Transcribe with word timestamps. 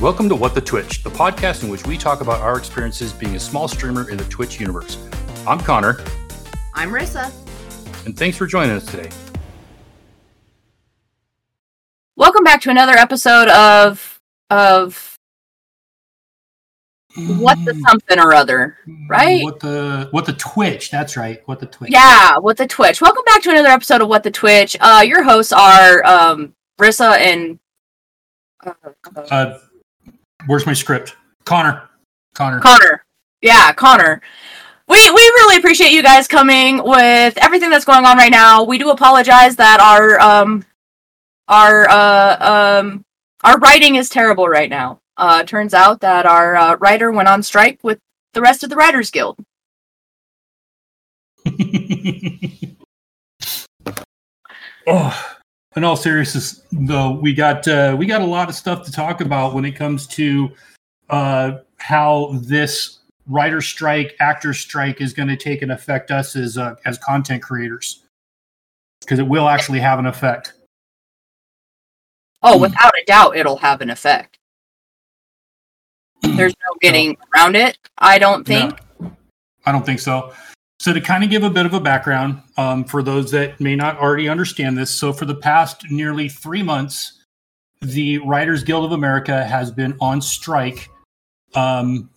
Welcome 0.00 0.28
to 0.28 0.36
What 0.36 0.54
the 0.54 0.60
Twitch, 0.60 1.02
the 1.02 1.10
podcast 1.10 1.62
in 1.64 1.70
which 1.70 1.86
we 1.86 1.96
talk 1.96 2.20
about 2.20 2.40
our 2.40 2.58
experiences 2.58 3.12
being 3.12 3.34
a 3.34 3.40
small 3.40 3.66
streamer 3.66 4.10
in 4.10 4.16
the 4.18 4.24
Twitch 4.24 4.60
universe. 4.60 4.98
I'm 5.46 5.58
Connor, 5.58 5.98
I'm 6.74 6.90
Rissa. 6.90 7.32
and 8.04 8.16
thanks 8.16 8.36
for 8.36 8.46
joining 8.46 8.76
us 8.76 8.84
today. 8.86 9.08
Welcome 12.16 12.44
back 12.44 12.60
to 12.62 12.70
another 12.70 12.92
episode 12.92 13.48
of 13.48 14.20
of 14.50 15.18
what 17.38 17.56
the 17.64 17.74
something 17.88 18.18
or 18.18 18.34
other, 18.34 18.76
right? 19.08 19.42
What 19.42 19.60
the 19.60 20.08
what 20.10 20.26
the 20.26 20.34
Twitch? 20.34 20.90
That's 20.90 21.16
right. 21.16 21.40
What 21.46 21.58
the 21.60 21.66
Twitch? 21.66 21.90
Yeah, 21.90 22.36
what 22.38 22.58
the 22.58 22.66
Twitch. 22.66 23.00
Welcome 23.00 23.24
back 23.24 23.42
to 23.42 23.50
another 23.50 23.68
episode 23.68 24.02
of 24.02 24.08
What 24.08 24.22
the 24.22 24.30
Twitch. 24.30 24.76
Uh, 24.78 25.02
your 25.06 25.22
hosts 25.22 25.52
are 25.52 26.04
um, 26.04 26.54
Rissa 26.78 27.16
and 27.18 27.58
uh, 28.64 28.72
uh, 29.16 29.20
Uh, 29.30 29.58
where's 30.46 30.66
my 30.66 30.72
script? 30.72 31.16
Connor. 31.44 31.88
Connor. 32.34 32.60
Connor. 32.60 33.04
Yeah, 33.42 33.72
Connor. 33.72 34.20
We 34.88 34.96
we 34.96 35.20
really 35.20 35.56
appreciate 35.56 35.90
you 35.92 36.02
guys 36.02 36.28
coming 36.28 36.82
with 36.82 37.36
everything 37.38 37.70
that's 37.70 37.84
going 37.84 38.04
on 38.06 38.16
right 38.16 38.30
now. 38.30 38.62
We 38.62 38.78
do 38.78 38.90
apologize 38.90 39.56
that 39.56 39.80
our 39.80 40.20
um 40.20 40.64
our 41.48 41.88
uh 41.88 42.78
um 42.80 43.04
our 43.42 43.58
writing 43.58 43.96
is 43.96 44.08
terrible 44.08 44.48
right 44.48 44.70
now. 44.70 45.00
Uh 45.16 45.42
turns 45.42 45.74
out 45.74 46.00
that 46.00 46.24
our 46.26 46.54
uh, 46.56 46.76
writer 46.76 47.10
went 47.10 47.28
on 47.28 47.42
strike 47.42 47.80
with 47.82 47.98
the 48.32 48.40
rest 48.40 48.62
of 48.62 48.70
the 48.70 48.76
Writers 48.76 49.10
Guild. 49.10 49.38
oh, 54.86 55.35
in 55.76 55.84
all 55.84 55.96
seriousness, 55.96 56.62
though, 56.72 57.12
we 57.12 57.34
got 57.34 57.68
uh, 57.68 57.94
we 57.98 58.06
got 58.06 58.22
a 58.22 58.26
lot 58.26 58.48
of 58.48 58.54
stuff 58.54 58.84
to 58.86 58.92
talk 58.92 59.20
about 59.20 59.54
when 59.54 59.64
it 59.64 59.72
comes 59.72 60.06
to 60.08 60.50
uh, 61.10 61.58
how 61.76 62.32
this 62.42 63.00
writer 63.28 63.60
strike, 63.60 64.16
actor 64.20 64.54
strike 64.54 65.00
is 65.00 65.12
going 65.12 65.28
to 65.28 65.36
take 65.36 65.62
and 65.62 65.72
affect 65.72 66.10
us 66.10 66.34
as 66.34 66.56
uh, 66.56 66.74
as 66.86 66.96
content 66.98 67.42
creators, 67.42 68.04
because 69.00 69.18
it 69.18 69.26
will 69.26 69.48
actually 69.48 69.80
have 69.80 69.98
an 69.98 70.06
effect. 70.06 70.54
Oh, 72.42 72.58
without 72.58 72.92
a 73.00 73.04
doubt 73.06 73.36
it'll 73.36 73.56
have 73.56 73.80
an 73.80 73.90
effect. 73.90 74.38
There's 76.22 76.54
no 76.66 76.74
getting 76.80 77.16
around 77.34 77.56
it, 77.56 77.76
I 77.98 78.18
don't 78.18 78.46
think. 78.46 78.78
No, 78.98 79.14
I 79.66 79.72
don't 79.72 79.84
think 79.84 80.00
so. 80.00 80.32
So, 80.78 80.92
to 80.92 81.00
kind 81.00 81.24
of 81.24 81.30
give 81.30 81.42
a 81.42 81.50
bit 81.50 81.66
of 81.66 81.72
a 81.74 81.80
background 81.80 82.42
um, 82.58 82.84
for 82.84 83.02
those 83.02 83.30
that 83.30 83.60
may 83.60 83.76
not 83.76 83.98
already 83.98 84.28
understand 84.28 84.76
this, 84.76 84.90
so 84.90 85.12
for 85.12 85.24
the 85.24 85.34
past 85.34 85.90
nearly 85.90 86.28
three 86.28 86.62
months, 86.62 87.24
the 87.80 88.18
Writers 88.18 88.62
Guild 88.62 88.84
of 88.84 88.92
America 88.92 89.44
has 89.44 89.70
been 89.70 89.96
on 90.00 90.20
strike 90.20 90.90
um, 91.54 92.10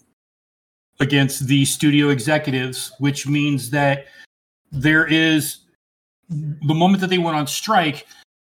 against 1.00 1.48
the 1.48 1.64
studio 1.66 2.10
executives, 2.10 2.92
which 3.00 3.28
means 3.28 3.70
that 3.70 4.08
there 4.72 5.06
is 5.08 5.60
the 6.30 6.74
moment 6.74 7.02
that 7.02 7.10
they 7.10 7.18
went 7.18 7.38
on 7.38 7.48
strike, 7.48 8.06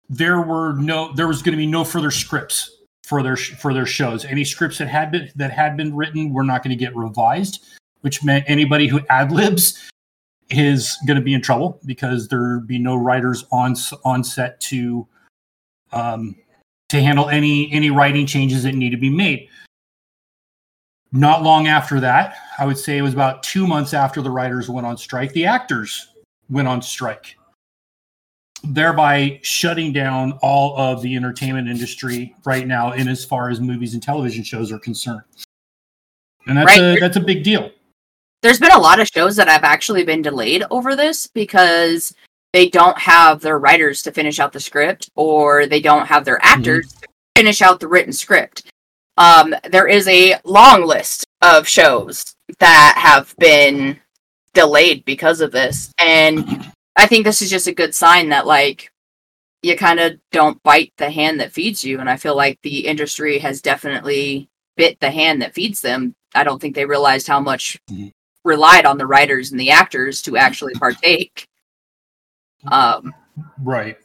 there 0.09 0.41
were 0.43 0.75
no, 0.75 1.13
there 1.15 1.27
was 1.27 1.43
going 1.43 1.53
to 1.53 1.57
be 1.57 1.67
no 1.67 1.85
further 1.85 2.11
scripts 2.11 2.83
for 3.03 3.23
their 3.23 3.37
for 3.37 3.73
their 3.73 3.87
shows. 3.87 4.25
Any 4.25 4.45
scripts 4.45 4.79
that 4.79 4.89
had 4.89 5.11
been 5.11 5.31
that 5.37 5.51
had 5.51 5.77
been 5.77 5.97
written 5.97 6.33
were 6.33 6.45
not 6.45 6.63
going 6.63 6.77
to 6.77 6.83
get 6.83 6.95
revised, 6.95 7.65
which 8.03 8.23
meant 8.23 8.45
anybody 8.47 8.89
who 8.89 9.01
ad 9.09 9.33
libs 9.33 9.91
is 10.51 10.97
going 11.07 11.17
to 11.17 11.23
be 11.23 11.35
in 11.35 11.41
trouble 11.41 11.81
because 11.87 12.29
there'd 12.29 12.67
be 12.67 12.79
no 12.79 12.97
writers 12.97 13.45
on 13.51 13.75
on 14.05 14.23
set 14.23 14.61
to 14.61 15.07
um, 15.93 16.37
to 16.89 17.01
handle 17.01 17.29
any 17.29 17.71
any 17.73 17.91
writing 17.91 18.27
changes 18.27 18.63
that 18.65 18.75
need 18.75 18.91
to 18.91 18.97
be 18.97 19.11
made. 19.11 19.49
Not 21.13 21.43
long 21.43 21.67
after 21.67 22.01
that, 22.01 22.37
I 22.59 22.65
would 22.65 22.79
say 22.79 22.97
it 22.97 23.03
was 23.03 23.13
about 23.13 23.43
two 23.43 23.67
months 23.67 23.93
after 23.93 24.23
the 24.23 24.31
writers 24.31 24.71
went 24.71 24.87
on 24.87 24.97
strike, 24.97 25.33
the 25.33 25.45
actors 25.45 26.09
went 26.49 26.69
on 26.69 26.81
strike 26.81 27.37
thereby 28.65 29.41
shutting 29.43 29.93
down 29.93 30.33
all 30.43 30.77
of 30.79 31.03
the 31.03 31.17
entertainment 31.17 31.69
industry 31.69 32.35
right 32.45 32.67
now 32.67 32.93
in 32.93 33.09
as 33.09 33.25
far 33.25 33.51
as 33.51 33.61
movies 33.61 33.95
and 33.95 34.03
television 34.03 34.45
shows 34.45 34.71
are 34.71 34.79
concerned. 34.79 35.23
And 36.47 36.57
that's 36.57 36.79
Right. 36.79 36.97
a 36.97 37.01
that's 37.01 37.17
a 37.17 37.21
big 37.21 37.45
deal. 37.45 37.71
There's 38.43 38.59
been 38.59 38.73
a 38.73 38.79
lot 38.79 39.01
of 39.01 39.09
shows 39.09 39.37
that 39.37 39.49
have 39.49 39.65
actually 39.65 40.05
been 40.05 40.23
delayed 40.23 40.65
over 40.71 40.97
this 40.97 41.27
because 41.29 42.15
they 42.53 42.69
don't 42.69 42.99
have 42.99 43.41
their 43.41 43.59
writers 43.59 44.03
to 44.03 44.13
finish 44.13 44.39
out 44.41 44.53
the 44.53 44.61
script 44.61 45.09
or 45.15 45.67
they 45.67 45.81
don't 45.81 46.07
have 46.07 46.25
their 46.25 46.39
actors 46.45 46.93
to 46.93 47.09
finish 47.37 47.63
out 47.63 47.81
the 47.81 47.89
written 47.89 48.13
script. 48.13 48.71
Um, 49.17 49.55
there 49.71 49.87
is 49.87 50.09
a 50.09 50.37
long 50.45 50.85
list 50.85 51.27
of 51.41 51.69
shows 51.69 52.35
that 52.59 52.95
have 52.97 53.35
been 53.39 53.99
delayed 54.55 55.05
because 55.05 55.41
of 55.41 55.53
this. 55.53 55.93
And 55.99 56.71
I 56.97 57.07
think 57.07 57.25
this 57.25 57.43
is 57.43 57.51
just 57.51 57.67
a 57.69 57.75
good 57.75 57.95
sign 57.95 58.29
that, 58.31 58.47
like, 58.47 58.91
you 59.63 59.77
kind 59.77 60.01
of 60.01 60.19
don't 60.33 60.63
bite 60.63 60.93
the 60.99 61.11
hand 61.11 61.41
that 61.41 61.53
feeds 61.53 61.85
you. 61.85 62.01
And 62.01 62.11
I 62.11 62.17
feel 62.17 62.37
like 62.37 62.59
the 62.63 62.87
industry 62.87 63.39
has 63.39 63.63
definitely 63.63 64.49
bit 64.77 64.99
the 65.01 65.11
hand 65.11 65.41
that 65.43 65.55
feeds 65.55 65.81
them. 65.81 66.15
I 66.35 66.43
don't 66.45 66.61
think 66.61 66.75
they 66.75 66.85
realized 66.85 67.29
how 67.29 67.41
much 67.41 67.79
Mhm. 67.91 68.11
Relied 68.45 68.87
on 68.87 68.99
the 68.99 69.07
writers 69.07 69.51
and 69.51 69.61
the 69.61 69.71
actors 69.71 70.23
to 70.23 70.37
actually 70.37 70.75
partake. 70.75 71.47
Um, 72.71 73.15
Right. 73.63 73.97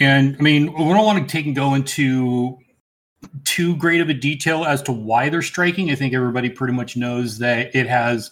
And 0.00 0.36
I 0.38 0.42
mean, 0.42 0.72
we 0.72 0.78
don't 0.78 1.04
want 1.04 1.26
to 1.26 1.30
take 1.30 1.46
and 1.46 1.54
go 1.54 1.74
into 1.74 2.58
too 3.44 3.76
great 3.76 4.00
of 4.00 4.08
a 4.08 4.14
detail 4.14 4.64
as 4.64 4.82
to 4.82 4.92
why 4.92 5.28
they're 5.28 5.42
striking. 5.42 5.90
I 5.90 5.94
think 5.94 6.14
everybody 6.14 6.48
pretty 6.48 6.74
much 6.74 6.96
knows 6.96 7.38
that 7.38 7.74
it 7.74 7.86
has 7.86 8.30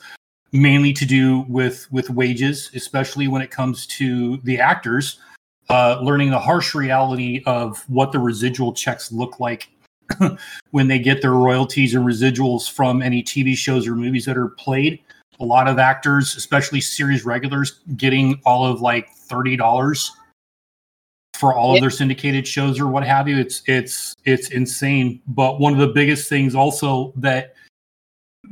mainly 0.52 0.92
to 0.94 1.04
do 1.04 1.44
with 1.48 1.90
with 1.92 2.10
wages, 2.10 2.70
especially 2.74 3.28
when 3.28 3.42
it 3.42 3.50
comes 3.50 3.86
to 3.88 4.38
the 4.38 4.58
actors 4.58 5.18
uh, 5.70 6.00
learning 6.02 6.30
the 6.30 6.38
harsh 6.38 6.74
reality 6.74 7.42
of 7.46 7.82
what 7.88 8.10
the 8.10 8.18
residual 8.18 8.72
checks 8.72 9.12
look 9.12 9.38
like 9.38 9.68
when 10.72 10.88
they 10.88 10.98
get 10.98 11.22
their 11.22 11.32
royalties 11.32 11.94
and 11.94 12.04
residuals 12.04 12.68
from 12.68 13.00
any 13.00 13.22
TV 13.22 13.56
shows 13.56 13.86
or 13.86 13.94
movies 13.94 14.24
that 14.24 14.36
are 14.36 14.48
played. 14.48 14.98
A 15.40 15.44
lot 15.44 15.68
of 15.68 15.78
actors, 15.78 16.36
especially 16.36 16.80
series 16.80 17.24
regulars, 17.24 17.80
getting 17.96 18.40
all 18.44 18.64
of 18.64 18.80
like 18.80 19.10
thirty 19.10 19.56
dollars 19.56 20.12
for 21.34 21.54
all 21.54 21.74
of 21.74 21.80
their 21.80 21.90
syndicated 21.90 22.46
shows 22.46 22.78
or 22.78 22.86
what 22.86 23.04
have 23.04 23.26
you. 23.26 23.38
It's 23.38 23.62
it's 23.66 24.14
it's 24.24 24.50
insane. 24.50 25.20
But 25.26 25.58
one 25.58 25.72
of 25.72 25.78
the 25.78 25.88
biggest 25.88 26.28
things 26.28 26.54
also 26.54 27.12
that 27.16 27.54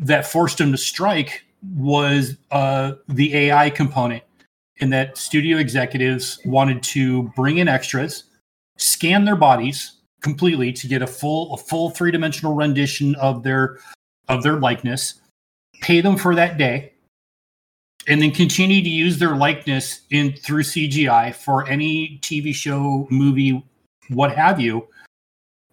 that 0.01 0.27
forced 0.27 0.59
them 0.59 0.73
to 0.73 0.79
strike 0.79 1.45
was 1.75 2.37
uh, 2.51 2.93
the 3.09 3.35
AI 3.35 3.69
component, 3.69 4.23
in 4.79 4.91
that 4.91 5.19
studio 5.19 5.59
executives 5.59 6.41
wanted 6.45 6.83
to 6.83 7.25
bring 7.35 7.59
in 7.59 7.69
extras, 7.69 8.25
scan 8.77 9.25
their 9.25 9.37
bodies 9.37 9.97
completely 10.21 10.73
to 10.73 10.87
get 10.87 11.03
a 11.03 11.07
full 11.07 11.53
a 11.55 11.57
full 11.57 11.91
three 11.91 12.11
dimensional 12.11 12.55
rendition 12.55 13.15
of 13.17 13.43
their 13.43 13.79
of 14.29 14.43
their 14.43 14.59
likeness, 14.59 15.21
pay 15.81 16.01
them 16.01 16.17
for 16.17 16.35
that 16.35 16.59
day, 16.59 16.93
and 18.07 18.21
then 18.23 18.31
continue 18.31 18.83
to 18.83 18.89
use 18.89 19.19
their 19.19 19.37
likeness 19.37 20.03
in 20.11 20.33
through 20.33 20.63
CGI 20.63 21.35
for 21.35 21.67
any 21.69 22.19
TV 22.23 22.55
show, 22.55 23.07
movie, 23.11 23.63
what 24.09 24.35
have 24.35 24.61
you. 24.61 24.89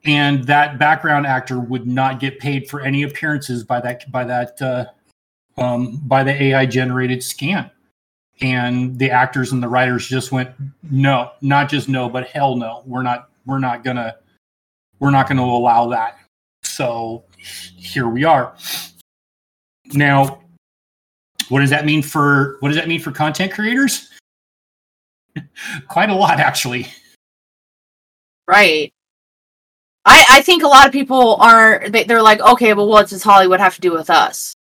And 0.06 0.44
that 0.44 0.78
background 0.78 1.26
actor 1.26 1.60
would 1.60 1.88
not 1.88 2.20
get 2.20 2.40
paid 2.40 2.70
for 2.70 2.82
any 2.82 3.04
appearances 3.04 3.64
by 3.64 3.82
that 3.82 4.10
by 4.12 4.24
that 4.26 4.62
uh, 4.62 4.86
um, 5.58 5.98
by 6.06 6.24
the 6.24 6.32
AI 6.32 6.66
generated 6.66 7.24
scan. 7.24 7.72
And 8.42 9.00
the 9.00 9.10
actors 9.10 9.54
and 9.54 9.64
the 9.64 9.70
writers 9.70 10.08
just 10.08 10.32
went, 10.32 10.52
no, 10.84 11.32
not 11.42 11.70
just 11.70 11.88
no, 11.88 12.10
but 12.10 12.28
hell 12.28 12.58
no, 12.58 12.84
we're 12.86 13.02
not 13.02 13.30
we're 13.46 13.60
not 13.60 13.84
gonna 13.84 14.18
we're 15.00 15.12
not 15.12 15.28
gonna 15.28 15.44
allow 15.44 15.88
that. 15.88 16.18
So 16.64 17.24
here 17.38 18.10
we 18.10 18.26
are. 18.26 18.56
Now, 19.94 20.42
what 21.50 21.60
does 21.60 21.70
that 21.70 21.86
mean 21.86 22.02
for 22.02 22.58
what 22.60 22.70
does 22.70 22.78
that 22.78 22.88
mean 22.88 23.00
for 23.00 23.12
content 23.12 23.52
creators? 23.52 24.10
Quite 25.88 26.10
a 26.10 26.16
lot, 26.16 26.40
actually. 26.40 26.88
right. 28.48 28.92
I, 30.08 30.24
I 30.30 30.42
think 30.44 30.62
a 30.64 30.68
lot 30.68 30.86
of 30.86 30.92
people 30.92 31.36
are 31.38 31.90
they, 31.90 32.04
they're 32.04 32.22
like, 32.22 32.40
okay, 32.40 32.74
well, 32.76 32.88
what 32.88 33.10
does 33.10 33.24
Hollywood 33.24 33.60
have 33.60 33.74
to 33.76 33.82
do 33.82 33.92
with 33.92 34.10
us? 34.12 34.56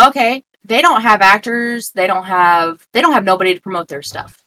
Okay, 0.00 0.44
they 0.64 0.80
don't 0.80 1.02
have 1.02 1.20
actors. 1.20 1.90
They 1.90 2.06
don't 2.06 2.24
have 2.24 2.86
they 2.92 3.00
don't 3.00 3.12
have 3.12 3.24
nobody 3.24 3.54
to 3.54 3.60
promote 3.60 3.88
their 3.88 4.02
stuff. 4.02 4.42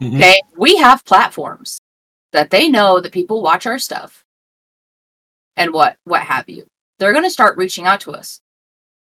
Mhm. 0.00 0.16
Okay, 0.16 0.40
we 0.56 0.76
have 0.76 1.04
platforms 1.04 1.80
that 2.32 2.50
they 2.50 2.68
know 2.68 3.00
that 3.00 3.12
people 3.12 3.42
watch 3.42 3.66
our 3.66 3.78
stuff, 3.78 4.24
and 5.56 5.72
what 5.72 5.96
what 6.04 6.22
have 6.22 6.48
you. 6.48 6.69
They're 7.00 7.12
going 7.12 7.24
to 7.24 7.30
start 7.30 7.56
reaching 7.56 7.86
out 7.86 8.00
to 8.02 8.12
us 8.12 8.40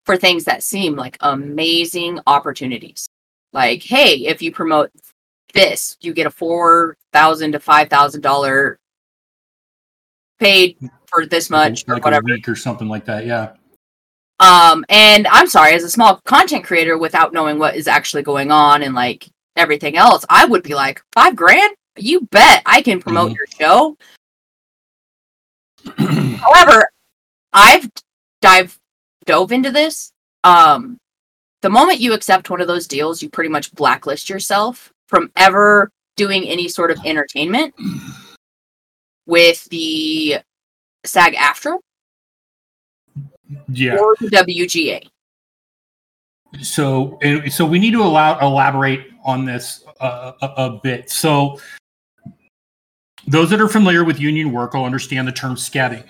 for 0.06 0.16
things 0.16 0.44
that 0.44 0.62
seem 0.62 0.96
like 0.96 1.18
amazing 1.20 2.18
opportunities. 2.26 3.06
Like, 3.52 3.82
hey, 3.82 4.26
if 4.26 4.40
you 4.42 4.50
promote 4.50 4.90
this, 5.52 5.96
you 6.00 6.12
get 6.14 6.26
a 6.26 6.30
four 6.30 6.96
thousand 7.12 7.52
to 7.52 7.60
five 7.60 7.88
thousand 7.88 8.22
dollar 8.22 8.78
paid 10.40 10.76
for 11.06 11.26
this 11.26 11.50
much 11.50 11.84
or 11.86 11.98
whatever. 11.98 12.26
or 12.48 12.56
something 12.56 12.88
like 12.88 13.04
that. 13.04 13.26
Yeah. 13.26 13.52
Um, 14.40 14.84
and 14.88 15.28
I'm 15.28 15.46
sorry, 15.46 15.74
as 15.74 15.84
a 15.84 15.90
small 15.90 16.20
content 16.24 16.64
creator 16.64 16.98
without 16.98 17.32
knowing 17.32 17.58
what 17.58 17.76
is 17.76 17.86
actually 17.86 18.22
going 18.24 18.50
on 18.50 18.82
and 18.82 18.94
like 18.94 19.28
everything 19.56 19.96
else, 19.96 20.24
I 20.28 20.44
would 20.46 20.62
be 20.64 20.74
like, 20.74 21.00
five 21.12 21.36
grand? 21.36 21.76
You 21.96 22.22
bet 22.32 22.62
I 22.66 22.82
can 22.82 23.00
promote 23.00 23.30
Mhm. 23.30 23.36
your 23.36 23.46
show. 23.60 23.96
However, 26.40 26.88
I've 27.54 27.90
dive 28.42 28.78
dove 29.24 29.52
into 29.52 29.70
this. 29.70 30.12
Um, 30.42 30.98
the 31.62 31.70
moment 31.70 32.00
you 32.00 32.12
accept 32.12 32.50
one 32.50 32.60
of 32.60 32.68
those 32.68 32.86
deals, 32.86 33.22
you 33.22 33.30
pretty 33.30 33.48
much 33.48 33.72
blacklist 33.74 34.28
yourself 34.28 34.92
from 35.08 35.30
ever 35.36 35.90
doing 36.16 36.46
any 36.46 36.68
sort 36.68 36.90
of 36.90 36.98
entertainment 37.06 37.74
with 39.26 39.64
the 39.70 40.38
SAG 41.06 41.34
AFTRA 41.34 41.78
yeah. 43.68 43.96
or 43.96 44.14
the 44.20 44.28
WGA. 44.28 45.08
So, 46.62 47.18
so 47.50 47.64
we 47.64 47.78
need 47.78 47.92
to 47.92 48.02
allow 48.02 48.38
elaborate 48.38 49.06
on 49.24 49.44
this 49.44 49.84
uh, 50.00 50.32
a, 50.42 50.46
a 50.46 50.80
bit. 50.82 51.10
So, 51.10 51.58
those 53.26 53.48
that 53.50 53.60
are 53.60 53.68
familiar 53.68 54.04
with 54.04 54.20
union 54.20 54.52
work 54.52 54.74
will 54.74 54.84
understand 54.84 55.26
the 55.26 55.32
term 55.32 55.54
scabbing. 55.54 56.04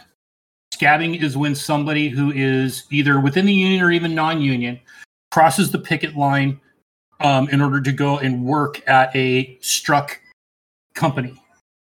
Scabbing 0.74 1.22
is 1.22 1.36
when 1.36 1.54
somebody 1.54 2.08
who 2.08 2.32
is 2.32 2.84
either 2.90 3.20
within 3.20 3.46
the 3.46 3.52
union 3.52 3.82
or 3.82 3.92
even 3.92 4.14
non-union 4.14 4.80
crosses 5.30 5.70
the 5.70 5.78
picket 5.78 6.16
line 6.16 6.60
um, 7.20 7.48
in 7.50 7.60
order 7.60 7.80
to 7.80 7.92
go 7.92 8.18
and 8.18 8.44
work 8.44 8.86
at 8.88 9.14
a 9.14 9.56
struck 9.60 10.20
company. 10.94 11.40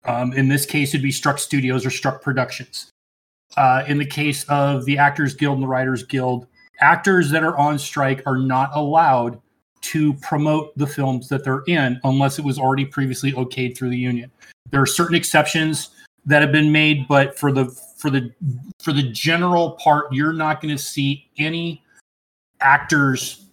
Um, 0.04 0.32
in 0.32 0.48
this 0.48 0.64
case, 0.64 0.90
it'd 0.90 1.02
be 1.02 1.12
Struck 1.12 1.38
Studios 1.38 1.84
or 1.84 1.90
Struck 1.90 2.22
Productions. 2.22 2.90
Uh, 3.56 3.84
in 3.86 3.98
the 3.98 4.06
case 4.06 4.44
of 4.44 4.84
the 4.84 4.96
Actors 4.96 5.34
Guild 5.34 5.56
and 5.56 5.62
the 5.62 5.68
Writers 5.68 6.02
Guild, 6.02 6.46
actors 6.80 7.30
that 7.30 7.42
are 7.42 7.56
on 7.58 7.78
strike 7.78 8.22
are 8.26 8.38
not 8.38 8.70
allowed 8.74 9.40
to 9.80 10.14
promote 10.14 10.76
the 10.78 10.86
films 10.86 11.28
that 11.28 11.44
they're 11.44 11.62
in 11.66 12.00
unless 12.04 12.38
it 12.38 12.44
was 12.44 12.58
already 12.58 12.84
previously 12.84 13.32
okayed 13.32 13.76
through 13.76 13.90
the 13.90 13.98
union. 13.98 14.30
There 14.70 14.80
are 14.80 14.86
certain 14.86 15.16
exceptions 15.16 15.90
that 16.26 16.42
have 16.42 16.52
been 16.52 16.72
made, 16.72 17.06
but 17.08 17.38
for 17.38 17.52
the 17.52 17.74
for 17.98 18.10
the 18.10 18.32
for 18.78 18.92
the 18.92 19.02
general 19.02 19.72
part, 19.72 20.12
you're 20.12 20.32
not 20.32 20.62
going 20.62 20.74
to 20.74 20.82
see 20.82 21.28
any 21.36 21.84
actors 22.60 23.46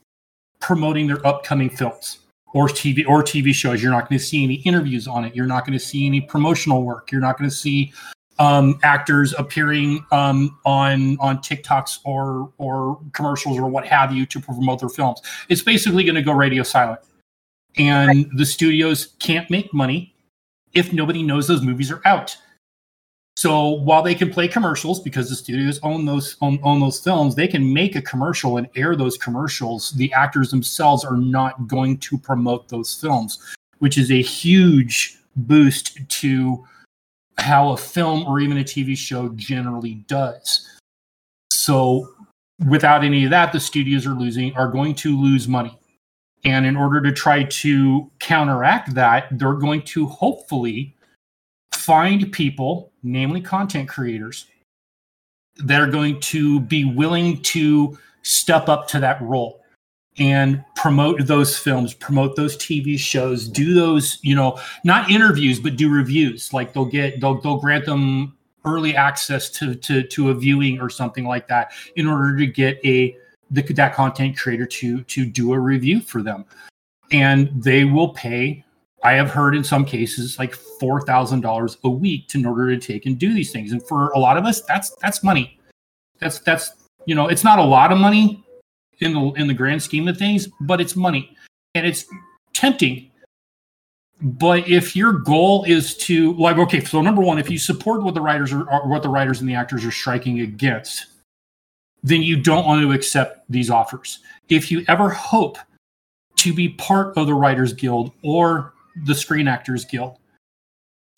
promoting 0.61 1.07
their 1.07 1.25
upcoming 1.27 1.69
films 1.69 2.19
or 2.53 2.67
TV 2.67 3.05
or 3.07 3.21
TV 3.21 3.53
shows. 3.53 3.81
You're 3.81 3.91
not 3.91 4.07
going 4.07 4.17
to 4.17 4.23
see 4.23 4.43
any 4.43 4.55
interviews 4.55 5.07
on 5.07 5.25
it. 5.25 5.35
You're 5.35 5.47
not 5.47 5.65
going 5.65 5.77
to 5.77 5.83
see 5.83 6.05
any 6.05 6.21
promotional 6.21 6.83
work. 6.83 7.11
You're 7.11 7.21
not 7.21 7.37
going 7.37 7.49
to 7.49 7.55
see 7.55 7.91
um, 8.37 8.79
actors 8.83 9.33
appearing 9.37 10.05
um, 10.11 10.57
on 10.65 11.17
on 11.19 11.39
TikToks 11.39 11.99
or 12.05 12.51
or 12.57 12.99
commercials 13.13 13.57
or 13.57 13.67
what 13.67 13.85
have 13.85 14.13
you 14.13 14.25
to 14.27 14.39
promote 14.39 14.79
their 14.79 14.89
films. 14.89 15.21
It's 15.49 15.61
basically 15.61 16.03
going 16.03 16.15
to 16.15 16.21
go 16.21 16.33
radio 16.33 16.63
silent, 16.63 17.01
and 17.77 18.29
the 18.35 18.45
studios 18.45 19.15
can't 19.19 19.49
make 19.49 19.73
money 19.73 20.13
if 20.73 20.93
nobody 20.93 21.23
knows 21.23 21.47
those 21.47 21.63
movies 21.63 21.91
are 21.91 22.01
out. 22.05 22.37
So 23.37 23.69
while 23.69 24.01
they 24.01 24.15
can 24.15 24.31
play 24.31 24.47
commercials 24.47 25.01
because 25.01 25.29
the 25.29 25.35
studios 25.35 25.79
own 25.83 26.05
those 26.05 26.37
own, 26.41 26.59
own 26.63 26.79
those 26.79 26.99
films, 26.99 27.35
they 27.35 27.47
can 27.47 27.73
make 27.73 27.95
a 27.95 28.01
commercial 28.01 28.57
and 28.57 28.69
air 28.75 28.95
those 28.95 29.17
commercials. 29.17 29.91
The 29.91 30.11
actors 30.13 30.51
themselves 30.51 31.03
are 31.03 31.17
not 31.17 31.67
going 31.67 31.97
to 31.97 32.17
promote 32.17 32.69
those 32.69 32.93
films, 32.93 33.39
which 33.79 33.97
is 33.97 34.09
a 34.09 34.21
huge 34.21 35.17
boost 35.35 35.99
to 36.07 36.65
how 37.37 37.71
a 37.71 37.77
film 37.77 38.25
or 38.25 38.39
even 38.39 38.57
a 38.57 38.63
TV 38.63 38.97
show 38.97 39.29
generally 39.35 39.95
does. 40.07 40.79
So 41.51 42.13
without 42.69 43.03
any 43.03 43.25
of 43.25 43.31
that, 43.31 43.51
the 43.51 43.59
studios 43.59 44.05
are 44.05 44.13
losing 44.13 44.55
are 44.55 44.69
going 44.69 44.95
to 44.95 45.19
lose 45.19 45.47
money. 45.47 45.77
And 46.45 46.65
in 46.65 46.77
order 46.77 47.01
to 47.01 47.11
try 47.11 47.43
to 47.43 48.11
counteract 48.19 48.93
that, 48.93 49.27
they're 49.31 49.53
going 49.53 49.81
to 49.81 50.07
hopefully 50.07 50.94
find 51.85 52.31
people, 52.31 52.91
namely 53.03 53.41
content 53.41 53.87
creators, 53.87 54.47
that 55.57 55.79
are 55.79 55.87
going 55.87 56.19
to 56.19 56.59
be 56.61 56.83
willing 56.83 57.41
to 57.41 57.97
step 58.23 58.67
up 58.67 58.87
to 58.87 58.99
that 58.99 59.21
role 59.21 59.61
and 60.17 60.63
promote 60.75 61.27
those 61.27 61.57
films, 61.57 61.93
promote 61.93 62.35
those 62.35 62.57
TV 62.57 62.97
shows, 62.97 63.47
do 63.47 63.73
those, 63.73 64.17
you 64.21 64.35
know, 64.35 64.59
not 64.83 65.11
interviews, 65.11 65.59
but 65.59 65.75
do 65.75 65.89
reviews. 65.89 66.53
Like 66.53 66.73
they'll 66.73 66.85
get, 66.85 67.19
they'll, 67.21 67.39
they'll 67.39 67.59
grant 67.59 67.85
them 67.85 68.35
early 68.65 68.95
access 68.95 69.49
to, 69.51 69.75
to, 69.75 70.03
to 70.03 70.31
a 70.31 70.33
viewing 70.33 70.81
or 70.81 70.89
something 70.89 71.25
like 71.25 71.47
that 71.49 71.71
in 71.95 72.07
order 72.07 72.35
to 72.37 72.47
get 72.47 72.79
a, 72.83 73.15
the, 73.51 73.61
that 73.61 73.93
content 73.93 74.37
creator 74.37 74.65
to, 74.65 75.03
to 75.03 75.25
do 75.25 75.53
a 75.53 75.59
review 75.59 76.01
for 76.01 76.23
them. 76.23 76.45
And 77.11 77.51
they 77.61 77.85
will 77.85 78.09
pay, 78.09 78.64
I 79.05 79.13
have 79.13 79.29
heard 79.29 79.55
in 79.55 79.63
some 79.63 79.85
cases, 79.85 80.39
like 80.39 80.53
$4,000 80.53 81.77
a 81.83 81.89
week 81.89 82.27
to, 82.29 82.39
in 82.39 82.45
order 82.45 82.75
to 82.75 82.77
take 82.77 83.05
and 83.05 83.17
do 83.17 83.33
these 83.33 83.51
things. 83.51 83.71
And 83.71 83.85
for 83.87 84.09
a 84.09 84.19
lot 84.19 84.37
of 84.37 84.45
us, 84.45 84.61
that's, 84.61 84.95
that's 85.01 85.23
money. 85.23 85.59
That's, 86.19 86.39
that's, 86.39 86.71
you 87.05 87.13
know, 87.13 87.27
it's 87.27 87.43
not 87.43 87.59
a 87.59 87.63
lot 87.63 87.91
of 87.91 87.97
money, 87.99 88.45
in 88.99 89.13
the 89.13 89.31
in 89.33 89.47
the 89.47 89.53
grand 89.53 89.81
scheme 89.81 90.07
of 90.07 90.17
things, 90.17 90.47
but 90.61 90.79
it's 90.79 90.95
money 90.95 91.35
and 91.73 91.85
it's 91.85 92.05
tempting. 92.53 93.11
But 94.21 94.67
if 94.67 94.95
your 94.95 95.11
goal 95.11 95.65
is 95.65 95.97
to 95.97 96.33
like, 96.33 96.57
okay, 96.57 96.83
so 96.83 97.01
number 97.01 97.21
one, 97.21 97.37
if 97.37 97.49
you 97.49 97.57
support 97.57 98.03
what 98.03 98.13
the 98.13 98.21
writers 98.21 98.53
are, 98.53 98.87
what 98.87 99.03
the 99.03 99.09
writers 99.09 99.41
and 99.41 99.49
the 99.49 99.55
actors 99.55 99.83
are 99.83 99.91
striking 99.91 100.39
against, 100.39 101.07
then 102.01 102.21
you 102.21 102.41
don't 102.41 102.65
want 102.65 102.81
to 102.81 102.91
accept 102.93 103.39
these 103.49 103.69
offers. 103.69 104.19
If 104.47 104.71
you 104.71 104.85
ever 104.87 105.09
hope 105.09 105.57
to 106.37 106.53
be 106.53 106.69
part 106.69 107.17
of 107.17 107.27
the 107.27 107.33
Writers 107.33 107.73
Guild 107.73 108.11
or 108.23 108.73
the 109.03 109.15
Screen 109.15 109.47
Actors 109.47 109.85
Guild, 109.85 110.17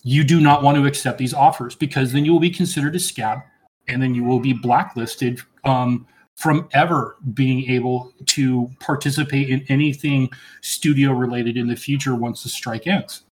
you 0.04 0.24
do 0.24 0.40
not 0.40 0.64
want 0.64 0.78
to 0.78 0.86
accept 0.86 1.18
these 1.18 1.34
offers 1.34 1.76
because 1.76 2.12
then 2.12 2.26
you 2.26 2.32
will 2.32 2.40
be 2.40 2.50
considered 2.50 2.96
a 2.96 3.00
scab 3.00 3.40
and 3.88 4.02
then 4.02 4.14
you 4.14 4.24
will 4.24 4.40
be 4.40 4.54
blacklisted 4.54 5.40
um, 5.64 6.08
from 6.36 6.68
ever 6.74 7.18
being 7.34 7.70
able 7.70 8.14
to 8.26 8.70
participate 8.80 9.50
in 9.50 9.66
anything 9.70 10.30
studio 10.62 11.12
related 11.12 11.58
in 11.58 11.68
the 11.68 11.76
future 11.76 12.16
once 12.16 12.44
the 12.44 12.50
strike 12.50 12.88
ends. 12.88 13.24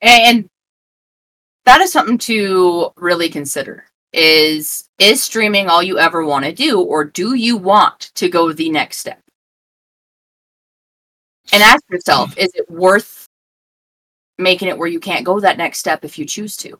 and 0.00 0.48
that 1.64 1.80
is 1.80 1.92
something 1.92 2.18
to 2.18 2.90
really 2.96 3.28
consider 3.28 3.84
is 4.12 4.88
is 4.98 5.22
streaming 5.22 5.68
all 5.68 5.82
you 5.82 5.98
ever 5.98 6.24
want 6.24 6.44
to 6.44 6.52
do 6.52 6.80
or 6.80 7.04
do 7.04 7.34
you 7.34 7.56
want 7.56 8.10
to 8.14 8.28
go 8.28 8.52
the 8.52 8.70
next 8.70 8.98
step 8.98 9.20
and 11.52 11.62
ask 11.62 11.82
yourself 11.90 12.36
is 12.36 12.50
it 12.54 12.70
worth 12.70 13.26
making 14.38 14.68
it 14.68 14.78
where 14.78 14.88
you 14.88 15.00
can't 15.00 15.24
go 15.24 15.40
that 15.40 15.58
next 15.58 15.78
step 15.78 16.04
if 16.04 16.18
you 16.18 16.24
choose 16.24 16.56
to? 16.58 16.78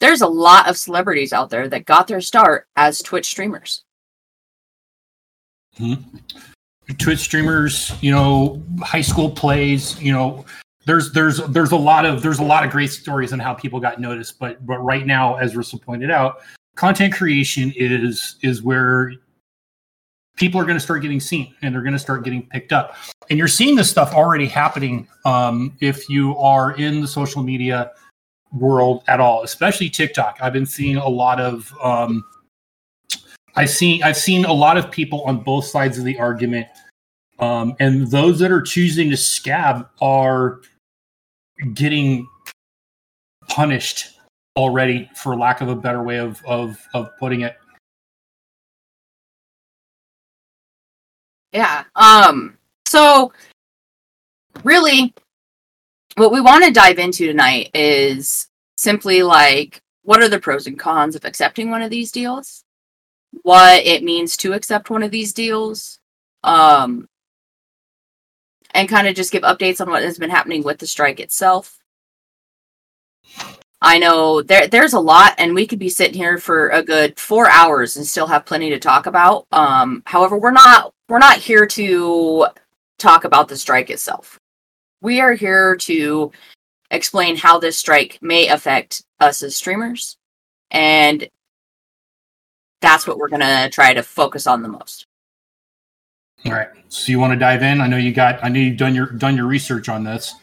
There's 0.00 0.20
a 0.20 0.26
lot 0.26 0.68
of 0.68 0.76
celebrities 0.76 1.32
out 1.32 1.50
there 1.50 1.68
that 1.68 1.84
got 1.84 2.08
their 2.08 2.20
start 2.20 2.66
as 2.76 3.00
twitch 3.02 3.26
streamers. 3.26 3.84
Hmm? 5.76 5.94
Twitch 6.98 7.20
streamers, 7.20 7.92
you 8.02 8.10
know, 8.10 8.62
high 8.80 9.00
school 9.00 9.30
plays, 9.30 10.00
you 10.02 10.12
know, 10.12 10.44
there's 10.84 11.12
there's 11.12 11.38
there's 11.48 11.72
a 11.72 11.76
lot 11.76 12.04
of 12.04 12.22
there's 12.22 12.40
a 12.40 12.44
lot 12.44 12.64
of 12.64 12.70
great 12.70 12.90
stories 12.90 13.32
on 13.32 13.38
how 13.38 13.54
people 13.54 13.78
got 13.78 14.00
noticed, 14.00 14.38
but 14.38 14.64
but 14.66 14.78
right 14.78 15.06
now, 15.06 15.36
as 15.36 15.54
Rissa 15.54 15.80
pointed 15.80 16.10
out, 16.10 16.40
content 16.74 17.14
creation 17.14 17.72
is 17.76 18.36
is 18.42 18.62
where 18.62 19.12
people 20.36 20.60
are 20.60 20.64
going 20.64 20.76
to 20.76 20.80
start 20.80 21.02
getting 21.02 21.20
seen 21.20 21.54
and 21.62 21.74
they're 21.74 21.82
going 21.82 21.92
to 21.92 21.98
start 21.98 22.24
getting 22.24 22.46
picked 22.48 22.72
up. 22.72 22.96
And 23.30 23.38
you're 23.38 23.48
seeing 23.48 23.76
this 23.76 23.90
stuff 23.90 24.12
already 24.12 24.46
happening 24.46 25.06
um, 25.24 25.76
if 25.80 26.08
you 26.08 26.36
are 26.38 26.72
in 26.76 27.00
the 27.00 27.08
social 27.08 27.42
media 27.42 27.92
world 28.52 29.02
at 29.08 29.20
all, 29.20 29.42
especially 29.42 29.88
TikTok. 29.88 30.38
I've 30.40 30.52
been 30.52 30.66
seeing 30.66 30.96
a 30.96 31.08
lot 31.08 31.40
of 31.40 31.72
um, 31.82 32.24
I've 33.54 33.70
seen 33.70 34.02
I've 34.02 34.16
seen 34.16 34.44
a 34.44 34.52
lot 34.52 34.76
of 34.76 34.90
people 34.90 35.22
on 35.22 35.40
both 35.40 35.66
sides 35.66 35.98
of 35.98 36.04
the 36.04 36.18
argument, 36.18 36.66
um, 37.38 37.74
and 37.80 38.10
those 38.10 38.38
that 38.38 38.50
are 38.50 38.62
choosing 38.62 39.10
to 39.10 39.16
scab 39.16 39.88
are 40.00 40.60
getting 41.74 42.26
punished 43.48 44.18
already, 44.56 45.10
for 45.16 45.36
lack 45.36 45.60
of 45.60 45.68
a 45.68 45.76
better 45.76 46.02
way 46.02 46.18
of 46.18 46.42
of, 46.46 46.78
of 46.94 47.10
putting 47.18 47.42
it. 47.42 47.56
Yeah. 51.52 51.84
Um 51.94 52.56
so 52.86 53.32
really 54.64 55.14
what 56.16 56.32
we 56.32 56.40
want 56.40 56.64
to 56.64 56.70
dive 56.70 56.98
into 56.98 57.26
tonight 57.26 57.70
is 57.74 58.48
simply 58.76 59.22
like 59.22 59.80
what 60.02 60.22
are 60.22 60.28
the 60.28 60.40
pros 60.40 60.66
and 60.66 60.78
cons 60.78 61.14
of 61.14 61.24
accepting 61.24 61.70
one 61.70 61.82
of 61.82 61.90
these 61.90 62.10
deals? 62.12 62.64
What 63.42 63.84
it 63.84 64.02
means 64.02 64.36
to 64.38 64.52
accept 64.52 64.90
one 64.90 65.02
of 65.02 65.10
these 65.10 65.32
deals? 65.32 65.98
Um 66.44 67.08
and 68.74 68.88
kind 68.88 69.06
of 69.06 69.14
just 69.14 69.32
give 69.32 69.42
updates 69.42 69.80
on 69.80 69.90
what 69.90 70.02
has 70.02 70.18
been 70.18 70.30
happening 70.30 70.62
with 70.62 70.78
the 70.78 70.86
strike 70.86 71.20
itself. 71.20 71.81
I 73.84 73.98
know 73.98 74.42
there 74.42 74.68
there's 74.68 74.92
a 74.92 75.00
lot, 75.00 75.34
and 75.38 75.54
we 75.54 75.66
could 75.66 75.80
be 75.80 75.88
sitting 75.88 76.14
here 76.14 76.38
for 76.38 76.68
a 76.68 76.84
good 76.84 77.18
four 77.18 77.50
hours 77.50 77.96
and 77.96 78.06
still 78.06 78.28
have 78.28 78.46
plenty 78.46 78.70
to 78.70 78.78
talk 78.78 79.06
about. 79.06 79.46
Um, 79.50 80.04
however, 80.06 80.38
we're 80.38 80.52
not 80.52 80.94
we're 81.08 81.18
not 81.18 81.38
here 81.38 81.66
to 81.66 82.46
talk 82.98 83.24
about 83.24 83.48
the 83.48 83.56
strike 83.56 83.90
itself. 83.90 84.38
We 85.00 85.20
are 85.20 85.32
here 85.32 85.76
to 85.78 86.30
explain 86.92 87.36
how 87.36 87.58
this 87.58 87.76
strike 87.76 88.20
may 88.22 88.46
affect 88.48 89.02
us 89.18 89.42
as 89.42 89.56
streamers, 89.56 90.16
and 90.70 91.28
that's 92.80 93.04
what 93.04 93.18
we're 93.18 93.28
gonna 93.28 93.68
try 93.68 93.94
to 93.94 94.02
focus 94.04 94.46
on 94.46 94.62
the 94.62 94.68
most. 94.68 95.06
All 96.46 96.52
right. 96.52 96.68
So 96.88 97.10
you 97.10 97.18
want 97.18 97.32
to 97.32 97.38
dive 97.38 97.64
in? 97.64 97.80
I 97.80 97.88
know 97.88 97.96
you 97.96 98.12
got. 98.12 98.44
I 98.44 98.48
know 98.48 98.60
you've 98.60 98.76
done 98.76 98.94
your 98.94 99.06
done 99.06 99.36
your 99.36 99.46
research 99.46 99.88
on 99.88 100.04
this. 100.04 100.36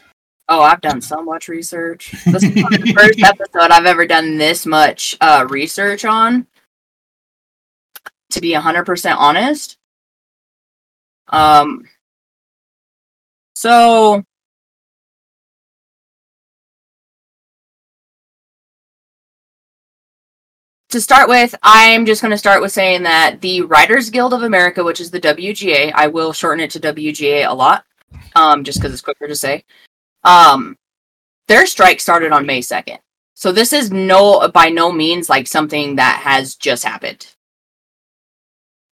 Oh, 0.52 0.62
I've 0.62 0.80
done 0.80 1.00
so 1.00 1.22
much 1.22 1.46
research. 1.46 2.10
This 2.24 2.42
is 2.42 2.54
the 2.54 2.92
first 2.98 3.20
episode 3.24 3.70
I've 3.70 3.86
ever 3.86 4.04
done 4.04 4.36
this 4.36 4.66
much 4.66 5.16
uh, 5.20 5.46
research 5.48 6.04
on. 6.04 6.44
To 8.30 8.40
be 8.40 8.52
hundred 8.54 8.84
percent 8.84 9.16
honest. 9.16 9.78
Um. 11.28 11.84
So. 13.54 14.24
To 20.88 21.00
start 21.00 21.28
with, 21.28 21.54
I'm 21.62 22.04
just 22.04 22.20
going 22.20 22.32
to 22.32 22.38
start 22.38 22.60
with 22.60 22.72
saying 22.72 23.04
that 23.04 23.40
the 23.40 23.60
Writers 23.60 24.10
Guild 24.10 24.34
of 24.34 24.42
America, 24.42 24.82
which 24.82 25.00
is 25.00 25.12
the 25.12 25.20
WGA, 25.20 25.92
I 25.94 26.08
will 26.08 26.32
shorten 26.32 26.58
it 26.58 26.72
to 26.72 26.80
WGA 26.80 27.48
a 27.48 27.54
lot, 27.54 27.84
um, 28.34 28.64
just 28.64 28.80
because 28.80 28.92
it's 28.92 29.00
quicker 29.00 29.28
to 29.28 29.36
say. 29.36 29.64
Um, 30.24 30.76
their 31.48 31.66
strike 31.66 32.00
started 32.00 32.32
on 32.32 32.46
May 32.46 32.60
2nd. 32.60 32.98
So 33.34 33.52
this 33.52 33.72
is 33.72 33.90
no 33.90 34.48
by 34.48 34.68
no 34.68 34.92
means 34.92 35.28
like 35.28 35.46
something 35.46 35.96
that 35.96 36.20
has 36.22 36.54
just 36.56 36.84
happened. 36.84 37.34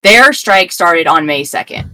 Their 0.03 0.33
strike 0.33 0.73
started 0.73 1.07
on 1.07 1.27
May 1.27 1.43
2nd. 1.43 1.91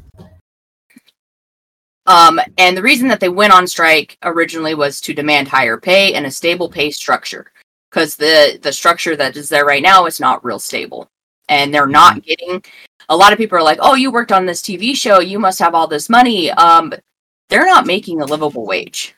Um, 2.06 2.38
and 2.58 2.76
the 2.76 2.82
reason 2.82 3.08
that 3.08 3.20
they 3.20 3.30
went 3.30 3.52
on 3.52 3.66
strike 3.66 4.18
originally 4.22 4.74
was 4.74 5.00
to 5.00 5.14
demand 5.14 5.48
higher 5.48 5.78
pay 5.78 6.14
and 6.14 6.26
a 6.26 6.30
stable 6.30 6.68
pay 6.68 6.90
structure 6.90 7.50
because 7.90 8.16
the 8.16 8.58
the 8.62 8.72
structure 8.72 9.16
that 9.16 9.36
is 9.36 9.48
there 9.48 9.64
right 9.64 9.82
now 9.82 10.04
is 10.06 10.20
not 10.20 10.44
real 10.44 10.58
stable 10.58 11.08
and 11.48 11.72
they're 11.72 11.86
not 11.86 12.22
getting 12.22 12.62
a 13.08 13.16
lot 13.16 13.32
of 13.32 13.38
people 13.38 13.56
are 13.56 13.62
like 13.62 13.78
oh 13.80 13.94
you 13.94 14.10
worked 14.10 14.32
on 14.32 14.44
this 14.44 14.60
tv 14.60 14.94
show 14.94 15.20
you 15.20 15.38
must 15.38 15.58
have 15.58 15.74
all 15.74 15.86
this 15.86 16.10
money 16.10 16.50
um 16.52 16.92
they're 17.48 17.66
not 17.66 17.86
making 17.86 18.20
a 18.20 18.24
livable 18.24 18.66
wage 18.66 19.14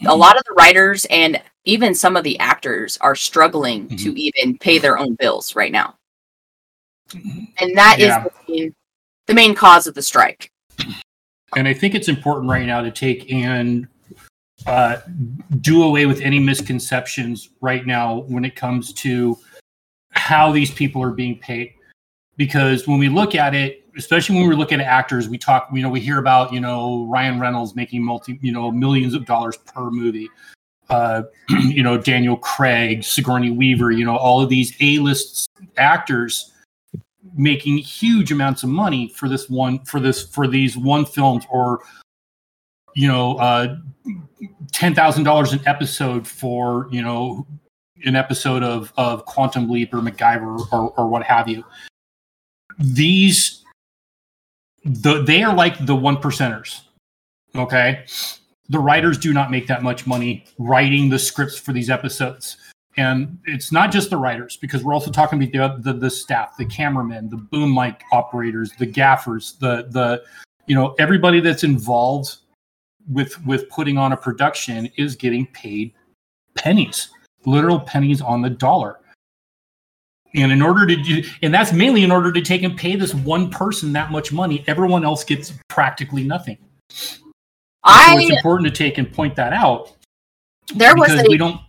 a 0.00 0.04
mm-hmm. 0.04 0.20
lot 0.20 0.36
of 0.36 0.44
the 0.44 0.54
writers 0.54 1.04
and 1.06 1.40
even 1.64 1.94
some 1.94 2.16
of 2.16 2.24
the 2.24 2.38
actors 2.38 2.96
are 3.00 3.14
struggling 3.14 3.88
to 3.88 4.10
mm-hmm. 4.10 4.16
even 4.16 4.58
pay 4.58 4.78
their 4.78 4.98
own 4.98 5.14
bills 5.14 5.54
right 5.54 5.72
now. 5.72 5.96
Mm-hmm. 7.10 7.44
And 7.58 7.76
that 7.76 7.98
is 7.98 8.06
Yeah. 8.06 8.24
the 8.24 8.52
main, 8.52 8.74
the 9.26 9.34
main 9.34 9.54
cause 9.54 9.86
of 9.86 9.94
the 9.94 10.02
strike. 10.02 10.50
And 11.56 11.66
I 11.66 11.74
think 11.74 11.94
it's 11.94 12.08
important 12.08 12.50
right 12.50 12.66
now 12.66 12.82
to 12.82 12.90
take 12.90 13.32
and 13.32 13.88
uh, 14.66 14.98
do 15.60 15.82
away 15.82 16.06
with 16.06 16.20
any 16.20 16.38
misconceptions 16.38 17.50
right 17.60 17.86
now 17.86 18.20
when 18.28 18.44
it 18.44 18.54
comes 18.54 18.92
to 18.92 19.38
how 20.10 20.52
these 20.52 20.70
people 20.70 21.02
are 21.02 21.10
being 21.10 21.38
paid. 21.38 21.74
Because 22.36 22.86
when 22.86 22.98
we 22.98 23.08
look 23.08 23.34
at 23.34 23.54
it, 23.54 23.84
especially 23.98 24.36
when 24.36 24.48
we're 24.48 24.54
looking 24.54 24.80
at 24.80 24.86
actors, 24.86 25.28
we 25.28 25.36
talk, 25.36 25.68
you 25.72 25.82
know, 25.82 25.90
we 25.90 26.00
hear 26.00 26.18
about, 26.18 26.52
you 26.52 26.60
know, 26.60 27.06
Ryan 27.06 27.40
Reynolds 27.40 27.74
making 27.74 28.02
multi, 28.02 28.38
you 28.40 28.52
know, 28.52 28.70
millions 28.70 29.12
of 29.12 29.26
dollars 29.26 29.56
per 29.56 29.90
movie. 29.90 30.28
Uh, 30.88 31.22
you 31.48 31.82
know, 31.82 31.98
Daniel 31.98 32.36
Craig, 32.36 33.04
Sigourney 33.04 33.50
Weaver, 33.50 33.90
you 33.90 34.04
know, 34.04 34.16
all 34.16 34.40
of 34.40 34.48
these 34.48 34.74
A-list 34.80 35.50
actors 35.76 36.52
making 37.34 37.78
huge 37.78 38.32
amounts 38.32 38.62
of 38.62 38.70
money 38.70 39.08
for 39.08 39.28
this 39.28 39.50
one 39.50 39.84
for 39.84 40.00
this 40.00 40.22
for 40.22 40.46
these 40.46 40.76
one 40.76 41.04
films 41.04 41.44
or 41.50 41.80
you 42.94 43.06
know 43.06 43.36
uh 43.36 43.76
ten 44.72 44.94
thousand 44.94 45.24
dollars 45.24 45.52
an 45.52 45.60
episode 45.66 46.26
for 46.26 46.88
you 46.90 47.02
know 47.02 47.46
an 48.04 48.16
episode 48.16 48.62
of 48.62 48.92
of 48.96 49.24
quantum 49.26 49.70
leap 49.70 49.92
or 49.92 49.98
macgyver 49.98 50.66
or, 50.72 50.90
or 50.96 51.06
what 51.06 51.22
have 51.22 51.48
you 51.48 51.62
these 52.78 53.57
the 54.84 55.22
they 55.22 55.42
are 55.42 55.54
like 55.54 55.84
the 55.86 55.96
one 55.96 56.16
percenters 56.16 56.82
okay? 57.56 58.04
The 58.68 58.78
writers 58.78 59.18
do 59.18 59.32
not 59.32 59.50
make 59.50 59.66
that 59.66 59.82
much 59.82 60.06
money 60.06 60.44
writing 60.58 61.08
the 61.08 61.18
scripts 61.18 61.58
for 61.58 61.72
these 61.72 61.90
episodes. 61.90 62.56
And 62.96 63.38
it's 63.46 63.70
not 63.70 63.92
just 63.92 64.10
the 64.10 64.16
writers 64.16 64.56
because 64.56 64.82
we're 64.82 64.92
also 64.92 65.10
talking 65.10 65.42
about 65.42 65.82
the, 65.82 65.92
the, 65.92 65.98
the 65.98 66.10
staff 66.10 66.56
the 66.56 66.64
cameramen 66.64 67.28
the 67.28 67.36
boom 67.36 67.72
mic 67.72 68.02
operators 68.10 68.72
the 68.72 68.86
gaffers 68.86 69.56
the 69.60 69.86
the 69.90 70.24
you 70.66 70.74
know 70.74 70.96
everybody 70.98 71.38
that's 71.38 71.62
involved 71.62 72.38
with 73.08 73.40
with 73.46 73.68
putting 73.68 73.98
on 73.98 74.10
a 74.10 74.16
production 74.16 74.90
is 74.96 75.14
getting 75.14 75.46
paid 75.46 75.92
pennies 76.56 77.10
literal 77.46 77.78
pennies 77.78 78.20
on 78.20 78.42
the 78.42 78.50
dollar 78.50 78.98
and 80.34 80.52
in 80.52 80.62
order 80.62 80.86
to 80.86 80.96
do 80.96 81.22
and 81.42 81.52
that's 81.52 81.72
mainly 81.72 82.04
in 82.04 82.10
order 82.10 82.32
to 82.32 82.42
take 82.42 82.62
and 82.62 82.76
pay 82.76 82.96
this 82.96 83.14
one 83.14 83.50
person 83.50 83.92
that 83.92 84.10
much 84.10 84.32
money. 84.32 84.64
Everyone 84.66 85.04
else 85.04 85.24
gets 85.24 85.52
practically 85.68 86.24
nothing. 86.24 86.58
I, 87.84 88.14
so 88.14 88.20
it's 88.20 88.30
important 88.30 88.68
to 88.68 88.74
take 88.76 88.98
and 88.98 89.10
point 89.10 89.36
that 89.36 89.52
out 89.52 89.92
there 90.74 90.94
was 90.94 91.12
a 91.12 91.24
we 91.28 91.36
don't 91.36 91.60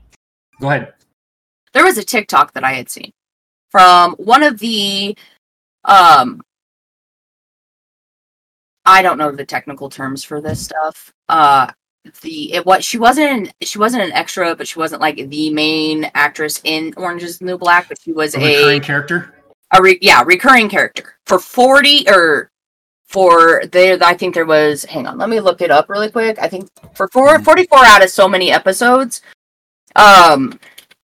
go 0.60 0.70
ahead. 0.70 0.94
There 1.74 1.86
was 1.86 1.98
a 1.98 2.04
TikTok 2.04 2.54
that 2.54 2.64
I 2.64 2.74
had 2.74 2.90
seen 2.90 3.12
from 3.72 4.14
one 4.16 4.44
of 4.44 4.60
the 4.60 5.16
um 5.86 6.42
I 8.86 9.02
don't 9.02 9.18
know 9.18 9.32
the 9.32 9.46
technical 9.46 9.90
terms 9.90 10.24
for 10.24 10.42
this 10.42 10.64
stuff. 10.64 11.14
Uh 11.30 11.72
the 12.22 12.54
it 12.54 12.66
what 12.66 12.84
she 12.84 12.98
wasn't 12.98 13.54
she 13.62 13.78
wasn't 13.78 14.04
an 14.04 14.12
extra, 14.14 14.56
but 14.56 14.68
she 14.68 14.80
wasn't 14.80 15.02
like 15.02 15.30
the 15.30 15.50
main 15.50 16.10
actress 16.16 16.62
in 16.64 16.94
Orange 16.98 17.24
is 17.24 17.40
the 17.40 17.46
New 17.46 17.58
Black, 17.58 17.90
but 17.90 18.02
she 18.02 18.12
was 18.12 18.36
a 18.36 18.40
a, 18.40 18.58
recurring 18.58 18.82
character 18.82 19.34
a 19.72 19.82
re, 19.82 19.98
yeah, 20.02 20.24
recurring 20.24 20.70
character. 20.70 21.16
For 21.26 21.40
40 21.40 22.10
or 22.10 22.52
for 23.08 23.66
there 23.72 23.98
I 24.02 24.14
think 24.14 24.34
there 24.34 24.46
was 24.46 24.86
hang 24.86 25.08
on, 25.08 25.18
let 25.18 25.30
me 25.30 25.40
look 25.40 25.62
it 25.62 25.72
up 25.72 25.90
really 25.90 26.12
quick. 26.12 26.40
I 26.40 26.48
think 26.48 26.70
for 26.94 27.08
four, 27.10 27.40
44 27.40 27.80
out 27.86 28.04
of 28.04 28.10
so 28.10 28.28
many 28.28 28.52
episodes 28.52 29.22
um 29.96 30.60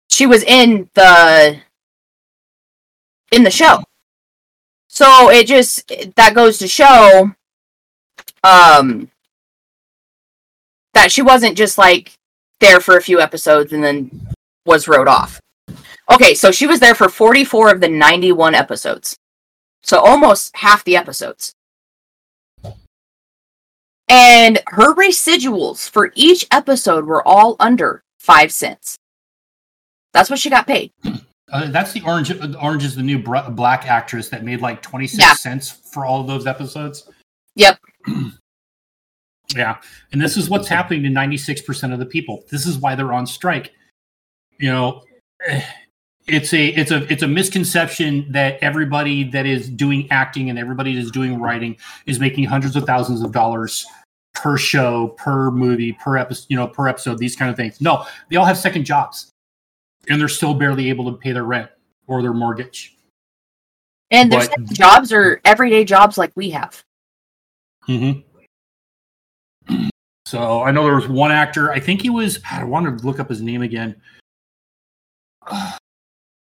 she 0.08 0.26
was 0.26 0.42
in 0.44 0.88
the 0.94 1.60
in 3.32 3.42
the 3.42 3.50
show. 3.50 3.82
So 4.88 5.30
it 5.30 5.46
just 5.46 5.88
that 6.16 6.34
goes 6.34 6.58
to 6.58 6.68
show 6.68 7.32
um 8.44 9.10
that 10.94 11.12
she 11.12 11.22
wasn't 11.22 11.56
just 11.56 11.78
like 11.78 12.12
there 12.60 12.80
for 12.80 12.96
a 12.96 13.02
few 13.02 13.20
episodes 13.20 13.72
and 13.72 13.82
then 13.82 14.10
was 14.66 14.88
wrote 14.88 15.08
off. 15.08 15.40
Okay, 16.12 16.34
so 16.34 16.50
she 16.50 16.66
was 16.66 16.80
there 16.80 16.94
for 16.94 17.08
44 17.08 17.70
of 17.70 17.80
the 17.80 17.88
91 17.88 18.54
episodes. 18.54 19.16
So 19.82 19.98
almost 20.00 20.54
half 20.56 20.84
the 20.84 20.96
episodes. 20.96 21.52
And 24.08 24.60
her 24.66 24.94
residuals 24.94 25.88
for 25.88 26.12
each 26.16 26.46
episode 26.50 27.04
were 27.06 27.26
all 27.26 27.56
under 27.60 28.02
5 28.18 28.50
cents. 28.52 28.96
That's 30.12 30.28
what 30.28 30.40
she 30.40 30.50
got 30.50 30.66
paid. 30.66 30.90
Uh, 31.52 31.70
that's 31.70 31.92
the 31.92 32.02
orange. 32.02 32.32
Orange 32.56 32.84
is 32.84 32.96
the 32.96 33.02
new 33.02 33.18
br- 33.20 33.48
black 33.50 33.86
actress 33.86 34.28
that 34.28 34.44
made 34.44 34.60
like 34.60 34.82
twenty 34.82 35.06
six 35.08 35.20
Yeah. 35.20 35.34
cents 35.34 35.68
for 35.70 36.04
all 36.04 36.20
of 36.20 36.26
those 36.28 36.46
episodes. 36.46 37.08
Yep. 37.56 37.78
Yeah, 39.56 39.78
and 40.12 40.20
this 40.20 40.36
is 40.36 40.48
what's 40.48 40.68
happening 40.68 41.02
to 41.02 41.10
ninety 41.10 41.36
six 41.36 41.60
percent 41.60 41.92
of 41.92 41.98
the 41.98 42.06
people. 42.06 42.44
This 42.50 42.66
is 42.66 42.78
why 42.78 42.94
they're 42.94 43.12
on 43.12 43.26
strike. 43.26 43.72
You 44.58 44.70
know, 44.70 45.02
eh, 45.46 45.62
it's 46.26 46.52
a 46.52 46.68
it's 46.68 46.90
a 46.90 47.10
it's 47.12 47.22
a 47.22 47.28
misconception 47.28 48.30
that 48.30 48.58
everybody 48.62 49.24
that 49.30 49.46
is 49.46 49.68
doing 49.68 50.06
acting 50.10 50.50
and 50.50 50.58
everybody 50.58 50.94
that 50.94 51.00
is 51.00 51.10
doing 51.10 51.40
writing 51.40 51.76
is 52.06 52.20
making 52.20 52.44
hundreds 52.44 52.76
of 52.76 52.84
thousands 52.84 53.22
of 53.22 53.32
dollars 53.32 53.86
per 54.34 54.56
show, 54.56 55.08
per 55.18 55.50
movie, 55.50 55.92
per 55.92 56.16
episode. 56.16 56.46
You 56.48 56.56
know, 56.56 56.68
per 56.68 56.86
episode. 56.88 57.18
These 57.18 57.36
kind 57.36 57.50
of 57.50 57.56
things. 57.56 57.80
No, 57.80 58.04
they 58.28 58.36
all 58.36 58.44
have 58.46 58.58
second 58.58 58.84
jobs, 58.84 59.30
and 60.08 60.20
they're 60.20 60.28
still 60.28 60.54
barely 60.54 60.88
able 60.88 61.10
to 61.10 61.16
pay 61.16 61.32
their 61.32 61.44
rent 61.44 61.70
or 62.06 62.22
their 62.22 62.34
mortgage. 62.34 62.96
And 64.12 64.30
their 64.30 64.48
But- 64.48 64.72
jobs 64.72 65.12
are 65.12 65.40
everyday 65.44 65.84
jobs 65.84 66.18
like 66.18 66.32
we 66.34 66.50
have. 66.50 66.82
Mm-hmm. 67.88 68.20
So 70.30 70.62
I 70.62 70.70
know 70.70 70.84
there 70.84 70.94
was 70.94 71.08
one 71.08 71.32
actor. 71.32 71.72
I 71.72 71.80
think 71.80 72.02
he 72.02 72.08
was. 72.08 72.38
I 72.48 72.62
want 72.62 72.86
to 72.86 73.04
look 73.04 73.18
up 73.18 73.28
his 73.28 73.42
name 73.42 73.62
again. 73.62 74.00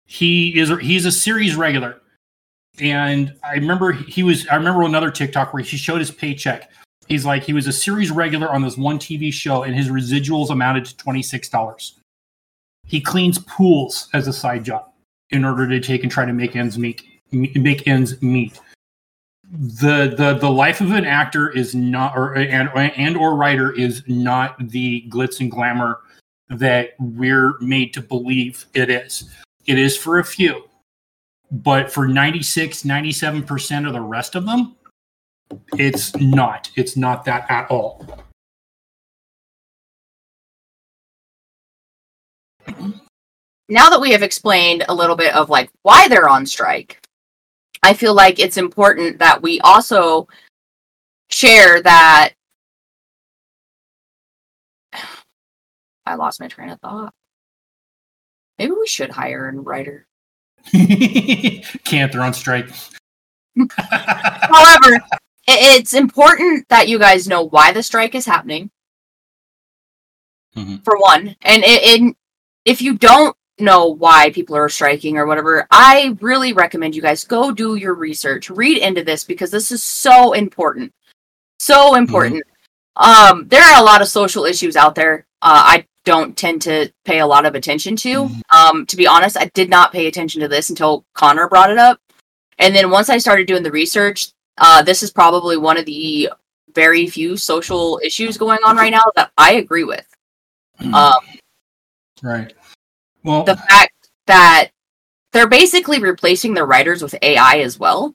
He 0.06 0.60
is. 0.60 0.70
He's 0.80 1.06
a 1.06 1.10
series 1.10 1.56
regular, 1.56 2.00
and 2.78 3.34
I 3.42 3.54
remember 3.54 3.90
he 3.90 4.22
was. 4.22 4.46
I 4.46 4.54
remember 4.54 4.82
another 4.82 5.10
TikTok 5.10 5.52
where 5.52 5.62
he 5.62 5.76
showed 5.76 5.98
his 5.98 6.10
paycheck, 6.10 6.70
He's 7.08 7.24
like, 7.24 7.44
he 7.44 7.52
was 7.52 7.66
a 7.66 7.72
series 7.72 8.10
regular 8.10 8.48
on 8.48 8.62
this 8.62 8.76
one 8.76 8.98
TV 8.98 9.32
show, 9.32 9.62
and 9.62 9.74
his 9.74 9.88
residuals 9.88 10.50
amounted 10.50 10.84
to 10.86 10.96
twenty 10.96 11.22
six 11.22 11.48
dollars. 11.48 11.98
He 12.86 13.00
cleans 13.00 13.38
pools 13.38 14.08
as 14.12 14.28
a 14.28 14.32
side 14.32 14.64
job 14.64 14.90
in 15.30 15.44
order 15.44 15.68
to 15.68 15.80
take 15.80 16.02
and 16.02 16.12
try 16.12 16.24
to 16.24 16.32
make 16.32 16.56
ends 16.56 16.78
meet. 16.78 17.02
Make 17.32 17.86
ends 17.86 18.20
meet. 18.22 18.60
The 19.56 20.12
the 20.16 20.36
the 20.40 20.50
life 20.50 20.80
of 20.80 20.90
an 20.90 21.04
actor 21.04 21.48
is 21.48 21.76
not, 21.76 22.16
or 22.16 22.34
and 22.34 22.68
and 22.74 23.16
or 23.16 23.36
writer 23.36 23.72
is 23.72 24.02
not 24.08 24.56
the 24.58 25.04
glitz 25.08 25.38
and 25.38 25.48
glamour 25.48 26.00
that 26.48 26.94
we're 26.98 27.54
made 27.60 27.94
to 27.94 28.02
believe 28.02 28.66
it 28.74 28.90
is. 28.90 29.30
It 29.66 29.78
is 29.78 29.96
for 29.96 30.18
a 30.18 30.24
few, 30.24 30.68
but 31.50 31.90
for 31.90 32.08
96, 32.08 32.82
97% 32.82 33.86
of 33.86 33.92
the 33.92 34.00
rest 34.00 34.34
of 34.34 34.44
them, 34.44 34.74
it's 35.78 36.14
not. 36.16 36.70
It's 36.74 36.96
not 36.96 37.24
that 37.24 37.48
at 37.48 37.70
all. 37.70 38.04
Now 43.68 43.88
that 43.88 44.00
we 44.00 44.10
have 44.10 44.22
explained 44.22 44.84
a 44.88 44.94
little 44.94 45.16
bit 45.16 45.34
of 45.34 45.48
like 45.48 45.70
why 45.82 46.08
they're 46.08 46.28
on 46.28 46.44
strike, 46.44 47.03
I 47.84 47.92
feel 47.92 48.14
like 48.14 48.38
it's 48.38 48.56
important 48.56 49.18
that 49.18 49.42
we 49.42 49.60
also 49.60 50.26
share 51.28 51.82
that 51.82 52.30
I 56.06 56.14
lost 56.14 56.40
my 56.40 56.48
train 56.48 56.70
of 56.70 56.80
thought. 56.80 57.12
Maybe 58.58 58.72
we 58.72 58.86
should 58.86 59.10
hire 59.10 59.50
a 59.50 59.52
writer. 59.52 60.06
Can't. 61.84 62.10
They're 62.10 62.22
on 62.22 62.32
strike. 62.32 62.70
However, 63.76 64.98
it's 65.46 65.92
important 65.92 66.66
that 66.70 66.88
you 66.88 66.98
guys 66.98 67.28
know 67.28 67.42
why 67.42 67.72
the 67.72 67.82
strike 67.82 68.14
is 68.14 68.24
happening. 68.24 68.70
Mhm. 70.56 70.82
For 70.84 70.96
one, 70.96 71.36
and 71.42 71.62
it, 71.64 72.00
it, 72.00 72.16
if 72.64 72.80
you 72.80 72.96
don't 72.96 73.36
know 73.58 73.86
why 73.86 74.30
people 74.30 74.56
are 74.56 74.68
striking 74.68 75.16
or 75.16 75.26
whatever, 75.26 75.66
I 75.70 76.16
really 76.20 76.52
recommend 76.52 76.94
you 76.94 77.02
guys 77.02 77.24
go 77.24 77.52
do 77.52 77.76
your 77.76 77.94
research, 77.94 78.50
read 78.50 78.78
into 78.78 79.04
this 79.04 79.24
because 79.24 79.50
this 79.50 79.70
is 79.70 79.82
so 79.82 80.32
important, 80.32 80.92
so 81.58 81.94
important. 81.94 82.44
Um, 82.96 83.48
there 83.48 83.62
are 83.62 83.80
a 83.80 83.84
lot 83.84 84.02
of 84.02 84.08
social 84.08 84.44
issues 84.44 84.76
out 84.76 84.94
there. 84.94 85.26
Uh, 85.42 85.62
I 85.64 85.86
don't 86.04 86.36
tend 86.36 86.62
to 86.62 86.92
pay 87.04 87.20
a 87.20 87.26
lot 87.26 87.46
of 87.46 87.54
attention 87.54 87.96
to. 87.96 88.26
Mhm. 88.26 88.40
Um, 88.52 88.86
to 88.86 88.96
be 88.96 89.06
honest, 89.06 89.36
I 89.38 89.50
did 89.54 89.70
not 89.70 89.92
pay 89.92 90.06
attention 90.06 90.40
to 90.42 90.48
this 90.48 90.68
until 90.68 91.04
Connor 91.14 91.48
brought 91.48 91.70
it 91.70 91.78
up. 91.78 91.98
And 92.58 92.74
then 92.74 92.90
once 92.90 93.08
I 93.08 93.18
started 93.18 93.46
doing 93.46 93.62
the 93.62 93.70
research, 93.70 94.28
uh, 94.58 94.82
this 94.82 95.02
is 95.02 95.10
probably 95.10 95.56
one 95.56 95.76
of 95.76 95.86
the 95.86 96.30
very 96.74 97.06
few 97.06 97.36
social 97.36 98.00
issues 98.04 98.36
going 98.36 98.58
on 98.64 98.76
right 98.76 98.90
now 98.90 99.02
that 99.16 99.32
I 99.38 99.54
agree 99.54 99.84
with. 99.84 100.06
Um, 100.92 101.14
right. 102.22 102.52
Well, 103.24 103.42
the 103.42 103.56
fact 103.56 104.10
that 104.26 104.70
they're 105.32 105.48
basically 105.48 105.98
replacing 105.98 106.54
the 106.54 106.64
writers 106.64 107.02
with 107.02 107.14
AI 107.22 107.58
as 107.58 107.78
well 107.78 108.14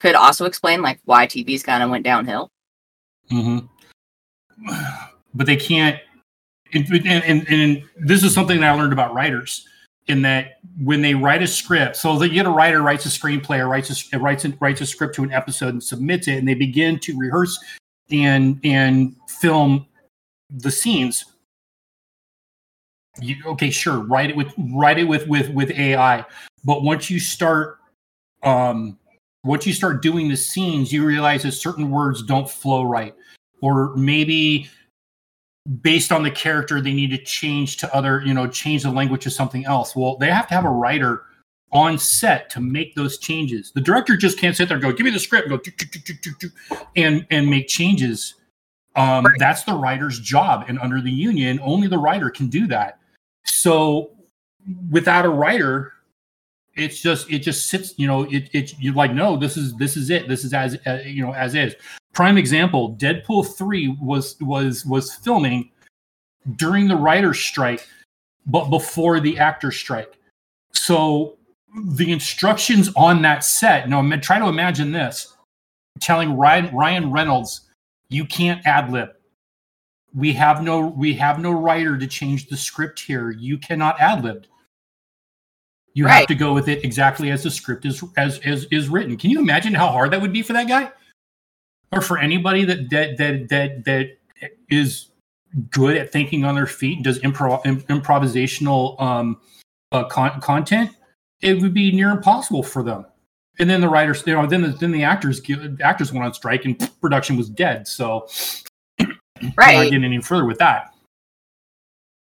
could 0.00 0.14
also 0.14 0.44
explain 0.44 0.82
like 0.82 1.00
why 1.04 1.26
TV's 1.26 1.62
kind 1.62 1.82
of 1.82 1.90
went 1.90 2.04
downhill. 2.04 2.50
hmm 3.30 3.58
But 5.34 5.46
they 5.46 5.56
can't. 5.56 5.98
And, 6.74 6.84
and, 6.90 7.24
and, 7.24 7.48
and 7.48 7.82
this 7.96 8.24
is 8.24 8.34
something 8.34 8.60
that 8.60 8.74
I 8.74 8.76
learned 8.76 8.92
about 8.92 9.14
writers 9.14 9.66
in 10.08 10.22
that 10.22 10.58
when 10.82 11.00
they 11.00 11.14
write 11.14 11.42
a 11.42 11.46
script, 11.46 11.96
so 11.96 12.18
that 12.18 12.28
you 12.28 12.34
get 12.34 12.46
a 12.46 12.50
writer 12.50 12.82
writes 12.82 13.06
a 13.06 13.08
screenplay 13.08 13.58
or 13.58 13.68
writes 13.68 14.12
a 14.12 14.18
writes 14.18 14.44
a, 14.44 14.48
writes 14.60 14.80
a 14.80 14.86
script 14.86 15.14
to 15.16 15.22
an 15.22 15.32
episode 15.32 15.70
and 15.70 15.82
submits 15.82 16.28
it, 16.28 16.38
and 16.38 16.46
they 16.46 16.54
begin 16.54 16.98
to 17.00 17.16
rehearse 17.16 17.58
and 18.10 18.60
and 18.64 19.16
film 19.28 19.86
the 20.50 20.70
scenes. 20.70 21.24
You, 23.20 23.36
okay, 23.46 23.70
sure, 23.70 24.00
write 24.00 24.30
it 24.30 24.36
with 24.36 24.52
write 24.74 24.98
it 24.98 25.04
with 25.04 25.26
with 25.26 25.50
with 25.50 25.70
AI, 25.70 26.24
but 26.64 26.82
once 26.82 27.10
you 27.10 27.18
start 27.18 27.78
um 28.42 28.98
once 29.44 29.66
you 29.66 29.72
start 29.72 30.02
doing 30.02 30.28
the 30.28 30.36
scenes, 30.36 30.92
you 30.92 31.04
realize 31.04 31.44
that 31.44 31.52
certain 31.52 31.90
words 31.90 32.22
don't 32.22 32.50
flow 32.50 32.82
right. 32.82 33.14
Or 33.62 33.94
maybe 33.96 34.68
based 35.80 36.12
on 36.12 36.22
the 36.22 36.30
character 36.30 36.80
they 36.80 36.92
need 36.92 37.10
to 37.10 37.18
change 37.18 37.76
to 37.78 37.92
other 37.94 38.22
you 38.24 38.34
know 38.34 38.46
change 38.46 38.82
the 38.82 38.90
language 38.90 39.22
to 39.24 39.30
something 39.30 39.64
else. 39.64 39.96
Well 39.96 40.16
they 40.18 40.30
have 40.30 40.48
to 40.48 40.54
have 40.54 40.64
a 40.64 40.70
writer 40.70 41.22
on 41.72 41.98
set 41.98 42.50
to 42.50 42.60
make 42.60 42.94
those 42.94 43.18
changes. 43.18 43.72
The 43.72 43.80
director 43.80 44.16
just 44.16 44.38
can't 44.38 44.54
sit 44.56 44.68
there 44.68 44.76
and 44.76 44.82
go 44.82 44.92
give 44.92 45.04
me 45.04 45.10
the 45.10 45.18
script 45.18 45.50
and 45.50 45.60
go 45.60 45.72
and 46.96 47.26
and 47.30 47.48
make 47.48 47.68
changes. 47.68 48.34
Um, 48.94 49.26
Right. 49.26 49.38
that's 49.38 49.64
the 49.64 49.74
writer's 49.74 50.20
job. 50.20 50.64
And 50.68 50.78
under 50.78 51.00
the 51.00 51.10
union 51.10 51.58
only 51.62 51.88
the 51.88 51.98
writer 51.98 52.30
can 52.30 52.48
do 52.48 52.66
that 52.68 52.98
so 53.46 54.10
without 54.90 55.24
a 55.24 55.28
writer 55.28 55.92
it's 56.76 57.00
just 57.00 57.30
it 57.30 57.38
just 57.40 57.68
sits 57.68 57.94
you 57.96 58.06
know 58.06 58.24
it, 58.24 58.48
it 58.52 58.74
you're 58.78 58.94
like 58.94 59.12
no 59.12 59.36
this 59.36 59.56
is 59.56 59.74
this 59.76 59.96
is 59.96 60.10
it. 60.10 60.28
This 60.28 60.44
is 60.44 60.52
as 60.52 60.76
uh, 60.86 61.02
you 61.04 61.22
know 61.22 61.32
as 61.32 61.54
is. 61.54 61.74
Prime 62.12 62.38
example 62.38 62.94
deadpool 62.96 63.56
3 63.56 63.96
was 64.00 64.36
was 64.40 64.84
was 64.86 65.14
filming 65.14 65.70
during 66.56 66.86
the 66.86 66.96
writer's 66.96 67.40
strike 67.40 67.86
but 68.46 68.70
before 68.70 69.18
the 69.20 69.38
actor 69.38 69.72
strike. 69.72 70.18
So 70.72 71.38
the 71.88 72.12
instructions 72.12 72.90
on 72.94 73.22
that 73.22 73.42
set 73.42 73.88
now 73.88 74.00
ima- 74.00 74.20
try 74.20 74.38
to 74.38 74.46
imagine 74.46 74.92
this 74.92 75.34
telling 76.00 76.36
ryan 76.36 76.74
ryan 76.74 77.10
reynolds 77.10 77.62
you 78.08 78.24
can't 78.24 78.64
ad 78.66 78.90
lib 78.90 79.10
we 80.16 80.32
have 80.32 80.64
no 80.64 80.88
we 80.88 81.14
have 81.14 81.38
no 81.38 81.52
writer 81.52 81.96
to 81.96 82.06
change 82.08 82.48
the 82.48 82.56
script 82.56 82.98
here. 82.98 83.30
You 83.30 83.58
cannot 83.58 84.00
ad 84.00 84.24
lib 84.24 84.46
you 85.96 86.06
have 86.06 86.26
to 86.26 86.34
go 86.34 86.52
with 86.52 86.68
it 86.68 86.84
exactly 86.84 87.30
as 87.30 87.42
the 87.42 87.50
script 87.50 87.86
is 87.86 88.04
as, 88.18 88.38
as 88.40 88.66
is 88.70 88.90
written. 88.90 89.16
Can 89.16 89.30
you 89.30 89.40
imagine 89.40 89.72
how 89.72 89.88
hard 89.88 90.10
that 90.10 90.20
would 90.20 90.32
be 90.32 90.42
for 90.42 90.52
that 90.52 90.68
guy? 90.68 90.92
Or 91.90 92.02
for 92.02 92.18
anybody 92.18 92.66
that 92.66 92.90
that 92.90 93.16
that 93.16 93.48
that, 93.48 93.84
that 93.86 94.10
is 94.68 95.08
good 95.70 95.96
at 95.96 96.12
thinking 96.12 96.44
on 96.44 96.54
their 96.54 96.66
feet 96.66 96.96
and 96.96 97.04
does 97.04 97.18
improv 97.20 97.64
im- 97.64 97.80
improvisational 97.84 99.00
um 99.00 99.40
uh, 99.90 100.04
con- 100.04 100.38
content 100.42 100.90
it 101.40 101.62
would 101.62 101.72
be 101.72 101.90
near 101.92 102.10
impossible 102.10 102.62
for 102.62 102.82
them. 102.82 103.06
And 103.58 103.70
then 103.70 103.80
the 103.80 103.88
writers 103.88 104.22
you 104.26 104.34
know 104.34 104.46
then 104.46 104.60
the, 104.60 104.68
then 104.68 104.92
the 104.92 105.02
actors 105.02 105.40
get- 105.40 105.80
actors 105.80 106.12
went 106.12 106.26
on 106.26 106.34
strike 106.34 106.66
and 106.66 106.78
production 107.00 107.38
was 107.38 107.48
dead. 107.48 107.88
So 107.88 108.28
I'm 109.40 109.46
not 109.48 109.54
Right. 109.56 109.90
getting 109.90 110.04
any 110.04 110.20
further 110.20 110.44
with 110.44 110.58
that 110.58 110.92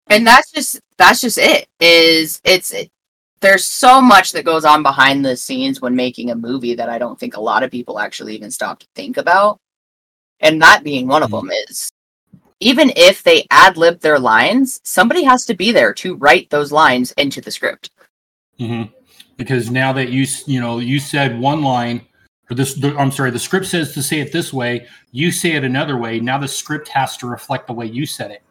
and 0.08 0.26
that's 0.26 0.52
just 0.52 0.80
that's 0.98 1.22
just 1.22 1.38
it 1.38 1.68
is 1.80 2.42
it's 2.44 2.72
it, 2.72 2.90
there's 3.40 3.66
so 3.66 4.02
much 4.02 4.32
that 4.34 4.46
goes 4.46 4.66
on 4.66 4.84
behind 4.84 5.24
the 5.26 5.36
scenes 5.38 5.80
when 5.82 5.96
making 5.96 6.32
a 6.32 6.36
movie 6.36 6.76
that 6.76 6.90
i 6.90 6.98
don't 6.98 7.20
think 7.20 7.36
a 7.38 7.42
lot 7.42 7.64
of 7.64 7.72
people 7.72 8.00
actually 8.00 8.36
even 8.36 8.52
stop 8.52 8.80
to 8.80 8.88
think 8.96 9.18
about 9.18 9.60
and 10.40 10.62
that 10.62 10.84
being 10.84 11.08
one 11.08 11.24
of 11.24 11.30
Mhm. 11.32 11.42
them 11.42 11.52
is 11.70 11.92
even 12.60 12.92
if 12.96 13.24
they 13.24 13.46
ad 13.52 13.78
lib 13.78 14.00
their 14.02 14.20
lines 14.20 14.80
somebody 14.84 15.24
has 15.24 15.46
to 15.46 15.54
be 15.54 15.72
there 15.72 15.94
to 15.94 16.16
write 16.16 16.50
those 16.50 16.72
lines 16.72 17.12
into 17.14 17.42
the 17.42 17.52
script 17.52 17.90
Mm-hmm. 18.60 18.92
Because 19.38 19.72
now 19.72 19.92
that 19.94 20.10
you 20.10 20.28
you 20.46 20.60
know 20.60 20.78
you 20.80 21.00
said 21.00 21.40
one 21.40 21.64
line, 21.64 22.02
or 22.52 22.56
this 22.56 22.74
the, 22.74 22.96
I'm 22.98 23.12
sorry, 23.12 23.32
the 23.32 23.40
script 23.40 23.66
says 23.66 23.94
to 23.94 24.04
say 24.04 24.20
it 24.20 24.34
this 24.34 24.52
way. 24.52 24.86
You 25.12 25.32
say 25.32 25.54
it 25.54 25.64
another 25.64 25.98
way. 25.98 26.20
Now 26.20 26.38
the 26.38 26.48
script 26.48 26.90
has 26.90 27.16
to 27.18 27.28
reflect 27.28 27.68
the 27.68 27.74
way 27.74 27.86
you 27.86 28.06
said 28.06 28.32
it, 28.32 28.44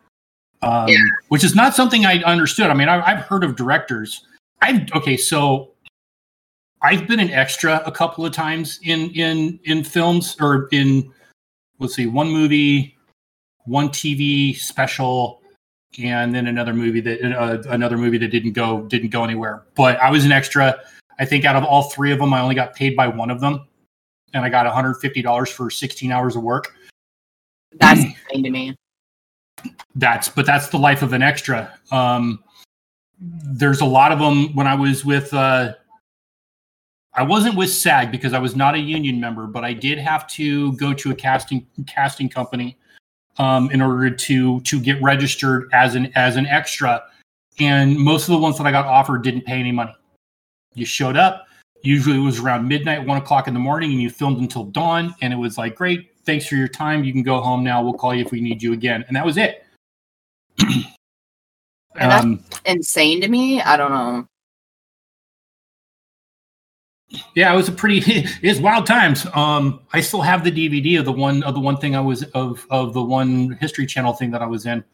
um, 0.62 0.88
Yeah. 0.88 0.96
which 1.28 1.44
is 1.44 1.54
not 1.54 1.74
something 1.74 2.06
I 2.06 2.22
understood. 2.22 2.70
I 2.70 2.74
mean, 2.74 2.88
I, 2.88 3.00
I've 3.06 3.24
heard 3.24 3.44
of 3.44 3.56
directors. 3.56 4.24
I've 4.62 4.90
okay, 4.92 5.16
so 5.16 5.72
I've 6.82 7.06
been 7.06 7.20
an 7.20 7.30
extra 7.30 7.82
a 7.84 7.92
couple 7.92 8.24
of 8.24 8.32
times 8.32 8.80
in 8.82 9.10
in 9.10 9.60
in 9.64 9.84
films 9.84 10.36
or 10.40 10.68
in 10.72 11.12
let's 11.78 11.94
see, 11.94 12.06
one 12.06 12.30
movie, 12.30 12.96
one 13.64 13.90
TV 13.90 14.56
special, 14.56 15.42
and 16.02 16.34
then 16.34 16.46
another 16.46 16.72
movie 16.72 17.00
that 17.00 17.22
uh, 17.38 17.62
another 17.68 17.98
movie 17.98 18.18
that 18.18 18.28
didn't 18.28 18.52
go 18.52 18.82
didn't 18.82 19.10
go 19.10 19.24
anywhere. 19.24 19.64
But 19.74 19.98
I 20.00 20.10
was 20.10 20.24
an 20.24 20.32
extra. 20.32 20.78
I 21.18 21.26
think 21.26 21.44
out 21.44 21.54
of 21.54 21.64
all 21.64 21.90
three 21.90 22.12
of 22.12 22.18
them, 22.18 22.32
I 22.32 22.40
only 22.40 22.54
got 22.54 22.74
paid 22.74 22.96
by 22.96 23.06
one 23.06 23.30
of 23.30 23.40
them, 23.40 23.66
and 24.34 24.44
I 24.44 24.48
got 24.48 24.66
one 24.66 24.74
hundred 24.74 24.94
fifty 24.94 25.22
dollars 25.22 25.50
for 25.50 25.70
sixteen 25.70 26.12
hours 26.12 26.36
of 26.36 26.42
work. 26.42 26.74
that's 27.78 28.00
insane 28.00 28.44
to 28.44 28.50
me 28.50 28.76
That's 29.94 30.28
but 30.28 30.46
that's 30.46 30.68
the 30.68 30.78
life 30.78 31.02
of 31.02 31.12
an 31.12 31.22
extra. 31.22 31.72
Um, 31.90 32.42
there's 33.20 33.80
a 33.80 33.84
lot 33.84 34.12
of 34.12 34.18
them. 34.18 34.54
When 34.54 34.66
I 34.66 34.74
was 34.74 35.04
with, 35.04 35.34
uh, 35.34 35.74
I 37.14 37.22
wasn't 37.22 37.56
with 37.56 37.70
SAG 37.70 38.10
because 38.10 38.32
I 38.32 38.38
was 38.38 38.56
not 38.56 38.74
a 38.74 38.78
union 38.78 39.20
member, 39.20 39.46
but 39.46 39.64
I 39.64 39.74
did 39.74 39.98
have 39.98 40.26
to 40.28 40.72
go 40.74 40.94
to 40.94 41.10
a 41.10 41.14
casting 41.14 41.66
casting 41.86 42.28
company 42.28 42.78
um, 43.36 43.70
in 43.70 43.82
order 43.82 44.08
to 44.10 44.60
to 44.60 44.80
get 44.80 45.02
registered 45.02 45.68
as 45.72 45.94
an 45.94 46.10
as 46.14 46.36
an 46.36 46.46
extra. 46.46 47.02
And 47.58 47.98
most 47.98 48.28
of 48.28 48.32
the 48.32 48.38
ones 48.38 48.56
that 48.56 48.66
I 48.66 48.70
got 48.70 48.86
offered 48.86 49.22
didn't 49.22 49.42
pay 49.42 49.58
any 49.58 49.72
money. 49.72 49.94
You 50.74 50.86
showed 50.86 51.16
up. 51.16 51.46
Usually 51.82 52.16
it 52.16 52.20
was 52.20 52.40
around 52.40 52.68
midnight, 52.68 53.06
one 53.06 53.16
o'clock 53.16 53.48
in 53.48 53.54
the 53.54 53.60
morning, 53.60 53.90
and 53.92 54.00
you 54.00 54.10
filmed 54.10 54.38
until 54.38 54.64
dawn. 54.64 55.14
And 55.22 55.32
it 55.32 55.36
was 55.36 55.56
like, 55.56 55.76
great, 55.76 56.10
thanks 56.24 56.46
for 56.46 56.56
your 56.56 56.68
time. 56.68 57.04
You 57.04 57.12
can 57.12 57.22
go 57.22 57.40
home 57.40 57.64
now. 57.64 57.82
We'll 57.82 57.94
call 57.94 58.14
you 58.14 58.24
if 58.24 58.32
we 58.32 58.40
need 58.40 58.62
you 58.62 58.72
again." 58.72 59.04
And 59.08 59.16
that 59.16 59.24
was 59.24 59.36
it. 59.36 59.64
And 61.96 62.38
that's 62.38 62.60
insane 62.66 63.20
to 63.20 63.28
me. 63.28 63.60
I 63.60 63.76
don't 63.76 63.90
know. 63.90 64.26
Yeah, 67.34 67.52
it 67.52 67.56
was 67.56 67.68
a 67.68 67.72
pretty 67.72 67.98
it's 68.42 68.60
wild 68.60 68.86
times. 68.86 69.26
Um, 69.34 69.80
I 69.92 70.00
still 70.00 70.22
have 70.22 70.44
the 70.44 70.52
DVD 70.52 70.98
of 70.98 71.04
the 71.04 71.12
one 71.12 71.42
of 71.42 71.54
the 71.54 71.60
one 71.60 71.76
thing 71.76 71.96
I 71.96 72.00
was 72.00 72.22
of 72.34 72.66
of 72.70 72.94
the 72.94 73.02
one 73.02 73.58
History 73.60 73.86
Channel 73.86 74.12
thing 74.12 74.30
that 74.30 74.42
I 74.42 74.46
was 74.46 74.66
in, 74.66 74.84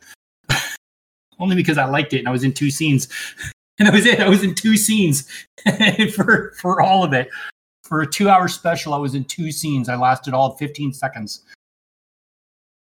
only 1.38 1.56
because 1.56 1.78
I 1.78 1.84
liked 1.84 2.14
it 2.14 2.20
and 2.20 2.28
I 2.28 2.30
was 2.30 2.44
in 2.44 2.52
two 2.52 2.70
scenes, 2.70 3.08
and 3.78 3.86
that 3.88 3.94
was 3.94 4.06
it. 4.06 4.20
I 4.20 4.28
was 4.28 4.42
in 4.42 4.54
two 4.54 4.76
scenes 4.76 5.28
for 6.14 6.52
for 6.60 6.80
all 6.80 7.04
of 7.04 7.12
it. 7.12 7.28
For 7.82 8.00
a 8.00 8.06
two 8.06 8.28
hour 8.28 8.48
special, 8.48 8.94
I 8.94 8.98
was 8.98 9.14
in 9.14 9.24
two 9.24 9.52
scenes. 9.52 9.88
I 9.88 9.96
lasted 9.96 10.34
all 10.34 10.56
fifteen 10.56 10.92
seconds. 10.92 11.44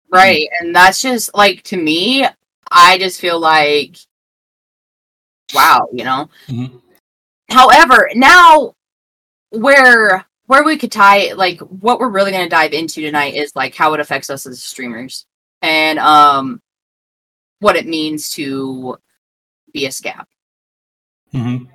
Right, 0.10 0.48
and 0.60 0.76
that's 0.76 1.02
just 1.02 1.34
like 1.36 1.64
to 1.64 1.78
me. 1.78 2.26
I 2.72 2.98
just 2.98 3.20
feel 3.20 3.40
like, 3.40 3.98
wow, 5.54 5.88
you 5.92 6.04
know. 6.04 6.30
Mhm. 6.48 6.82
However, 7.50 8.10
now 8.16 8.76
where 9.50 10.26
where 10.48 10.64
we 10.64 10.78
could 10.78 10.92
tie 10.92 11.34
like 11.34 11.60
what 11.62 12.00
we're 12.00 12.10
really 12.10 12.32
going 12.32 12.44
to 12.44 12.50
dive 12.50 12.74
into 12.74 13.02
tonight 13.02 13.36
is 13.36 13.56
like 13.56 13.76
how 13.76 13.94
it 13.94 14.00
affects 14.00 14.30
us 14.30 14.46
as 14.46 14.62
streamers 14.62 15.26
and 15.62 16.00
um 16.00 16.62
what 17.60 17.76
it 17.76 17.88
means 17.88 18.30
to 18.32 18.98
be 19.72 19.86
a 19.86 19.92
scab. 19.92 20.26
Hmm 21.34 21.66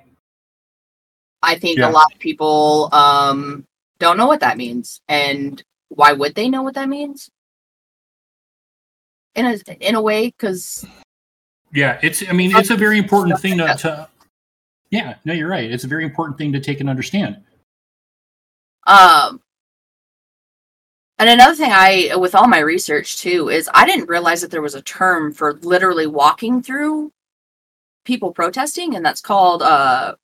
I 1.41 1.55
think 1.57 1.79
Yeah. 1.79 1.89
a 1.89 1.91
lot 1.91 2.11
of 2.13 2.19
people 2.19 2.89
um 2.93 3.65
don't 3.99 4.17
know 4.17 4.27
what 4.27 4.39
that 4.41 4.57
means 4.57 5.01
and 5.07 5.61
why 5.89 6.13
would 6.13 6.35
they 6.35 6.49
know 6.49 6.63
what 6.63 6.75
that 6.75 6.89
means? 6.89 7.29
In 9.35 9.45
a 9.45 9.59
in 9.79 9.95
a 9.95 10.01
way 10.01 10.31
cuz 10.31 10.85
Yeah, 11.73 11.99
it's. 12.01 12.23
I 12.27 12.33
mean, 12.33 12.55
it's 12.55 12.71
a 12.71 12.75
very 12.75 12.97
important 12.97 13.39
thing 13.39 13.57
to, 13.59 13.75
to. 13.75 14.09
Yeah, 14.89 15.15
no, 15.23 15.33
you're 15.33 15.49
right. 15.49 15.71
It's 15.71 15.83
a 15.83 15.87
very 15.87 16.03
important 16.03 16.37
thing 16.37 16.51
to 16.53 16.59
take 16.59 16.79
and 16.79 16.89
understand. 16.89 17.43
Um, 18.87 19.41
and 21.19 21.29
another 21.29 21.53
thing 21.53 21.71
I, 21.71 22.15
with 22.15 22.33
all 22.33 22.47
my 22.47 22.59
research 22.59 23.17
too, 23.17 23.49
is 23.49 23.69
I 23.73 23.85
didn't 23.85 24.09
realize 24.09 24.41
that 24.41 24.49
there 24.49 24.63
was 24.63 24.73
a 24.73 24.81
term 24.81 25.31
for 25.31 25.53
literally 25.61 26.07
walking 26.07 26.63
through 26.63 27.11
people 28.09 28.33
protesting, 28.33 28.95
and 28.95 29.05
that's 29.05 29.21
called 29.21 29.61
uh, 29.61 30.15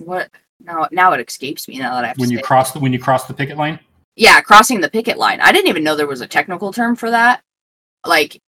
what? 0.00 0.28
Now, 0.60 0.88
now 0.90 1.12
it 1.12 1.26
escapes 1.26 1.68
me. 1.68 1.78
Now 1.78 1.94
that 1.94 2.04
I 2.04 2.08
have 2.08 2.18
When 2.18 2.30
you 2.30 2.42
cross 2.42 2.72
the 2.72 2.80
when 2.80 2.92
you 2.92 2.98
cross 2.98 3.26
the 3.26 3.32
picket 3.34 3.56
line. 3.56 3.78
yeah, 4.16 4.40
crossing 4.42 4.80
the 4.80 4.90
picket 4.90 5.16
line. 5.16 5.40
I 5.40 5.52
didn't 5.52 5.68
even 5.68 5.84
know 5.84 5.96
there 5.96 6.06
was 6.06 6.20
a 6.20 6.26
technical 6.26 6.72
term 6.72 6.96
for 6.96 7.10
that. 7.10 7.42
Like, 8.04 8.42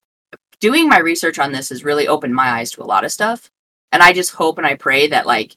doing 0.61 0.89
my 0.89 0.99
research 0.99 1.39
on 1.39 1.53
this 1.53 1.69
has 1.71 1.85
really 1.85 2.09
opened 2.09 2.35
my 2.35 2.49
eyes 2.51 2.71
to 2.73 2.83
a 2.83 2.85
lot 2.93 3.05
of 3.05 3.13
stuff, 3.13 3.51
and 3.93 4.03
I 4.03 4.13
just 4.13 4.33
hope 4.33 4.59
and 4.59 4.67
I 4.67 4.75
pray 4.75 5.07
that 5.09 5.27
like 5.27 5.57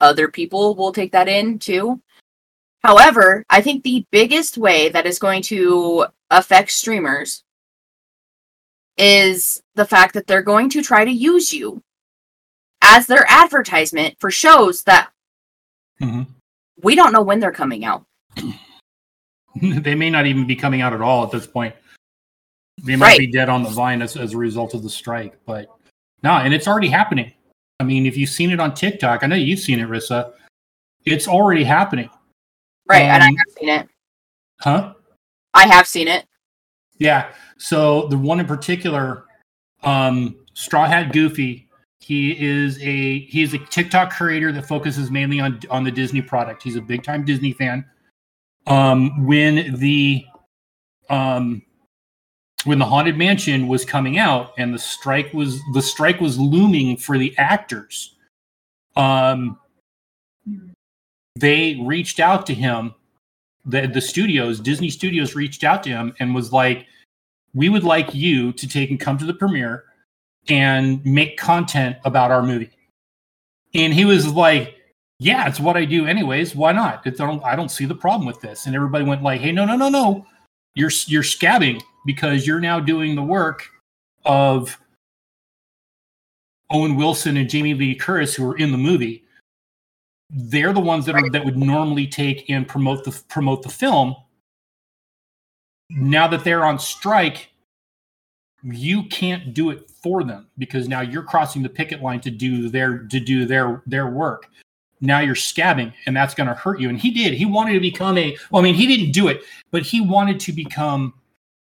other 0.00 0.28
people 0.28 0.74
will 0.74 0.92
take 0.92 1.12
that 1.12 1.28
in 1.28 1.58
too. 1.58 2.00
However, 2.84 3.44
I 3.48 3.62
think 3.62 3.82
the 3.82 4.04
biggest 4.10 4.58
way 4.58 4.90
that 4.90 5.06
is 5.06 5.18
going 5.18 5.42
to 5.42 6.06
affect 6.30 6.70
streamers 6.72 7.44
is 8.96 9.62
the 9.74 9.84
fact 9.84 10.14
that 10.14 10.26
they're 10.26 10.42
going 10.42 10.68
to 10.70 10.82
try 10.82 11.04
to 11.04 11.10
use 11.10 11.52
you 11.52 11.82
as 12.82 13.06
their 13.06 13.24
advertisement 13.28 14.14
for 14.20 14.30
shows 14.30 14.82
that 14.84 15.10
Mhm. 16.00 16.26
we 16.82 16.94
don't 16.94 17.12
know 17.12 17.22
when 17.22 17.40
they're 17.40 17.52
coming 17.52 17.84
out. 17.84 18.04
they 19.60 19.94
may 19.94 20.10
not 20.10 20.26
even 20.26 20.46
be 20.46 20.56
coming 20.56 20.80
out 20.80 20.92
at 20.92 21.00
all 21.00 21.24
at 21.24 21.30
this 21.30 21.46
point. 21.46 21.74
They 22.82 22.96
might 22.96 23.08
Right. 23.08 23.18
be 23.18 23.26
dead 23.30 23.48
on 23.48 23.62
the 23.62 23.70
vine 23.70 24.02
as, 24.02 24.16
as 24.16 24.32
a 24.34 24.36
result 24.38 24.74
of 24.74 24.82
the 24.82 24.90
strike. 24.90 25.38
But 25.46 25.68
no, 26.22 26.32
and 26.32 26.52
it's 26.54 26.66
already 26.66 26.88
happening. 26.88 27.32
I 27.80 27.84
mean, 27.84 28.06
if 28.06 28.16
you've 28.16 28.30
seen 28.30 28.50
it 28.50 28.60
on 28.60 28.74
TikTok, 28.74 29.22
I 29.22 29.26
know 29.26 29.36
you've 29.36 29.60
seen 29.60 29.78
it, 29.80 29.88
Rissa. 29.88 30.32
It's 31.04 31.28
already 31.28 31.64
happening. 31.64 32.08
Right, 32.86 33.02
and 33.02 33.22
I 33.22 33.28
Um, 33.28 33.36
have 33.36 33.54
seen 33.58 33.68
it. 33.68 33.88
Huh? 34.60 34.94
I 35.54 35.66
have 35.66 35.86
seen 35.86 36.08
it. 36.08 36.26
Yeah. 37.02 37.32
So 37.58 38.06
the 38.06 38.16
one 38.16 38.38
in 38.38 38.46
particular, 38.46 39.24
um, 39.82 40.36
Straw 40.54 40.86
Hat 40.86 41.12
Goofy, 41.12 41.68
he 41.98 42.32
is 42.40 42.80
a 42.80 43.20
he's 43.26 43.54
a 43.54 43.58
TikTok 43.58 44.12
creator 44.12 44.52
that 44.52 44.66
focuses 44.66 45.10
mainly 45.10 45.40
on 45.40 45.60
on 45.68 45.82
the 45.82 45.90
Disney 45.90 46.22
product. 46.22 46.62
He's 46.62 46.76
a 46.76 46.80
big 46.80 47.02
time 47.02 47.24
Disney 47.24 47.52
fan. 47.52 47.84
Um, 48.68 49.26
when 49.26 49.74
the 49.78 50.24
um 51.10 51.62
when 52.64 52.78
the 52.78 52.84
Haunted 52.84 53.18
Mansion 53.18 53.66
was 53.66 53.84
coming 53.84 54.18
out 54.18 54.52
and 54.56 54.72
the 54.72 54.78
strike 54.78 55.32
was 55.34 55.60
the 55.74 55.82
strike 55.82 56.20
was 56.20 56.38
looming 56.38 56.96
for 56.96 57.18
the 57.18 57.36
actors, 57.36 58.14
um, 58.94 59.58
they 61.34 61.80
reached 61.82 62.20
out 62.20 62.46
to 62.46 62.54
him 62.54 62.94
the 63.64 63.86
the 63.86 64.00
studios, 64.00 64.60
Disney 64.60 64.90
Studios 64.90 65.34
reached 65.34 65.64
out 65.64 65.82
to 65.84 65.90
him 65.90 66.14
and 66.18 66.34
was 66.34 66.52
like, 66.52 66.86
"We 67.54 67.68
would 67.68 67.84
like 67.84 68.14
you 68.14 68.52
to 68.54 68.68
take 68.68 68.90
and 68.90 68.98
come 68.98 69.18
to 69.18 69.24
the 69.24 69.34
premiere 69.34 69.84
and 70.48 71.04
make 71.04 71.36
content 71.38 71.96
about 72.04 72.30
our 72.30 72.42
movie." 72.42 72.70
And 73.74 73.94
he 73.94 74.04
was 74.04 74.28
like, 74.28 74.76
"Yeah, 75.18 75.48
it's 75.48 75.60
what 75.60 75.76
I 75.76 75.84
do 75.84 76.06
anyways. 76.06 76.54
Why 76.56 76.72
not? 76.72 77.06
I 77.06 77.10
don't 77.10 77.44
I 77.44 77.56
don't 77.56 77.70
see 77.70 77.84
the 77.84 77.94
problem 77.94 78.26
with 78.26 78.40
this." 78.40 78.66
And 78.66 78.74
everybody 78.74 79.04
went 79.04 79.22
like, 79.22 79.40
"Hey, 79.40 79.52
no, 79.52 79.64
no, 79.64 79.76
no, 79.76 79.88
no. 79.88 80.26
You're 80.74 80.90
you're 81.06 81.22
scabbing 81.22 81.80
because 82.06 82.46
you're 82.46 82.60
now 82.60 82.80
doing 82.80 83.14
the 83.14 83.22
work 83.22 83.68
of 84.24 84.78
Owen 86.70 86.96
Wilson 86.96 87.36
and 87.36 87.48
Jamie 87.48 87.74
Lee 87.74 87.94
Curtis 87.94 88.34
who 88.34 88.50
are 88.50 88.56
in 88.56 88.72
the 88.72 88.78
movie." 88.78 89.24
They're 90.32 90.72
the 90.72 90.80
ones 90.80 91.06
that 91.06 91.14
are 91.14 91.30
that 91.30 91.44
would 91.44 91.56
normally 91.56 92.06
take 92.06 92.48
and 92.48 92.66
promote 92.66 93.04
the 93.04 93.22
promote 93.28 93.62
the 93.62 93.68
film. 93.68 94.16
Now 95.90 96.26
that 96.28 96.42
they're 96.42 96.64
on 96.64 96.78
strike 96.78 97.52
you 98.62 99.04
can't 99.04 99.54
do 99.54 99.70
it 99.70 99.90
for 99.90 100.22
them 100.22 100.48
because 100.58 100.88
now 100.88 101.00
you're 101.00 101.22
crossing 101.22 101.62
the 101.62 101.68
picket 101.68 102.02
line 102.02 102.20
to 102.20 102.30
do 102.30 102.68
their 102.68 102.98
to 102.98 103.18
do 103.18 103.44
their 103.44 103.82
their 103.86 104.06
work. 104.06 104.48
Now 105.00 105.18
you're 105.18 105.34
scabbing 105.34 105.92
and 106.06 106.16
that's 106.16 106.34
going 106.34 106.46
to 106.46 106.54
hurt 106.54 106.80
you. 106.80 106.88
And 106.88 106.98
he 106.98 107.10
did. 107.10 107.34
He 107.34 107.44
wanted 107.44 107.72
to 107.72 107.80
become 107.80 108.16
a 108.16 108.36
well 108.50 108.62
i 108.62 108.64
mean 108.64 108.74
he 108.74 108.86
didn't 108.86 109.12
do 109.12 109.28
it 109.28 109.42
but 109.70 109.82
he 109.82 110.00
wanted 110.00 110.38
to 110.40 110.52
become 110.52 111.14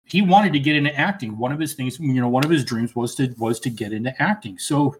he 0.04 0.22
wanted 0.22 0.52
to 0.52 0.58
get 0.58 0.74
into 0.74 0.94
acting. 0.98 1.38
One 1.38 1.52
of 1.52 1.60
his 1.60 1.74
things 1.74 2.00
you 2.00 2.20
know 2.20 2.28
one 2.28 2.44
of 2.44 2.50
his 2.50 2.64
dreams 2.64 2.96
was 2.96 3.14
to 3.16 3.32
was 3.38 3.60
to 3.60 3.70
get 3.70 3.92
into 3.92 4.20
acting. 4.20 4.58
So 4.58 4.96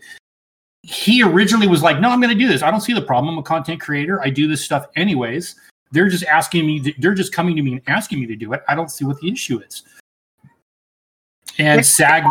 he 0.83 1.23
originally 1.23 1.67
was 1.67 1.83
like, 1.83 2.01
"No, 2.01 2.11
I'm 2.11 2.21
going 2.21 2.33
to 2.37 2.39
do 2.39 2.49
this. 2.49 2.63
I 2.63 2.71
don't 2.71 2.81
see 2.81 2.93
the 2.93 3.03
problem. 3.03 3.35
I'm 3.35 3.39
a 3.39 3.43
content 3.43 3.81
creator. 3.81 4.21
I 4.23 4.31
do 4.31 4.49
this 4.49 4.65
stuff 4.65 4.87
anyways. 4.97 5.57
They're 5.93 6.09
just 6.09 6.25
asking 6.25 6.67
me. 6.67 6.81
To, 6.81 6.95
they're 6.99 7.15
just 7.15 7.33
coming 7.33 7.57
to 7.57 7.63
me 7.63 7.73
and 7.73 7.83
asking 7.87 8.21
me 8.21 8.27
to 8.27 8.37
do 8.37 8.53
it. 8.53 8.63
I 8.69 8.75
don't 8.75 8.91
see 8.91 9.05
what 9.05 9.21
the 9.21 9.31
issue 9.31 9.61
is." 9.61 9.83
And 11.59 11.85
SAG, 11.85 12.25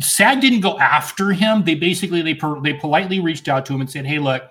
SAG 0.00 0.40
didn't 0.40 0.60
go 0.60 0.78
after 0.78 1.30
him. 1.30 1.64
They 1.64 1.74
basically 1.74 2.20
they 2.20 2.38
they 2.62 2.74
politely 2.74 3.20
reached 3.20 3.48
out 3.48 3.64
to 3.66 3.74
him 3.74 3.80
and 3.80 3.90
said, 3.90 4.04
"Hey, 4.04 4.18
look, 4.18 4.50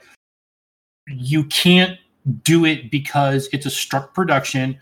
you 1.07 1.43
can't 1.45 1.97
do 2.43 2.65
it 2.65 2.89
because 2.89 3.49
it's 3.51 3.65
a 3.65 3.69
struck 3.69 4.13
production. 4.13 4.77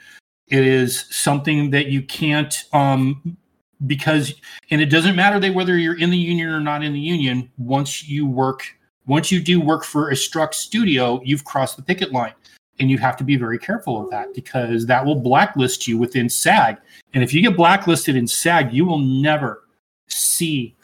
It 0.47 0.65
is 0.65 1.06
something 1.10 1.71
that 1.71 1.88
you 1.88 2.01
can't 2.04 2.56
um, 2.73 3.38
because 3.87 4.33
and 4.69 4.81
it 4.81 4.87
doesn't 4.87 5.15
matter 5.15 5.39
they 5.39 5.49
whether 5.49 5.77
you're 5.77 5.99
in 5.99 6.09
the 6.09 6.17
union 6.17 6.49
or 6.49 6.59
not 6.59 6.83
in 6.83 6.93
the 6.93 6.99
union 6.99 7.49
once 7.57 8.07
you 8.07 8.27
work 8.27 8.63
once 9.07 9.31
you 9.31 9.39
do 9.39 9.59
work 9.59 9.83
for 9.83 10.09
a 10.09 10.15
struck 10.15 10.53
studio 10.53 11.21
you've 11.23 11.45
crossed 11.45 11.77
the 11.77 11.83
picket 11.83 12.11
line. 12.11 12.33
And 12.79 12.89
you 12.89 12.97
have 12.97 13.15
to 13.17 13.23
be 13.23 13.35
very 13.35 13.59
careful 13.59 14.01
of 14.01 14.09
that 14.09 14.33
because 14.33 14.87
that 14.87 15.05
will 15.05 15.19
blacklist 15.19 15.87
you 15.87 15.99
within 15.99 16.27
sag. 16.27 16.77
And 17.13 17.23
if 17.23 17.31
you 17.31 17.41
get 17.41 17.55
blacklisted 17.55 18.15
in 18.15 18.27
sag 18.27 18.73
you 18.73 18.85
will 18.85 18.99
never 18.99 19.63
see 20.07 20.75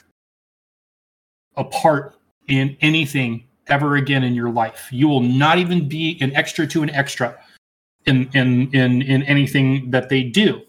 a 1.55 1.63
part 1.63 2.15
in 2.47 2.77
anything 2.81 3.43
ever 3.67 3.95
again 3.95 4.23
in 4.23 4.33
your 4.33 4.49
life. 4.49 4.87
You 4.91 5.07
will 5.07 5.21
not 5.21 5.57
even 5.57 5.87
be 5.87 6.17
an 6.21 6.35
extra 6.35 6.67
to 6.67 6.83
an 6.83 6.89
extra 6.91 7.37
in 8.05 8.29
in 8.33 8.71
in, 8.73 9.01
in 9.01 9.23
anything 9.23 9.91
that 9.91 10.09
they 10.09 10.23
do. 10.23 10.61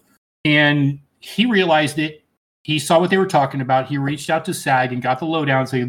And 0.45 0.99
he 1.19 1.45
realized 1.45 1.99
it. 1.99 2.23
He 2.63 2.77
saw 2.77 2.99
what 2.99 3.09
they 3.09 3.17
were 3.17 3.25
talking 3.25 3.61
about. 3.61 3.87
He 3.87 3.97
reached 3.97 4.29
out 4.29 4.45
to 4.45 4.53
SAG 4.53 4.91
and 4.91 5.01
got 5.01 5.19
the 5.19 5.25
lowdown. 5.25 5.65
So 5.65 5.83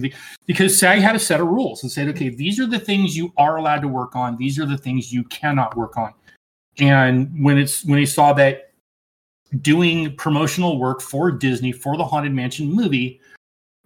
because 0.46 0.78
SAG 0.78 1.00
had 1.00 1.16
a 1.16 1.18
set 1.18 1.40
of 1.40 1.48
rules 1.48 1.82
and 1.82 1.90
said, 1.90 2.08
okay, 2.08 2.28
these 2.28 2.60
are 2.60 2.66
the 2.66 2.78
things 2.78 3.16
you 3.16 3.32
are 3.36 3.56
allowed 3.56 3.82
to 3.82 3.88
work 3.88 4.14
on. 4.14 4.36
These 4.36 4.58
are 4.58 4.66
the 4.66 4.78
things 4.78 5.12
you 5.12 5.24
cannot 5.24 5.76
work 5.76 5.96
on. 5.98 6.14
And 6.78 7.44
when 7.44 7.58
it's 7.58 7.84
when 7.84 7.98
he 7.98 8.06
saw 8.06 8.32
that 8.34 8.72
doing 9.60 10.14
promotional 10.16 10.78
work 10.78 11.00
for 11.00 11.30
Disney 11.32 11.72
for 11.72 11.96
the 11.96 12.04
Haunted 12.04 12.32
Mansion 12.32 12.72
movie 12.72 13.20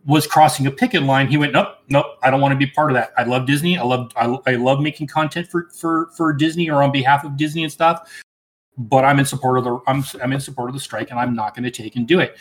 was 0.04 0.26
crossing 0.26 0.66
a 0.66 0.70
picket 0.70 1.02
line, 1.02 1.26
he 1.26 1.38
went, 1.38 1.54
nope, 1.54 1.68
nope, 1.88 2.06
I 2.22 2.30
don't 2.30 2.42
want 2.42 2.52
to 2.52 2.58
be 2.58 2.66
part 2.66 2.90
of 2.90 2.94
that. 2.94 3.12
I 3.16 3.24
love 3.24 3.46
Disney. 3.46 3.78
I 3.78 3.82
love 3.82 4.12
I, 4.14 4.38
I 4.46 4.56
love 4.56 4.80
making 4.80 5.06
content 5.06 5.48
for 5.48 5.68
for 5.74 6.10
for 6.16 6.32
Disney 6.32 6.70
or 6.70 6.82
on 6.82 6.92
behalf 6.92 7.24
of 7.24 7.36
Disney 7.36 7.64
and 7.64 7.72
stuff 7.72 8.22
but 8.76 9.04
I'm 9.04 9.18
in 9.18 9.24
support 9.24 9.58
of 9.58 9.64
the 9.64 9.80
I'm 9.86 10.04
I'm 10.22 10.32
in 10.32 10.40
support 10.40 10.68
of 10.68 10.74
the 10.74 10.80
strike, 10.80 11.10
and 11.10 11.18
I'm 11.18 11.34
not 11.34 11.54
going 11.54 11.64
to 11.64 11.70
take 11.70 11.96
and 11.96 12.06
do 12.06 12.20
it. 12.20 12.36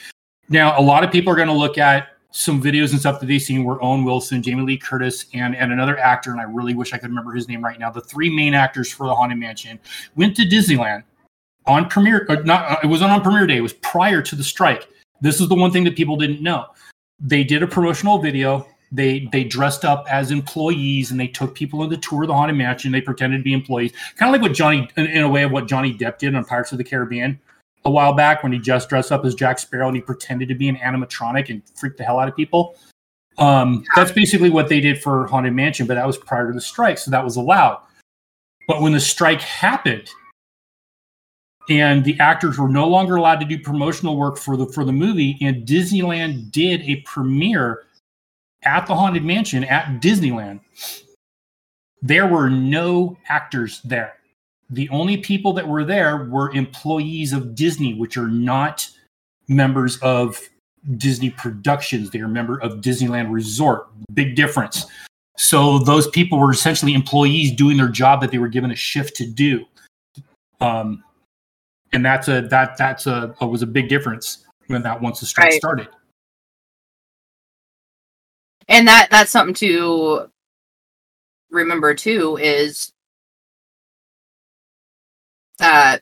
Now, 0.50 0.80
a 0.80 0.82
lot 0.82 1.04
of 1.04 1.12
people 1.12 1.32
are 1.32 1.36
going 1.36 1.48
to 1.48 1.54
look 1.54 1.78
at 1.78 2.10
some 2.32 2.62
videos 2.62 2.92
and 2.92 3.00
stuff 3.00 3.20
that 3.20 3.28
they've 3.28 3.42
seen 3.42 3.64
where 3.64 3.82
Owen 3.84 4.04
Wilson, 4.04 4.42
Jamie 4.42 4.64
Lee 4.64 4.78
Curtis, 4.78 5.28
and 5.34 5.56
and 5.56 5.72
another 5.72 5.98
actor, 6.00 6.32
and 6.32 6.40
I 6.40 6.44
really 6.44 6.74
wish 6.74 6.94
I 6.94 6.98
could 6.98 7.10
remember 7.10 7.32
his 7.32 7.48
name 7.48 7.64
right 7.64 7.80
now. 7.80 7.92
The 7.92 8.02
three 8.02 8.30
main 8.36 8.54
actors 8.54 8.92
for 8.92 9.08
the 9.08 9.16
Haunted 9.16 9.38
Mansion 9.38 9.80
went 10.16 10.36
to 10.38 10.44
Disneyland 10.44 11.04
on 11.66 11.88
premiere. 11.88 12.26
Uh, 12.28 12.36
not 12.44 12.72
uh, 12.72 12.78
it 12.84 12.88
wasn't 12.88 13.12
on 13.12 13.22
premiere 13.22 13.48
day. 13.48 13.58
It 13.58 13.62
was 13.62 13.74
prior 13.74 14.22
to 14.22 14.36
the 14.36 14.44
strike. 14.44 14.90
This 15.22 15.40
is 15.40 15.48
the 15.48 15.56
one 15.56 15.72
thing 15.72 15.84
that 15.86 15.96
people 15.96 16.18
didn't 16.18 16.42
know. 16.42 16.66
They 17.20 17.44
did 17.44 17.64
a 17.64 17.68
promotional 17.68 18.18
video. 18.18 18.68
They 18.94 19.28
they 19.32 19.44
dressed 19.44 19.84
up 19.84 20.06
as 20.10 20.32
employees 20.32 21.12
and 21.12 21.20
they 21.20 21.28
took 21.28 21.56
people 21.56 21.82
on 21.82 21.90
the 21.90 21.98
tour 21.98 22.24
of 22.24 22.28
the 22.28 22.34
haunted 22.34 22.56
mansion. 22.56 22.92
They 22.92 23.02
pretended 23.02 23.38
to 23.40 23.44
be 23.44 23.54
employees, 23.54 23.92
kind 24.16 24.34
of 24.34 24.40
like 24.40 24.48
what 24.48 24.56
Johnny, 24.56 24.88
in, 24.96 25.08
in 25.08 25.24
a 25.24 25.30
way 25.30 25.44
of 25.44 25.52
what 25.52 25.68
Johnny 25.68 25.94
Depp 25.94 26.20
did 26.20 26.36
on 26.36 26.46
Pirates 26.46 26.72
of 26.72 26.78
the 26.78 26.84
Caribbean 26.84 27.40
a 27.86 27.92
while 27.92 28.14
back 28.14 28.44
when 28.44 28.52
he 28.52 28.60
just 28.60 28.90
dressed 28.90 29.12
up 29.12 29.26
as 29.26 29.36
Jack 29.36 29.60
Sparrow 29.60 29.88
and 29.88 29.96
he 29.96 30.02
pretended 30.02 30.48
to 30.48 30.56
be 30.56 30.70
an 30.70 30.78
animatronic 30.78 31.50
and 31.50 31.62
freaked 31.76 31.98
the 31.98 32.04
hell 32.04 32.20
out 32.20 32.28
of 32.28 32.36
people. 32.36 32.76
Um, 33.38 33.84
that's 33.96 34.12
basically 34.12 34.50
what 34.50 34.70
they 34.70 34.80
did 34.80 35.02
for 35.02 35.28
Haunted 35.28 35.54
Mansion, 35.54 35.88
but 35.88 35.96
that 35.96 36.06
was 36.08 36.18
prior 36.18 36.48
to 36.48 36.54
the 36.54 36.62
strike, 36.62 36.98
so 36.98 37.12
that 37.12 37.24
was 37.24 37.36
allowed. 37.36 37.82
But 38.68 38.82
when 38.82 38.94
the 38.94 39.00
strike 39.00 39.42
happened, 39.42 40.10
and 41.70 42.04
the 42.04 42.20
actors 42.20 42.58
were 42.60 42.68
no 42.68 42.88
longer 42.88 43.16
allowed 43.16 43.40
to 43.40 43.46
do 43.46 43.58
promotional 43.58 44.18
work 44.18 44.38
for 44.38 44.58
the 44.58 44.66
for 44.68 44.84
the 44.84 44.92
movie, 44.92 45.38
and 45.42 45.66
Disneyland 45.66 46.52
did 46.52 46.82
a 46.82 46.98
premiere 47.06 47.86
at 48.66 48.88
the 48.88 48.96
Haunted 48.96 49.24
Mansion 49.24 49.64
at 49.64 50.02
Disneyland. 50.02 50.60
There 52.02 52.28
were 52.28 52.50
no 52.50 53.18
actors 53.30 53.82
there 53.84 54.16
the 54.74 54.90
only 54.90 55.18
people 55.18 55.54
that 55.54 55.68
were 55.68 55.84
there 55.84 56.26
were 56.26 56.52
employees 56.52 57.34
of 57.34 57.56
Disney, 57.56 57.94
which 57.94 58.18
are 58.18 58.28
not 58.28 58.90
members 59.48 59.98
of 59.98 60.40
Disney 60.98 61.30
Productions. 61.30 62.10
They 62.10 62.20
are 62.20 62.28
member 62.28 62.60
of 62.62 62.82
Disneyland 62.82 63.32
Resort. 63.32 63.88
Big 64.14 64.36
difference. 64.36 64.86
So 65.38 65.80
those 65.80 66.08
people 66.08 66.40
were 66.40 66.52
essentially 66.52 66.94
employees 66.94 67.52
doing 67.52 67.78
their 67.78 67.88
job 67.88 68.22
that 68.22 68.32
they 68.32 68.38
were 68.38 68.48
given 68.48 68.72
a 68.72 68.76
shift 68.76 69.16
to 69.18 69.26
do. 69.26 69.66
Um, 70.60 71.04
and 71.92 72.04
that's 72.04 72.28
a 72.28 72.42
that 72.42 72.78
that's 72.78 73.06
a, 73.06 73.36
a 73.40 73.48
was 73.48 73.62
a 73.62 73.68
big 73.68 73.90
difference 73.90 74.46
when 74.68 74.82
that 74.84 75.02
once 75.02 75.20
the 75.20 75.26
strike 75.26 75.52
right. 75.52 75.54
started. 75.54 75.88
And 78.68 78.88
that 78.88 79.10
that's 79.10 79.32
something 79.32 79.54
to 79.56 80.30
remember 81.50 81.94
too 81.94 82.38
is 82.38 82.92
that 85.60 86.02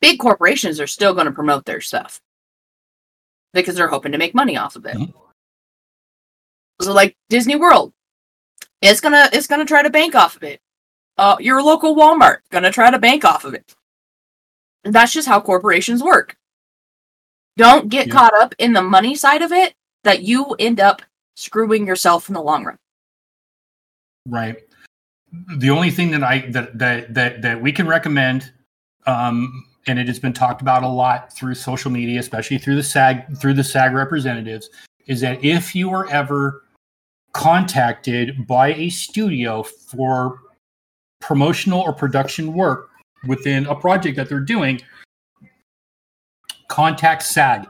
big 0.00 0.18
corporations 0.18 0.80
are 0.80 0.86
still 0.86 1.14
going 1.14 1.26
to 1.26 1.32
promote 1.32 1.64
their 1.64 1.80
stuff 1.80 2.20
because 3.52 3.74
they're 3.74 3.88
hoping 3.88 4.12
to 4.12 4.18
make 4.18 4.34
money 4.34 4.56
off 4.56 4.76
of 4.76 4.84
it. 4.86 4.96
Mm-hmm. 4.96 5.18
So 6.82 6.92
like 6.92 7.16
Disney 7.28 7.56
World, 7.56 7.92
it's 8.82 9.00
gonna 9.00 9.28
it's 9.32 9.46
gonna 9.46 9.64
try 9.64 9.82
to 9.82 9.90
bank 9.90 10.14
off 10.14 10.36
of 10.36 10.42
it. 10.42 10.60
Uh, 11.16 11.36
your 11.38 11.62
local 11.62 11.94
Walmart 11.94 12.38
gonna 12.50 12.72
try 12.72 12.90
to 12.90 12.98
bank 12.98 13.24
off 13.24 13.44
of 13.44 13.54
it. 13.54 13.74
And 14.84 14.94
that's 14.94 15.12
just 15.12 15.28
how 15.28 15.40
corporations 15.40 16.02
work. 16.02 16.36
Don't 17.56 17.88
get 17.88 18.08
yeah. 18.08 18.12
caught 18.12 18.34
up 18.34 18.54
in 18.58 18.72
the 18.72 18.82
money 18.82 19.14
side 19.14 19.40
of 19.40 19.52
it 19.52 19.74
that 20.04 20.22
you 20.22 20.54
end 20.58 20.80
up 20.80 21.02
screwing 21.34 21.86
yourself 21.86 22.28
in 22.28 22.34
the 22.34 22.42
long 22.42 22.64
run. 22.64 22.76
Right 24.26 24.56
the 25.56 25.70
only 25.70 25.90
thing 25.90 26.10
that 26.12 26.22
I 26.22 26.40
that 26.50 26.78
that 26.78 27.14
that 27.14 27.42
that 27.42 27.60
we 27.60 27.72
can 27.72 27.86
recommend, 27.86 28.52
um, 29.06 29.64
and 29.86 29.98
it 29.98 30.06
has 30.08 30.18
been 30.18 30.32
talked 30.32 30.60
about 30.60 30.82
a 30.82 30.88
lot 30.88 31.32
through 31.32 31.54
social 31.54 31.90
media, 31.90 32.20
especially 32.20 32.58
through 32.58 32.76
the 32.76 32.82
SAG 32.82 33.36
through 33.38 33.54
the 33.54 33.64
SAG 33.64 33.92
representatives, 33.92 34.70
is 35.06 35.20
that 35.20 35.42
if 35.44 35.74
you 35.74 35.90
are 35.90 36.08
ever 36.08 36.62
contacted 37.32 38.46
by 38.46 38.74
a 38.74 38.88
studio 38.90 39.62
for 39.62 40.38
promotional 41.20 41.80
or 41.80 41.92
production 41.92 42.52
work 42.52 42.90
within 43.26 43.66
a 43.66 43.74
project 43.74 44.16
that 44.16 44.28
they're 44.28 44.40
doing, 44.40 44.80
contact 46.68 47.22
SAG. 47.22 47.68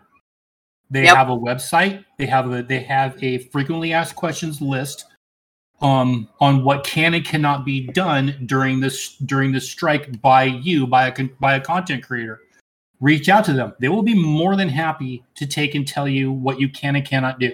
They 0.94 1.02
yep. 1.02 1.16
have 1.16 1.28
a 1.28 1.36
website. 1.36 2.04
They 2.18 2.26
have 2.26 2.52
a 2.52 2.62
they 2.62 2.78
have 2.84 3.20
a 3.20 3.38
frequently 3.48 3.92
asked 3.92 4.14
questions 4.14 4.60
list 4.60 5.06
um, 5.80 6.28
on 6.38 6.62
what 6.62 6.84
can 6.84 7.14
and 7.14 7.24
cannot 7.24 7.64
be 7.64 7.88
done 7.88 8.44
during 8.46 8.78
this 8.78 9.16
during 9.16 9.50
this 9.50 9.68
strike 9.68 10.22
by 10.22 10.44
you 10.44 10.86
by 10.86 11.08
a 11.08 11.24
by 11.40 11.56
a 11.56 11.60
content 11.60 12.04
creator. 12.04 12.42
Reach 13.00 13.28
out 13.28 13.44
to 13.46 13.52
them; 13.52 13.74
they 13.80 13.88
will 13.88 14.04
be 14.04 14.14
more 14.14 14.54
than 14.54 14.68
happy 14.68 15.24
to 15.34 15.48
take 15.48 15.74
and 15.74 15.86
tell 15.86 16.06
you 16.06 16.30
what 16.30 16.60
you 16.60 16.68
can 16.68 16.94
and 16.94 17.04
cannot 17.04 17.40
do. 17.40 17.52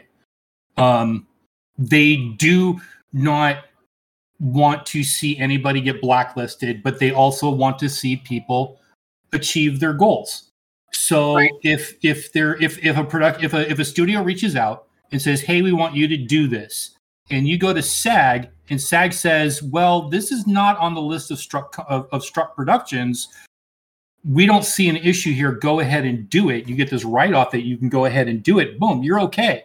Um, 0.76 1.26
they 1.78 2.16
do 2.36 2.78
not 3.14 3.64
want 4.38 4.84
to 4.84 5.02
see 5.02 5.38
anybody 5.38 5.80
get 5.80 6.02
blacklisted, 6.02 6.82
but 6.82 6.98
they 6.98 7.10
also 7.10 7.48
want 7.48 7.78
to 7.78 7.88
see 7.88 8.16
people 8.16 8.78
achieve 9.32 9.80
their 9.80 9.94
goals. 9.94 10.49
So 10.92 11.36
right. 11.36 11.50
if 11.62 11.96
if 12.02 12.32
there 12.32 12.56
if 12.62 12.84
if 12.84 12.96
a 12.96 13.04
product 13.04 13.42
if 13.42 13.54
a 13.54 13.70
if 13.70 13.78
a 13.78 13.84
studio 13.84 14.22
reaches 14.22 14.56
out 14.56 14.86
and 15.12 15.20
says, 15.20 15.40
"Hey, 15.40 15.62
we 15.62 15.72
want 15.72 15.94
you 15.94 16.08
to 16.08 16.16
do 16.16 16.48
this," 16.48 16.96
and 17.30 17.46
you 17.48 17.58
go 17.58 17.72
to 17.72 17.82
SAG, 17.82 18.48
and 18.70 18.80
SAG 18.80 19.12
says, 19.12 19.62
"Well, 19.62 20.08
this 20.08 20.32
is 20.32 20.46
not 20.46 20.78
on 20.78 20.94
the 20.94 21.00
list 21.00 21.30
of 21.30 21.38
struck 21.38 21.76
of, 21.88 22.08
of 22.12 22.24
struck 22.24 22.56
productions. 22.56 23.28
We 24.24 24.46
don't 24.46 24.64
see 24.64 24.88
an 24.88 24.96
issue 24.96 25.32
here. 25.32 25.52
Go 25.52 25.80
ahead 25.80 26.04
and 26.04 26.28
do 26.28 26.50
it. 26.50 26.68
You 26.68 26.76
get 26.76 26.90
this 26.90 27.04
write 27.04 27.34
off 27.34 27.52
that 27.52 27.62
you 27.62 27.78
can 27.78 27.88
go 27.88 28.04
ahead 28.04 28.28
and 28.28 28.42
do 28.42 28.58
it. 28.58 28.78
Boom, 28.78 29.02
you're 29.02 29.20
okay." 29.20 29.64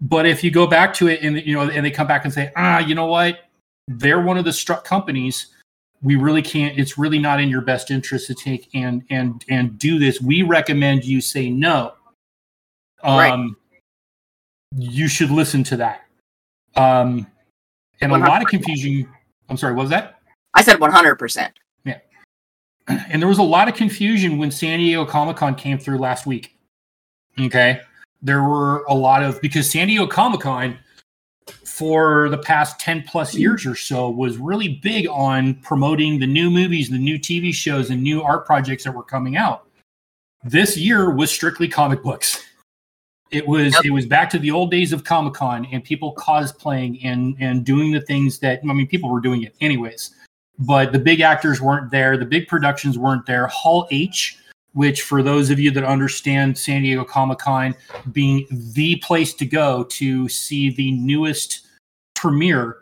But 0.00 0.26
if 0.26 0.42
you 0.42 0.50
go 0.50 0.66
back 0.66 0.94
to 0.94 1.08
it 1.08 1.20
and 1.22 1.36
you 1.46 1.54
know, 1.54 1.62
and 1.62 1.84
they 1.84 1.90
come 1.90 2.06
back 2.06 2.24
and 2.24 2.34
say, 2.34 2.50
"Ah, 2.56 2.78
you 2.78 2.94
know 2.94 3.06
what? 3.06 3.50
They're 3.86 4.20
one 4.20 4.36
of 4.36 4.44
the 4.44 4.52
struck 4.52 4.84
companies." 4.84 5.46
We 6.02 6.16
really 6.16 6.42
can't 6.42 6.78
it's 6.78 6.96
really 6.96 7.18
not 7.18 7.40
in 7.40 7.48
your 7.48 7.60
best 7.60 7.90
interest 7.90 8.26
to 8.26 8.34
take 8.34 8.68
and 8.74 9.04
and 9.10 9.44
and 9.48 9.78
do 9.78 9.98
this 9.98 10.20
we 10.20 10.42
recommend 10.42 11.04
you 11.04 11.20
say 11.20 11.50
no 11.50 11.92
um 13.02 13.18
right. 13.18 13.50
you 14.76 15.08
should 15.08 15.30
listen 15.30 15.62
to 15.62 15.76
that 15.76 16.02
um, 16.76 17.26
and 18.00 18.12
100%. 18.12 18.26
a 18.26 18.28
lot 18.28 18.42
of 18.42 18.48
confusion. 18.48 19.08
I'm 19.48 19.56
sorry, 19.56 19.74
what 19.74 19.82
was 19.82 19.90
that? 19.90 20.20
I 20.54 20.62
said 20.62 20.78
100%. 20.78 21.50
Yeah. 21.84 21.98
And 22.88 23.22
there 23.22 23.28
was 23.28 23.38
a 23.38 23.42
lot 23.42 23.68
of 23.68 23.74
confusion 23.74 24.38
when 24.38 24.50
San 24.50 24.78
Diego 24.78 25.04
Comic 25.04 25.36
Con 25.36 25.54
came 25.54 25.78
through 25.78 25.98
last 25.98 26.26
week. 26.26 26.56
Okay. 27.38 27.80
There 28.22 28.42
were 28.42 28.84
a 28.88 28.94
lot 28.94 29.22
of, 29.22 29.40
because 29.40 29.70
San 29.70 29.86
Diego 29.86 30.06
Comic 30.06 30.40
Con 30.40 30.78
for 31.80 32.28
the 32.28 32.36
past 32.36 32.78
10 32.78 33.04
plus 33.04 33.34
years 33.34 33.64
or 33.64 33.74
so 33.74 34.10
was 34.10 34.36
really 34.36 34.68
big 34.68 35.08
on 35.08 35.54
promoting 35.62 36.18
the 36.18 36.26
new 36.26 36.50
movies, 36.50 36.90
the 36.90 36.98
new 36.98 37.18
TV 37.18 37.54
shows, 37.54 37.88
and 37.88 38.02
new 38.02 38.22
art 38.22 38.44
projects 38.44 38.84
that 38.84 38.92
were 38.92 39.02
coming 39.02 39.38
out. 39.38 39.66
This 40.44 40.76
year 40.76 41.08
was 41.08 41.30
strictly 41.30 41.68
comic 41.68 42.02
books. 42.02 42.44
It 43.30 43.48
was 43.48 43.72
yep. 43.72 43.86
it 43.86 43.92
was 43.92 44.04
back 44.04 44.28
to 44.30 44.38
the 44.38 44.50
old 44.50 44.70
days 44.70 44.92
of 44.92 45.04
Comic 45.04 45.32
Con 45.32 45.66
and 45.72 45.82
people 45.82 46.14
cosplaying 46.16 47.02
and 47.02 47.34
and 47.40 47.64
doing 47.64 47.92
the 47.92 48.02
things 48.02 48.40
that 48.40 48.60
I 48.62 48.74
mean 48.74 48.86
people 48.86 49.08
were 49.08 49.20
doing 49.20 49.44
it 49.44 49.54
anyways, 49.62 50.14
but 50.58 50.92
the 50.92 50.98
big 50.98 51.22
actors 51.22 51.62
weren't 51.62 51.90
there, 51.90 52.18
the 52.18 52.26
big 52.26 52.46
productions 52.46 52.98
weren't 52.98 53.24
there. 53.24 53.46
Hall 53.46 53.88
H, 53.90 54.36
which 54.74 55.00
for 55.00 55.22
those 55.22 55.48
of 55.48 55.58
you 55.58 55.70
that 55.70 55.84
understand 55.84 56.58
San 56.58 56.82
Diego 56.82 57.04
Comic 57.04 57.38
Con 57.38 57.74
being 58.12 58.46
the 58.50 58.96
place 58.96 59.32
to 59.32 59.46
go 59.46 59.84
to 59.84 60.28
see 60.28 60.68
the 60.68 60.92
newest 60.92 61.68
premiere 62.20 62.76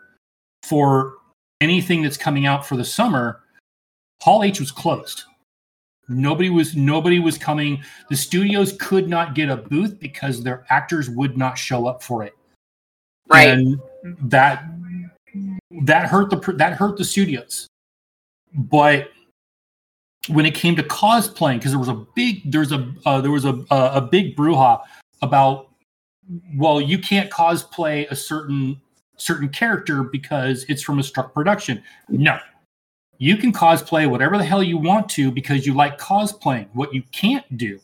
for 0.63 1.13
anything 1.61 2.01
that's 2.01 2.17
coming 2.17 2.45
out 2.45 2.65
for 2.65 2.75
the 2.75 2.83
summer, 2.83 3.41
Hall 4.21 4.43
H 4.43 4.59
was 4.59 4.69
closed. 4.69 5.23
Nobody 6.09 6.49
was 6.49 6.75
nobody 6.75 7.19
was 7.19 7.37
coming. 7.37 7.81
The 8.09 8.17
studios 8.17 8.75
could 8.79 9.07
not 9.07 9.35
get 9.35 9.49
a 9.49 9.55
booth 9.55 9.99
because 9.99 10.43
their 10.43 10.65
actors 10.69 11.09
would 11.09 11.37
not 11.37 11.57
show 11.57 11.85
up 11.87 12.03
for 12.03 12.23
it. 12.23 12.35
Right. 13.27 13.47
And 13.47 13.79
that 14.23 14.65
that 15.83 16.07
hurt 16.07 16.31
the 16.31 16.53
that 16.57 16.73
hurt 16.73 16.97
the 16.97 17.05
studios. 17.05 17.67
But 18.53 19.11
when 20.27 20.45
it 20.45 20.55
came 20.55 20.75
to 20.75 20.83
cosplaying, 20.83 21.59
because 21.59 21.71
there 21.71 21.79
was 21.79 21.87
a 21.87 22.05
big 22.15 22.51
there's 22.51 22.71
a 22.71 22.91
uh, 23.05 23.21
there 23.21 23.31
was 23.31 23.45
a, 23.45 23.63
a 23.69 23.91
a 23.95 24.01
big 24.01 24.35
brouhaha 24.35 24.81
about 25.21 25.69
well 26.57 26.81
you 26.81 26.97
can't 26.97 27.29
cosplay 27.29 28.09
a 28.09 28.15
certain 28.15 28.81
certain 29.19 29.49
character 29.49 30.03
because 30.03 30.65
it's 30.69 30.81
from 30.81 30.99
a 30.99 31.03
struck 31.03 31.33
production. 31.33 31.83
No, 32.07 32.39
you 33.17 33.37
can 33.37 33.51
cosplay 33.51 34.09
whatever 34.09 34.37
the 34.37 34.45
hell 34.45 34.63
you 34.63 34.77
want 34.77 35.09
to 35.09 35.31
because 35.31 35.65
you 35.65 35.73
like 35.73 35.99
cosplaying. 35.99 36.67
What 36.73 36.93
you 36.93 37.03
can't 37.11 37.57
do 37.57 37.79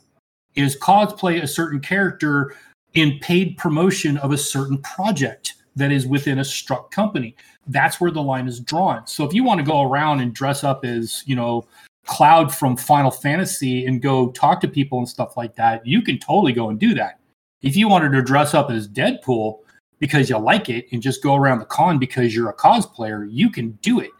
is 0.55 0.77
cosplay 0.77 1.43
a 1.43 1.47
certain 1.47 1.81
character 1.81 2.55
in 2.93 3.19
paid 3.19 3.57
promotion 3.57 4.17
of 4.17 4.31
a 4.31 4.37
certain 4.37 4.77
project 4.79 5.55
that 5.75 5.91
is 5.91 6.07
within 6.07 6.39
a 6.39 6.45
struck 6.45 6.89
company. 6.91 7.35
That's 7.67 7.99
where 7.99 8.11
the 8.11 8.21
line 8.21 8.47
is 8.47 8.61
drawn. 8.61 9.05
So 9.07 9.25
if 9.25 9.33
you 9.33 9.43
want 9.43 9.59
to 9.59 9.65
go 9.65 9.81
around 9.81 10.21
and 10.21 10.33
dress 10.33 10.63
up 10.63 10.85
as, 10.85 11.23
you 11.25 11.35
know, 11.35 11.67
Cloud 12.05 12.53
from 12.53 12.77
Final 12.77 13.11
Fantasy 13.11 13.85
and 13.87 14.01
go 14.01 14.29
talk 14.29 14.61
to 14.61 14.67
people 14.67 14.99
and 14.99 15.09
stuff 15.09 15.35
like 15.35 15.55
that, 15.55 15.85
you 15.85 16.01
can 16.01 16.17
totally 16.19 16.53
go 16.53 16.69
and 16.69 16.79
do 16.79 16.93
that. 16.93 17.19
If 17.61 17.75
you 17.75 17.89
wanted 17.89 18.11
to 18.13 18.21
dress 18.21 18.53
up 18.53 18.69
as 18.69 18.87
Deadpool 18.87 19.57
because 19.99 20.29
you 20.29 20.37
like 20.37 20.69
it 20.69 20.85
and 20.91 21.01
just 21.01 21.23
go 21.23 21.35
around 21.35 21.59
the 21.59 21.65
con 21.65 21.99
because 21.99 22.35
you're 22.35 22.49
a 22.49 22.55
cosplayer, 22.55 23.27
you 23.29 23.49
can 23.49 23.71
do 23.81 23.99
it. 23.99 24.11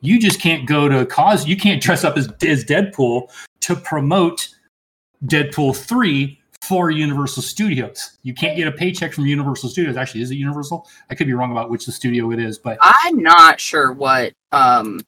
You 0.00 0.18
just 0.18 0.40
can't 0.40 0.66
go 0.66 0.88
to 0.88 1.06
cause. 1.06 1.46
You 1.46 1.56
can't 1.56 1.80
dress 1.80 2.04
up 2.04 2.16
as, 2.16 2.28
as 2.44 2.64
Deadpool 2.64 3.30
to 3.60 3.76
promote 3.76 4.48
Deadpool 5.24 5.76
three 5.76 6.40
for 6.60 6.90
Universal 6.90 7.42
Studios. 7.42 8.18
You 8.22 8.34
can't 8.34 8.56
get 8.56 8.68
a 8.68 8.72
paycheck 8.72 9.12
from 9.12 9.26
Universal 9.26 9.70
Studios. 9.70 9.96
Actually, 9.96 10.22
is 10.22 10.30
it 10.30 10.36
Universal? 10.36 10.86
I 11.10 11.14
could 11.14 11.26
be 11.26 11.32
wrong 11.34 11.52
about 11.52 11.70
which 11.70 11.86
the 11.86 11.92
studio 11.92 12.30
it 12.32 12.40
is, 12.40 12.58
but 12.58 12.78
I'm 12.80 13.22
not 13.22 13.60
sure 13.60 13.92
what 13.92 14.32
um 14.52 15.00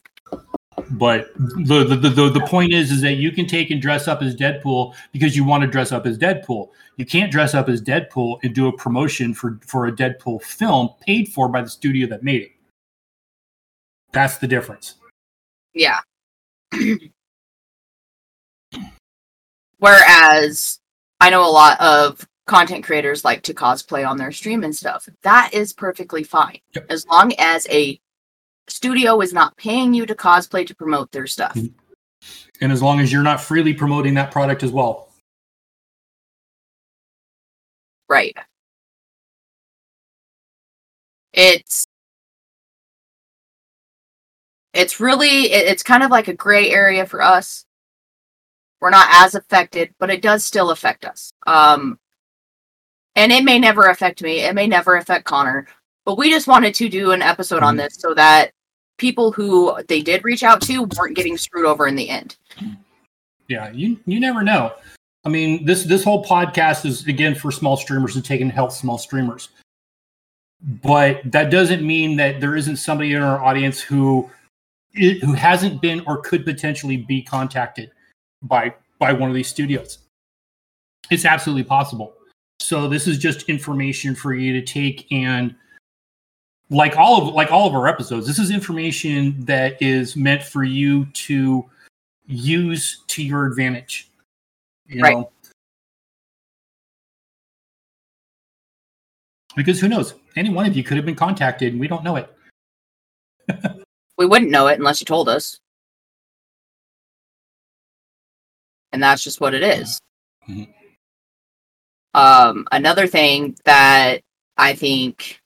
but 0.90 1.32
the, 1.36 1.84
the 1.84 2.08
the 2.08 2.30
the 2.30 2.46
point 2.46 2.72
is 2.72 2.90
is 2.90 3.00
that 3.02 3.14
you 3.14 3.30
can 3.30 3.46
take 3.46 3.70
and 3.70 3.80
dress 3.80 4.08
up 4.08 4.22
as 4.22 4.34
Deadpool 4.34 4.94
because 5.12 5.36
you 5.36 5.44
want 5.44 5.62
to 5.62 5.66
dress 5.68 5.92
up 5.92 6.06
as 6.06 6.18
Deadpool. 6.18 6.70
You 6.96 7.04
can't 7.06 7.32
dress 7.32 7.54
up 7.54 7.68
as 7.68 7.82
Deadpool 7.82 8.38
and 8.44 8.54
do 8.54 8.68
a 8.68 8.76
promotion 8.76 9.34
for 9.34 9.58
for 9.66 9.86
a 9.86 9.92
Deadpool 9.92 10.42
film 10.42 10.90
paid 11.00 11.28
for 11.28 11.48
by 11.48 11.62
the 11.62 11.68
studio 11.70 12.06
that 12.08 12.22
made 12.22 12.42
it. 12.42 12.52
That's 14.12 14.38
the 14.38 14.46
difference. 14.46 14.94
yeah. 15.74 16.00
Whereas 19.78 20.78
I 21.20 21.30
know 21.30 21.44
a 21.48 21.50
lot 21.50 21.80
of 21.80 22.26
content 22.46 22.84
creators 22.84 23.24
like 23.24 23.42
to 23.42 23.54
cosplay 23.54 24.06
on 24.08 24.16
their 24.16 24.32
stream 24.32 24.64
and 24.64 24.74
stuff. 24.74 25.08
That 25.22 25.52
is 25.52 25.72
perfectly 25.72 26.22
fine. 26.22 26.58
Yep. 26.74 26.86
As 26.90 27.06
long 27.06 27.32
as 27.38 27.66
a 27.70 27.98
studio 28.68 29.20
is 29.20 29.32
not 29.32 29.56
paying 29.56 29.94
you 29.94 30.06
to 30.06 30.14
cosplay 30.14 30.66
to 30.66 30.74
promote 30.74 31.10
their 31.12 31.26
stuff. 31.26 31.54
Mhm. 31.54 31.72
And 32.60 32.72
as 32.72 32.82
long 32.82 33.00
as 33.00 33.12
you're 33.12 33.22
not 33.22 33.40
freely 33.40 33.74
promoting 33.74 34.14
that 34.14 34.30
product 34.30 34.62
as 34.62 34.70
well. 34.70 35.10
Right. 38.08 38.36
It's 41.32 41.86
it's 44.72 45.00
really 45.00 45.52
it- 45.52 45.66
it's 45.68 45.82
kind 45.82 46.02
of 46.02 46.10
like 46.10 46.28
a 46.28 46.34
gray 46.34 46.70
area 46.70 47.06
for 47.06 47.22
us. 47.22 47.64
We're 48.80 48.90
not 48.90 49.08
as 49.10 49.34
affected, 49.34 49.94
but 49.98 50.10
it 50.10 50.20
does 50.22 50.44
still 50.44 50.70
affect 50.70 51.04
us. 51.04 51.32
Um 51.46 51.98
and 53.16 53.32
it 53.32 53.44
may 53.44 53.58
never 53.58 53.84
affect 53.88 54.22
me. 54.22 54.40
It 54.40 54.54
may 54.54 54.66
never 54.66 54.96
affect 54.96 55.24
Connor. 55.24 55.66
But 56.04 56.18
we 56.18 56.30
just 56.30 56.48
wanted 56.48 56.74
to 56.76 56.88
do 56.88 57.12
an 57.12 57.22
episode 57.22 57.62
on 57.62 57.76
Mhm. 57.76 57.78
this 57.78 57.94
so 57.96 58.12
that 58.14 58.52
people 58.98 59.32
who 59.32 59.80
they 59.88 60.02
did 60.02 60.24
reach 60.24 60.42
out 60.42 60.60
to 60.62 60.82
weren't 60.98 61.16
getting 61.16 61.38
screwed 61.38 61.64
over 61.66 61.86
in 61.86 61.94
the 61.96 62.08
end. 62.08 62.36
Yeah, 63.48 63.70
you 63.70 63.98
you 64.06 64.20
never 64.20 64.42
know. 64.42 64.74
I 65.24 65.28
mean, 65.30 65.64
this 65.64 65.84
this 65.84 66.04
whole 66.04 66.24
podcast 66.24 66.84
is 66.84 67.06
again 67.06 67.34
for 67.34 67.50
small 67.50 67.76
streamers 67.76 68.16
and 68.16 68.24
taking 68.24 68.50
help 68.50 68.72
small 68.72 68.98
streamers. 68.98 69.48
But 70.60 71.20
that 71.32 71.50
doesn't 71.50 71.86
mean 71.86 72.16
that 72.16 72.40
there 72.40 72.56
isn't 72.56 72.76
somebody 72.76 73.12
in 73.12 73.22
our 73.22 73.42
audience 73.42 73.80
who 73.80 74.30
who 74.94 75.32
hasn't 75.32 75.80
been 75.80 76.02
or 76.06 76.18
could 76.18 76.44
potentially 76.44 76.96
be 76.96 77.22
contacted 77.22 77.90
by 78.42 78.74
by 78.98 79.12
one 79.12 79.28
of 79.28 79.34
these 79.34 79.48
studios. 79.48 79.98
It's 81.10 81.24
absolutely 81.24 81.64
possible. 81.64 82.14
So 82.60 82.88
this 82.88 83.06
is 83.06 83.18
just 83.18 83.48
information 83.48 84.14
for 84.14 84.32
you 84.32 84.58
to 84.58 84.62
take 84.62 85.10
and 85.12 85.54
like 86.70 86.96
all 86.96 87.20
of 87.20 87.34
like 87.34 87.50
all 87.52 87.66
of 87.66 87.74
our 87.74 87.86
episodes, 87.86 88.26
this 88.26 88.38
is 88.38 88.50
information 88.50 89.44
that 89.44 89.80
is 89.82 90.16
meant 90.16 90.42
for 90.42 90.64
you 90.64 91.06
to 91.06 91.64
use 92.26 93.04
to 93.08 93.22
your 93.22 93.46
advantage. 93.46 94.10
You 94.86 95.02
Right. 95.02 95.16
know? 95.16 95.32
Because 99.56 99.80
who 99.80 99.88
knows? 99.88 100.14
Any 100.36 100.50
one 100.50 100.66
of 100.66 100.76
you 100.76 100.82
could 100.82 100.96
have 100.96 101.06
been 101.06 101.14
contacted 101.14 101.72
and 101.72 101.80
we 101.80 101.88
don't 101.88 102.04
know 102.04 102.16
it. 102.16 102.30
We 104.16 104.26
wouldn't 104.26 104.50
know 104.50 104.66
it 104.68 104.78
unless 104.78 105.00
you 105.00 105.04
told 105.06 105.28
us. 105.28 105.58
And 108.92 109.02
that's 109.02 109.22
just 109.22 109.40
what 109.40 109.54
it 109.54 109.62
is. 109.62 110.00
Mhm. 110.48 110.72
Um, 112.14 112.66
another 112.70 113.06
thing 113.08 113.56
that 113.64 114.22
I 114.56 114.74
think 114.74 115.40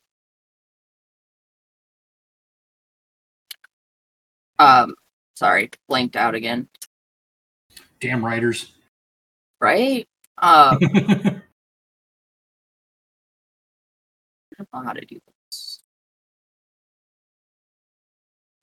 um 4.59 4.95
sorry, 5.35 5.71
blanked 5.89 6.17
out 6.17 6.35
again. 6.35 6.69
Damn 8.01 8.25
writers. 8.25 8.73
Right? 9.61 10.07
Um 10.39 10.79
I 14.59 14.65
don't 14.65 14.69
know 14.73 14.89
how 14.89 14.93
to 14.93 15.05
do 15.05 15.21
this. 15.49 15.81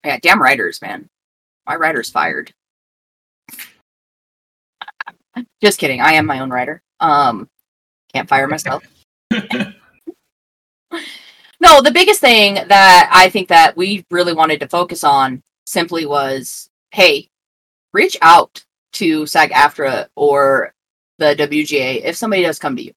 Yeah, 0.03 0.19
damn 0.21 0.41
writers, 0.41 0.81
man. 0.81 1.09
My 1.65 1.75
writer's 1.75 2.09
fired. 2.09 2.53
Just 5.61 5.79
kidding. 5.79 6.01
I 6.01 6.13
am 6.13 6.25
my 6.25 6.39
own 6.39 6.49
writer. 6.49 6.81
Um, 6.99 7.49
can't 8.13 8.29
fire 8.29 8.47
myself. 8.47 8.83
no, 9.31 9.41
the 11.81 11.91
biggest 11.93 12.21
thing 12.21 12.55
that 12.55 13.09
I 13.11 13.29
think 13.29 13.47
that 13.49 13.75
we 13.77 14.05
really 14.11 14.33
wanted 14.33 14.59
to 14.59 14.67
focus 14.67 15.03
on 15.03 15.41
simply 15.65 16.05
was, 16.05 16.69
hey, 16.91 17.29
reach 17.93 18.17
out 18.21 18.63
to 18.93 19.25
SAG-AFTRA 19.25 20.07
or 20.15 20.74
the 21.17 21.35
WGA 21.35 22.01
if 22.03 22.15
somebody 22.15 22.43
does 22.43 22.59
come 22.59 22.75
to 22.75 22.83
you 22.83 22.93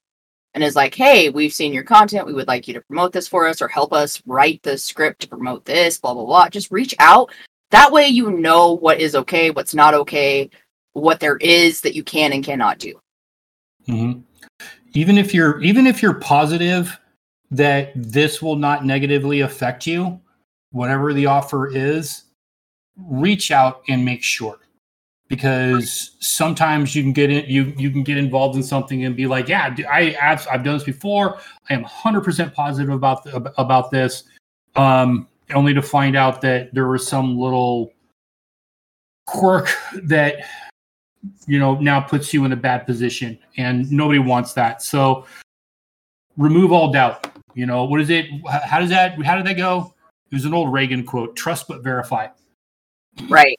and 0.54 0.64
is 0.64 0.76
like, 0.76 0.94
hey, 0.94 1.28
we've 1.28 1.52
seen 1.52 1.72
your 1.72 1.84
content. 1.84 2.26
We 2.26 2.32
would 2.32 2.48
like 2.48 2.66
you 2.66 2.74
to 2.74 2.80
promote 2.82 3.12
this 3.12 3.28
for 3.28 3.46
us 3.46 3.62
or 3.62 3.68
help 3.68 3.92
us 3.92 4.22
write 4.26 4.62
the 4.62 4.78
script 4.78 5.20
to 5.20 5.28
promote 5.28 5.64
this, 5.64 5.98
blah, 5.98 6.14
blah, 6.14 6.24
blah. 6.24 6.48
Just 6.48 6.70
reach 6.70 6.94
out. 6.98 7.30
That 7.70 7.92
way 7.92 8.08
you 8.08 8.30
know 8.30 8.72
what 8.72 9.00
is 9.00 9.14
okay, 9.14 9.50
what's 9.50 9.74
not 9.74 9.94
okay, 9.94 10.50
what 10.94 11.20
there 11.20 11.36
is 11.36 11.80
that 11.82 11.94
you 11.94 12.02
can 12.02 12.32
and 12.32 12.44
cannot 12.44 12.78
do. 12.78 12.98
Mhm. 13.86 14.22
Even 14.94 15.18
if 15.18 15.34
you're 15.34 15.60
even 15.60 15.86
if 15.86 16.02
you're 16.02 16.14
positive 16.14 16.98
that 17.50 17.92
this 17.94 18.42
will 18.42 18.56
not 18.56 18.84
negatively 18.84 19.40
affect 19.40 19.86
you, 19.86 20.20
whatever 20.70 21.12
the 21.12 21.26
offer 21.26 21.68
is, 21.74 22.24
reach 22.96 23.50
out 23.50 23.82
and 23.88 24.04
make 24.04 24.22
sure. 24.22 24.58
Because 25.28 26.12
sometimes 26.20 26.94
you 26.94 27.02
can 27.02 27.12
get 27.12 27.30
in, 27.30 27.44
you 27.46 27.74
you 27.76 27.90
can 27.90 28.02
get 28.02 28.16
involved 28.16 28.56
in 28.56 28.62
something 28.62 29.04
and 29.04 29.14
be 29.14 29.26
like, 29.26 29.48
yeah, 29.48 29.74
I 29.90 30.16
I've, 30.20 30.46
I've 30.50 30.64
done 30.64 30.76
this 30.76 30.84
before. 30.84 31.38
I 31.68 31.74
am 31.74 31.84
100% 31.84 32.54
positive 32.54 32.94
about 32.94 33.24
the, 33.24 33.52
about 33.60 33.90
this. 33.90 34.24
Um, 34.74 35.28
only 35.54 35.74
to 35.74 35.82
find 35.82 36.16
out 36.16 36.40
that 36.42 36.72
there 36.74 36.88
was 36.88 37.06
some 37.06 37.38
little 37.38 37.92
quirk 39.26 39.68
that 40.04 40.36
you 41.46 41.58
know 41.58 41.74
now 41.80 42.00
puts 42.00 42.32
you 42.32 42.44
in 42.44 42.52
a 42.52 42.56
bad 42.56 42.86
position 42.86 43.38
and 43.58 43.90
nobody 43.90 44.18
wants 44.18 44.54
that 44.54 44.80
so 44.80 45.26
remove 46.38 46.72
all 46.72 46.90
doubt 46.92 47.30
you 47.54 47.66
know 47.66 47.84
what 47.84 48.00
is 48.00 48.08
it 48.08 48.26
how 48.64 48.78
does 48.78 48.88
that 48.88 49.20
how 49.22 49.36
did 49.36 49.44
that 49.44 49.56
go 49.56 49.92
it 50.30 50.34
was 50.34 50.46
an 50.46 50.54
old 50.54 50.72
reagan 50.72 51.04
quote 51.04 51.36
trust 51.36 51.68
but 51.68 51.82
verify 51.82 52.26
Right. 53.28 53.58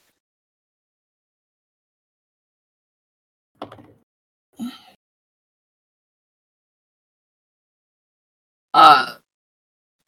Uh, 8.74 9.16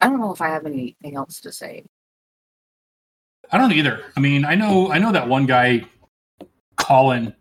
I 0.00 0.08
don't 0.08 0.20
know 0.20 0.32
if 0.32 0.40
I 0.40 0.48
have 0.48 0.66
anything 0.66 1.16
else 1.16 1.40
to 1.40 1.52
say. 1.52 1.84
i 3.50 3.58
don't 3.58 3.72
either 3.72 4.04
i 4.16 4.20
mean 4.20 4.44
i 4.44 4.54
know 4.54 4.90
i 4.92 4.98
know 4.98 5.12
that 5.12 5.28
one 5.28 5.44
guy 5.46 5.84
colin 6.76 7.34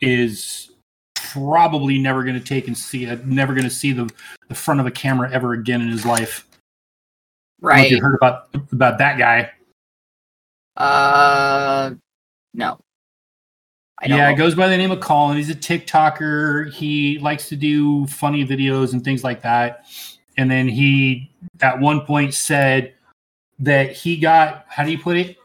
is 0.00 0.70
probably 1.14 1.98
never 1.98 2.22
going 2.22 2.38
to 2.38 2.44
take 2.44 2.66
and 2.68 2.76
see 2.78 3.04
it 3.06 3.26
never 3.26 3.52
going 3.54 3.64
to 3.64 3.70
see 3.70 3.92
the, 3.92 4.08
the 4.48 4.54
front 4.54 4.78
of 4.80 4.86
a 4.86 4.90
camera 4.90 5.28
ever 5.32 5.54
again 5.54 5.80
in 5.80 5.88
his 5.88 6.04
life 6.06 6.46
I 7.64 7.66
don't 7.66 7.76
know 7.76 7.82
if 7.82 7.84
Right. 7.84 7.90
you 7.90 8.00
heard 8.02 8.14
about 8.16 8.48
about 8.72 8.98
that 8.98 9.18
guy 9.18 9.50
Uh, 10.76 11.94
no. 12.54 12.78
Yeah, 14.04 14.16
know. 14.16 14.30
it 14.30 14.36
goes 14.36 14.54
by 14.54 14.68
the 14.68 14.76
name 14.76 14.90
of 14.90 15.00
Colin. 15.00 15.36
He's 15.36 15.50
a 15.50 15.54
TikToker. 15.54 16.72
He 16.72 17.18
likes 17.20 17.48
to 17.50 17.56
do 17.56 18.06
funny 18.08 18.44
videos 18.44 18.94
and 18.94 19.04
things 19.04 19.22
like 19.22 19.42
that. 19.42 19.84
And 20.36 20.50
then 20.50 20.68
he, 20.68 21.30
at 21.60 21.80
one 21.80 22.02
point, 22.02 22.34
said 22.34 22.94
that 23.58 23.92
he 23.92 24.16
got 24.16 24.64
how 24.68 24.84
do 24.84 24.90
you 24.90 24.98
put 24.98 25.16
it? 25.16 25.36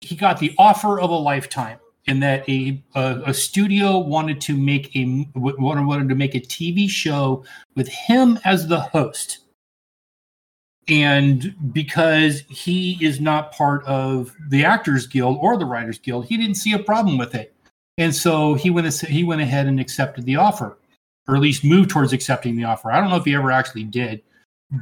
He 0.00 0.16
got 0.16 0.38
the 0.38 0.54
offer 0.58 1.00
of 1.00 1.10
a 1.10 1.14
lifetime, 1.14 1.78
and 2.06 2.22
that 2.22 2.48
a 2.48 2.82
a, 2.94 3.22
a 3.26 3.34
studio 3.34 3.98
wanted 3.98 4.40
to 4.42 4.56
make 4.56 4.94
a 4.96 5.26
wanted 5.34 5.86
wanted 5.86 6.08
to 6.10 6.14
make 6.14 6.34
a 6.34 6.40
TV 6.40 6.88
show 6.88 7.44
with 7.76 7.88
him 7.88 8.38
as 8.44 8.66
the 8.68 8.80
host. 8.80 9.38
and 10.88 11.54
because 11.72 12.40
he 12.48 12.98
is 13.04 13.20
not 13.20 13.52
part 13.52 13.84
of 13.86 14.34
the 14.48 14.64
Actors 14.64 15.06
Guild 15.06 15.38
or 15.40 15.56
the 15.56 15.64
Writers 15.64 15.98
Guild, 15.98 16.26
he 16.26 16.36
didn't 16.36 16.56
see 16.56 16.74
a 16.74 16.78
problem 16.78 17.16
with 17.16 17.34
it, 17.34 17.54
and 17.96 18.14
so 18.14 18.54
he 18.54 18.70
went 18.70 18.92
he 19.00 19.24
went 19.24 19.40
ahead 19.40 19.66
and 19.66 19.80
accepted 19.80 20.26
the 20.26 20.36
offer, 20.36 20.76
or 21.28 21.36
at 21.36 21.42
least 21.42 21.64
moved 21.64 21.90
towards 21.90 22.12
accepting 22.12 22.56
the 22.56 22.64
offer. 22.64 22.90
I 22.90 23.00
don't 23.00 23.10
know 23.10 23.16
if 23.16 23.24
he 23.24 23.34
ever 23.34 23.50
actually 23.50 23.84
did, 23.84 24.22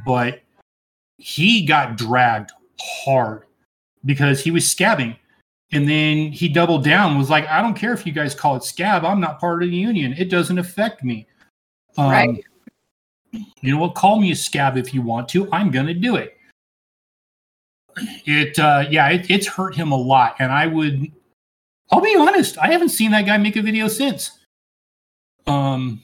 but 0.05 0.41
he 1.17 1.65
got 1.65 1.97
dragged 1.97 2.51
hard 2.79 3.43
because 4.05 4.41
he 4.41 4.51
was 4.51 4.63
scabbing. 4.65 5.17
And 5.71 5.89
then 5.89 6.31
he 6.31 6.49
doubled 6.49 6.83
down, 6.83 7.17
was 7.17 7.31
like, 7.31 7.47
I 7.47 7.61
don't 7.61 7.73
care 7.73 7.93
if 7.93 8.05
you 8.05 8.11
guys 8.11 8.35
call 8.35 8.55
it 8.55 8.63
scab. 8.63 9.03
I'm 9.03 9.19
not 9.19 9.39
part 9.39 9.63
of 9.63 9.69
the 9.69 9.75
union. 9.75 10.13
It 10.17 10.29
doesn't 10.29 10.59
affect 10.59 11.03
me. 11.03 11.25
Um, 11.97 12.11
right. 12.11 12.43
You 13.31 13.73
know 13.73 13.77
what? 13.77 13.95
Call 13.95 14.19
me 14.19 14.31
a 14.31 14.35
scab 14.35 14.77
if 14.77 14.93
you 14.93 15.01
want 15.01 15.29
to. 15.29 15.51
I'm 15.51 15.71
going 15.71 15.87
to 15.87 15.95
do 15.95 16.17
it. 16.17 16.37
It, 18.25 18.59
uh, 18.59 18.85
yeah, 18.89 19.09
it, 19.09 19.31
it's 19.31 19.47
hurt 19.47 19.73
him 19.73 19.91
a 19.91 19.97
lot. 19.97 20.35
And 20.37 20.51
I 20.51 20.67
would, 20.67 21.11
I'll 21.91 22.01
be 22.01 22.15
honest, 22.15 22.57
I 22.59 22.71
haven't 22.71 22.89
seen 22.89 23.09
that 23.11 23.25
guy 23.25 23.37
make 23.37 23.55
a 23.55 23.61
video 23.61 23.87
since. 23.87 24.39
Um, 25.47 26.01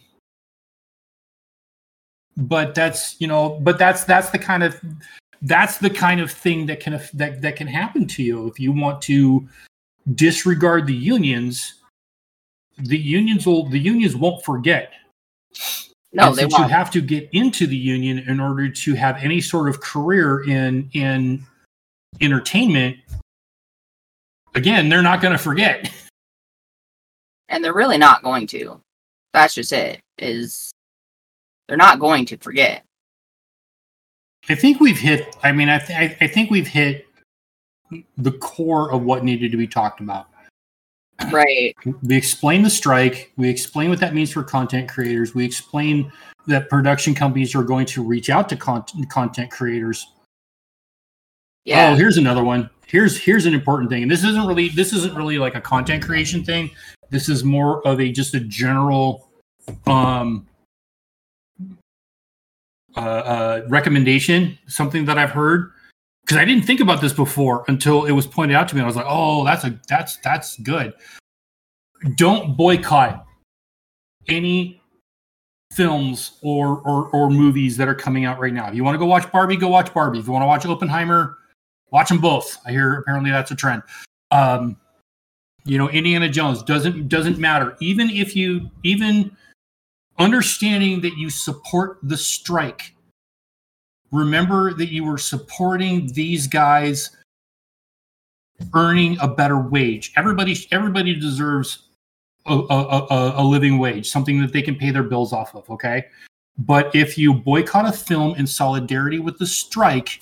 but 2.40 2.74
that's 2.74 3.20
you 3.20 3.28
know 3.28 3.60
but 3.62 3.78
that's 3.78 4.06
that's 4.06 4.30
the 4.30 4.40
kind 4.40 4.64
of 4.64 4.80
that's 5.42 5.78
the 5.78 5.90
kind 5.90 6.20
of 6.20 6.32
thing 6.32 6.66
that 6.66 6.80
can 6.80 7.00
that 7.14 7.42
that 7.42 7.56
can 7.56 7.68
happen 7.68 8.08
to 8.08 8.24
you 8.24 8.48
if 8.48 8.60
you 8.60 8.72
want 8.72 9.02
to 9.04 9.48
disregard 10.16 10.88
the 10.88 10.94
unions. 10.94 11.76
The 12.78 12.98
unions 12.98 13.46
will 13.46 13.68
the 13.68 13.80
unions 13.80 14.16
won't 14.16 14.44
forget. 14.44 14.94
No 16.14 16.30
and 16.30 16.36
they 16.36 16.46
won't. 16.46 16.64
you 16.64 16.64
have 16.70 16.90
to 16.92 17.02
get 17.02 17.30
into 17.34 17.68
the 17.68 17.76
union 17.76 18.20
in 18.20 18.40
order 18.40 18.70
to 18.70 18.94
have 18.96 19.18
any 19.18 19.42
sort 19.42 19.70
of 19.70 19.82
career 19.82 20.44
in 20.50 20.90
in 20.94 21.44
entertainment 22.22 22.98
again 24.56 24.90
they're 24.90 25.02
not 25.02 25.22
going 25.22 25.34
to 25.34 25.44
forget. 25.44 25.92
And 27.52 27.64
they're 27.64 27.74
really 27.74 27.98
not 27.98 28.22
going 28.22 28.46
to. 28.48 28.80
That's 29.34 29.56
just 29.56 29.74
it 29.74 30.02
is 30.20 30.72
they're 31.70 31.78
not 31.78 32.00
going 32.00 32.26
to 32.26 32.38
forget. 32.38 32.84
I 34.50 34.56
think 34.56 34.80
we've 34.80 35.00
hit. 35.00 35.38
I 35.44 35.52
mean, 35.52 35.70
I, 35.70 35.78
th- 35.78 36.18
I 36.20 36.28
think 36.28 36.50
we've 36.50 36.68
hit 36.68 37.06
the 38.18 38.32
core 38.32 38.92
of 38.92 39.04
what 39.04 39.24
needed 39.24 39.52
to 39.52 39.58
be 39.58 39.68
talked 39.68 40.02
about. 40.02 40.28
Right. 41.32 41.76
We 42.02 42.16
explain 42.16 42.64
the 42.64 42.70
strike. 42.70 43.32
We 43.38 43.50
explain 43.50 43.90
what 43.90 44.00
that 44.00 44.16
means 44.16 44.32
for 44.32 44.44
content 44.44 44.90
creators. 44.90 45.36
We 45.36 45.46
explain 45.46 46.12
that 46.48 46.70
production 46.70 47.14
companies 47.14 47.54
are 47.54 47.64
going 47.64 47.86
to 47.88 48.02
reach 48.02 48.30
out 48.30 48.50
to 48.50 48.56
con- 48.56 48.86
content 49.10 49.52
creators. 49.52 50.12
Yeah. 51.66 51.92
Oh, 51.92 51.96
here's 51.96 52.18
another 52.18 52.44
one. 52.44 52.70
Here's 52.88 53.20
here's 53.20 53.46
an 53.46 53.54
important 53.54 53.92
thing, 53.92 54.02
and 54.02 54.12
this 54.12 54.24
isn't 54.24 54.48
really 54.48 54.70
this 54.70 54.94
isn't 54.94 55.14
really 55.14 55.38
like 55.38 55.54
a 55.54 55.62
content 55.62 56.04
creation 56.04 56.44
thing. 56.44 56.72
This 57.12 57.30
is 57.30 57.44
more 57.44 57.86
of 57.86 58.00
a 58.00 58.12
just 58.12 58.34
a 58.34 58.40
general 58.40 59.30
um 59.86 60.48
uh, 62.96 63.00
uh, 63.00 63.62
recommendation, 63.68 64.58
something 64.68 65.06
that 65.06 65.18
I've 65.18 65.32
heard 65.32 65.72
because 66.30 66.38
I 66.38 66.46
didn't 66.46 66.66
think 66.66 66.80
about 66.80 67.02
this 67.02 67.12
before 67.12 67.66
until 67.68 68.06
it 68.06 68.12
was 68.12 68.28
pointed 68.28 68.56
out 68.56 68.68
to 68.70 68.76
me. 68.76 68.82
I 68.82 68.86
was 68.86 68.96
like, 68.96 69.08
"Oh, 69.10 69.44
that's 69.44 69.64
a 69.64 69.80
that's 69.88 70.18
that's 70.18 70.60
good." 70.60 70.94
Don't 72.16 72.56
boycott 72.56 73.26
any 74.28 74.80
films 75.74 76.38
or, 76.44 76.82
or 76.82 77.10
or 77.10 77.32
movies 77.32 77.78
that 77.78 77.88
are 77.88 77.96
coming 77.96 78.26
out 78.26 78.40
right 78.40 78.54
now. 78.54 78.68
If 78.68 78.76
you 78.76 78.84
want 78.84 78.94
to 78.94 79.00
go 79.00 79.08
watch 79.08 79.32
Barbie, 79.32 79.58
go 79.58 79.70
watch 79.70 79.92
Barbie. 79.92 80.20
If 80.20 80.28
you 80.28 80.32
want 80.32 80.44
to 80.44 80.48
watch 80.48 80.68
Oppenheimer, 80.68 81.36
watch 81.90 82.10
them 82.10 82.20
both. 82.20 82.60
I 82.64 82.72
hear 82.72 83.00
apparently 83.00 83.32
that's 83.32 83.50
a 83.50 83.56
trend. 83.56 83.82
Um, 84.30 84.78
you 85.66 85.80
know, 85.80 85.90
Indiana 85.90 86.30
Jones 86.30 86.62
doesn't 86.62 87.10
doesn't 87.10 87.40
matter. 87.40 87.76
Even 87.82 88.08
if 88.10 88.36
you 88.36 88.70
even 88.84 89.36
understanding 90.20 91.02
that 91.02 91.18
you 91.18 91.30
support 91.30 91.98
the 92.04 92.18
strike. 92.18 92.94
Remember 94.12 94.74
that 94.74 94.92
you 94.92 95.04
were 95.04 95.18
supporting 95.18 96.08
these 96.14 96.48
guys 96.48 97.16
earning 98.74 99.18
a 99.22 99.28
better 99.28 99.60
wage. 99.60 100.12
Everybody, 100.18 100.56
everybody 100.72 101.16
deserves 101.16 101.84
a, 102.46 102.54
a, 102.54 103.34
a, 103.38 103.44
living 103.44 103.78
wage, 103.78 104.10
something 104.10 104.42
that 104.42 104.52
they 104.52 104.62
can 104.62 104.76
pay 104.76 104.92
their 104.92 105.04
bills 105.04 105.32
off 105.32 105.56
of. 105.56 105.70
Okay. 105.70 106.06
But 106.58 106.94
if 106.94 107.18
you 107.18 107.34
boycott 107.34 107.88
a 107.88 107.92
film 107.92 108.36
in 108.36 108.48
solidarity 108.48 109.20
with 109.20 109.38
the 109.38 109.48
strike, 109.48 110.22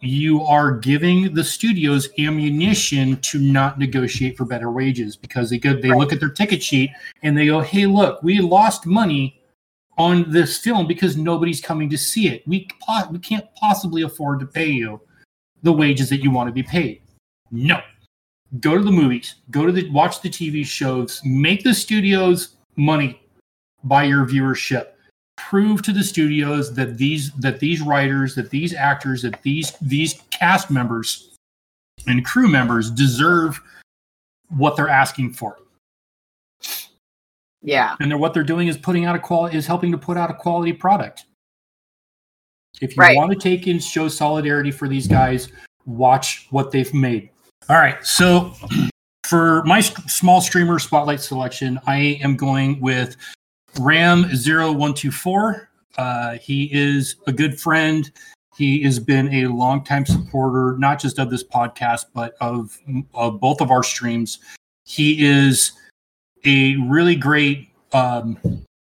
you 0.00 0.42
are 0.42 0.72
giving 0.72 1.32
the 1.34 1.44
studios 1.44 2.08
ammunition 2.18 3.16
to 3.22 3.38
not 3.38 3.78
negotiate 3.78 4.36
for 4.36 4.44
better 4.44 4.70
wages 4.70 5.16
because 5.16 5.50
they 5.50 5.58
go 5.58 5.74
they 5.74 5.90
right. 5.90 5.98
look 5.98 6.12
at 6.12 6.20
their 6.20 6.30
ticket 6.30 6.62
sheet 6.62 6.90
and 7.22 7.36
they 7.36 7.46
go, 7.46 7.60
"Hey, 7.60 7.86
look, 7.86 8.22
we 8.22 8.40
lost 8.40 8.86
money 8.86 9.40
on 9.96 10.30
this 10.30 10.58
film 10.58 10.86
because 10.86 11.16
nobody's 11.16 11.60
coming 11.60 11.88
to 11.90 11.96
see 11.98 12.28
it. 12.28 12.46
We 12.46 12.68
we 13.10 13.18
can't 13.18 13.46
possibly 13.54 14.02
afford 14.02 14.40
to 14.40 14.46
pay 14.46 14.70
you 14.70 15.00
the 15.62 15.72
wages 15.72 16.10
that 16.10 16.22
you 16.22 16.30
want 16.30 16.48
to 16.48 16.52
be 16.52 16.62
paid." 16.62 17.00
No. 17.50 17.80
Go 18.60 18.76
to 18.76 18.84
the 18.84 18.92
movies, 18.92 19.36
go 19.50 19.66
to 19.66 19.72
the 19.72 19.90
watch 19.90 20.20
the 20.20 20.28
TV 20.28 20.64
shows, 20.64 21.20
make 21.24 21.64
the 21.64 21.74
studios 21.74 22.56
money 22.76 23.20
by 23.82 24.04
your 24.04 24.26
viewership 24.26 24.95
prove 25.48 25.80
to 25.82 25.92
the 25.92 26.02
studios 26.02 26.74
that 26.74 26.98
these 26.98 27.30
that 27.34 27.60
these 27.60 27.80
writers, 27.80 28.34
that 28.34 28.50
these 28.50 28.74
actors, 28.74 29.22
that 29.22 29.40
these 29.42 29.72
these 29.80 30.20
cast 30.30 30.70
members 30.70 31.36
and 32.08 32.24
crew 32.24 32.48
members 32.48 32.90
deserve 32.90 33.60
what 34.48 34.76
they're 34.76 34.88
asking 34.88 35.32
for. 35.32 35.56
Yeah. 37.62 37.94
And 38.00 38.10
they're, 38.10 38.18
what 38.18 38.34
they're 38.34 38.44
doing 38.44 38.68
is 38.68 38.76
putting 38.76 39.04
out 39.04 39.14
a 39.14 39.18
quality 39.18 39.56
is 39.56 39.66
helping 39.66 39.92
to 39.92 39.98
put 39.98 40.16
out 40.16 40.30
a 40.30 40.34
quality 40.34 40.72
product. 40.72 41.26
If 42.80 42.96
you 42.96 43.00
right. 43.00 43.16
want 43.16 43.32
to 43.32 43.38
take 43.38 43.66
and 43.66 43.82
show 43.82 44.08
solidarity 44.08 44.70
for 44.70 44.88
these 44.88 45.06
guys, 45.06 45.50
watch 45.86 46.46
what 46.50 46.70
they've 46.70 46.92
made. 46.92 47.30
All 47.68 47.76
right. 47.76 48.04
So 48.04 48.52
for 49.24 49.62
my 49.64 49.80
small 49.80 50.40
streamer 50.40 50.78
spotlight 50.78 51.20
selection, 51.20 51.80
I 51.86 52.18
am 52.22 52.36
going 52.36 52.80
with 52.80 53.16
Ram0124. 53.76 55.66
Uh, 55.98 56.38
he 56.38 56.70
is 56.72 57.16
a 57.26 57.32
good 57.32 57.58
friend. 57.58 58.10
He 58.56 58.82
has 58.82 58.98
been 58.98 59.32
a 59.32 59.46
longtime 59.46 60.06
supporter, 60.06 60.76
not 60.78 60.98
just 61.00 61.18
of 61.18 61.30
this 61.30 61.44
podcast, 61.44 62.06
but 62.14 62.34
of, 62.40 62.78
of 63.14 63.40
both 63.40 63.60
of 63.60 63.70
our 63.70 63.82
streams. 63.82 64.38
He 64.84 65.24
is 65.24 65.72
a 66.44 66.76
really 66.76 67.16
great 67.16 67.68
um, 67.92 68.38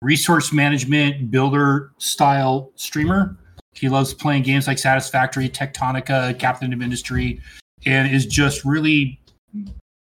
resource 0.03 0.53
management 0.53 1.31
builder 1.31 1.93
style 1.99 2.73
streamer. 2.75 3.37
He 3.73 3.89
loves 3.89 4.13
playing 4.15 4.43
games 4.43 4.67
like 4.67 4.79
Satisfactory, 4.79 5.49
Techtonica, 5.49 6.35
Captain 6.39 6.73
of 6.73 6.83
Industry, 6.83 7.41
and 7.87 8.15
is 8.15 8.27
just 8.27 8.65
really 8.65 9.21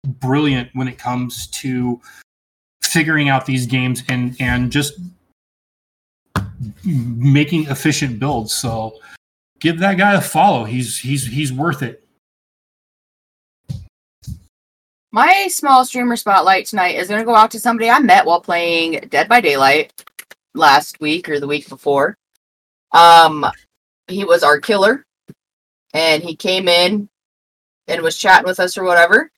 brilliant 0.07 0.71
when 0.73 0.89
it 0.89 0.99
comes 0.99 1.47
to 1.49 2.01
figuring 2.83 3.29
out 3.29 3.47
these 3.47 3.67
games 3.67 4.03
and 4.09 4.37
and 4.41 4.71
just 4.73 4.95
making 6.85 7.67
efficient 7.67 8.19
builds. 8.19 8.55
So 8.55 8.99
give 9.61 9.79
that 9.81 9.99
guy 9.99 10.15
a 10.15 10.21
follow. 10.21 10.65
He's 10.65 10.99
he's 10.99 11.27
he's 11.27 11.53
worth 11.53 11.83
it. 11.83 12.05
My 15.13 15.49
small 15.49 15.85
streamer 15.85 16.17
spotlight 16.17 16.67
tonight 16.67 16.95
is 16.95 17.09
going 17.09 17.21
to 17.21 17.27
go 17.27 17.35
out 17.35 17.51
to 17.51 17.61
somebody 17.61 17.91
I 17.91 17.99
met 17.99 18.25
while 18.25 18.41
playing 18.41 19.09
Dead 19.09 19.29
by 19.29 19.41
Daylight 19.41 20.05
last 20.55 21.01
week 21.01 21.29
or 21.29 21.41
the 21.41 21.49
week 21.49 21.69
before. 21.69 22.17
Um, 22.93 23.45
he 24.07 24.25
was 24.25 24.45
our 24.45 24.61
killer, 24.61 25.05
and 25.95 26.23
he 26.23 26.37
came 26.37 26.69
in 26.69 27.09
and 27.89 28.03
was 28.03 28.17
chatting 28.17 28.47
with 28.47 28.61
us 28.61 28.79
or 28.79 28.85
whatever. 28.85 29.33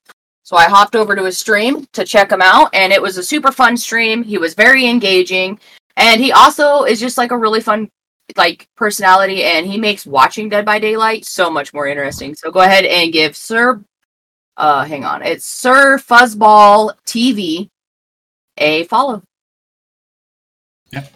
So 0.45 0.57
I 0.57 0.65
hopped 0.65 0.97
over 0.97 1.15
to 1.15 1.25
his 1.25 1.39
stream 1.39 1.87
to 1.93 2.05
check 2.05 2.33
him 2.33 2.43
out, 2.43 2.71
and 2.75 2.93
it 2.93 3.01
was 3.01 3.17
a 3.17 3.23
super 3.23 3.53
fun 3.53 3.77
stream. 3.77 4.23
He 4.23 4.39
was 4.39 4.55
very 4.55 4.87
engaging, 4.87 5.59
and 5.97 6.21
he 6.21 6.33
also 6.33 6.85
is 6.85 7.01
just 7.01 7.17
like 7.17 7.31
a 7.31 7.39
really 7.39 7.61
fun 7.61 7.89
like 8.37 8.69
personality, 8.77 9.45
and 9.45 9.67
he 9.67 9.79
makes 9.79 10.07
watching 10.07 10.49
Dead 10.49 10.65
by 10.65 10.79
Daylight 10.79 11.25
so 11.25 11.51
much 11.51 11.73
more 11.73 11.87
interesting. 11.87 12.35
So 12.35 12.51
go 12.51 12.61
ahead 12.61 12.85
and 12.85 13.13
give 13.13 13.37
Sir, 13.37 13.83
uh, 14.57 14.85
hang 14.85 15.05
on, 15.05 15.23
it's 15.23 15.47
Sir 15.47 15.99
Fuzzball 15.99 16.93
TV 17.07 17.69
a 18.59 18.85
follow. 18.85 19.23
Yep. 20.93 21.13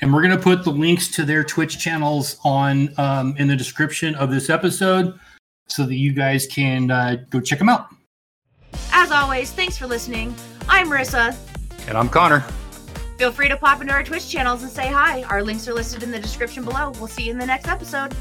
And 0.00 0.12
we're 0.14 0.22
going 0.22 0.36
to 0.36 0.42
put 0.42 0.64
the 0.64 0.70
links 0.70 1.08
to 1.08 1.24
their 1.24 1.44
Twitch 1.44 1.78
channels 1.78 2.38
on 2.44 2.94
um, 2.98 3.34
in 3.38 3.48
the 3.48 3.56
description 3.56 4.14
of 4.14 4.30
this 4.30 4.48
episode 4.48 5.18
so 5.68 5.84
that 5.84 5.96
you 5.96 6.12
guys 6.12 6.46
can 6.46 6.90
uh, 6.90 7.16
go 7.28 7.40
check 7.40 7.58
them 7.58 7.68
out. 7.68 7.88
As 8.92 9.10
always, 9.10 9.52
thanks 9.52 9.76
for 9.76 9.86
listening. 9.86 10.34
I'm 10.68 10.88
Marissa. 10.88 11.36
And 11.88 11.96
I'm 11.96 12.08
Connor. 12.08 12.40
Feel 13.18 13.32
free 13.32 13.48
to 13.48 13.56
pop 13.56 13.80
into 13.80 13.92
our 13.92 14.02
Twitch 14.02 14.28
channels 14.28 14.62
and 14.62 14.70
say 14.70 14.88
hi. 14.88 15.22
Our 15.24 15.42
links 15.42 15.68
are 15.68 15.74
listed 15.74 16.02
in 16.02 16.10
the 16.10 16.18
description 16.18 16.64
below. 16.64 16.90
We'll 16.98 17.06
see 17.08 17.24
you 17.24 17.32
in 17.32 17.38
the 17.38 17.46
next 17.46 17.68
episode. 17.68 18.14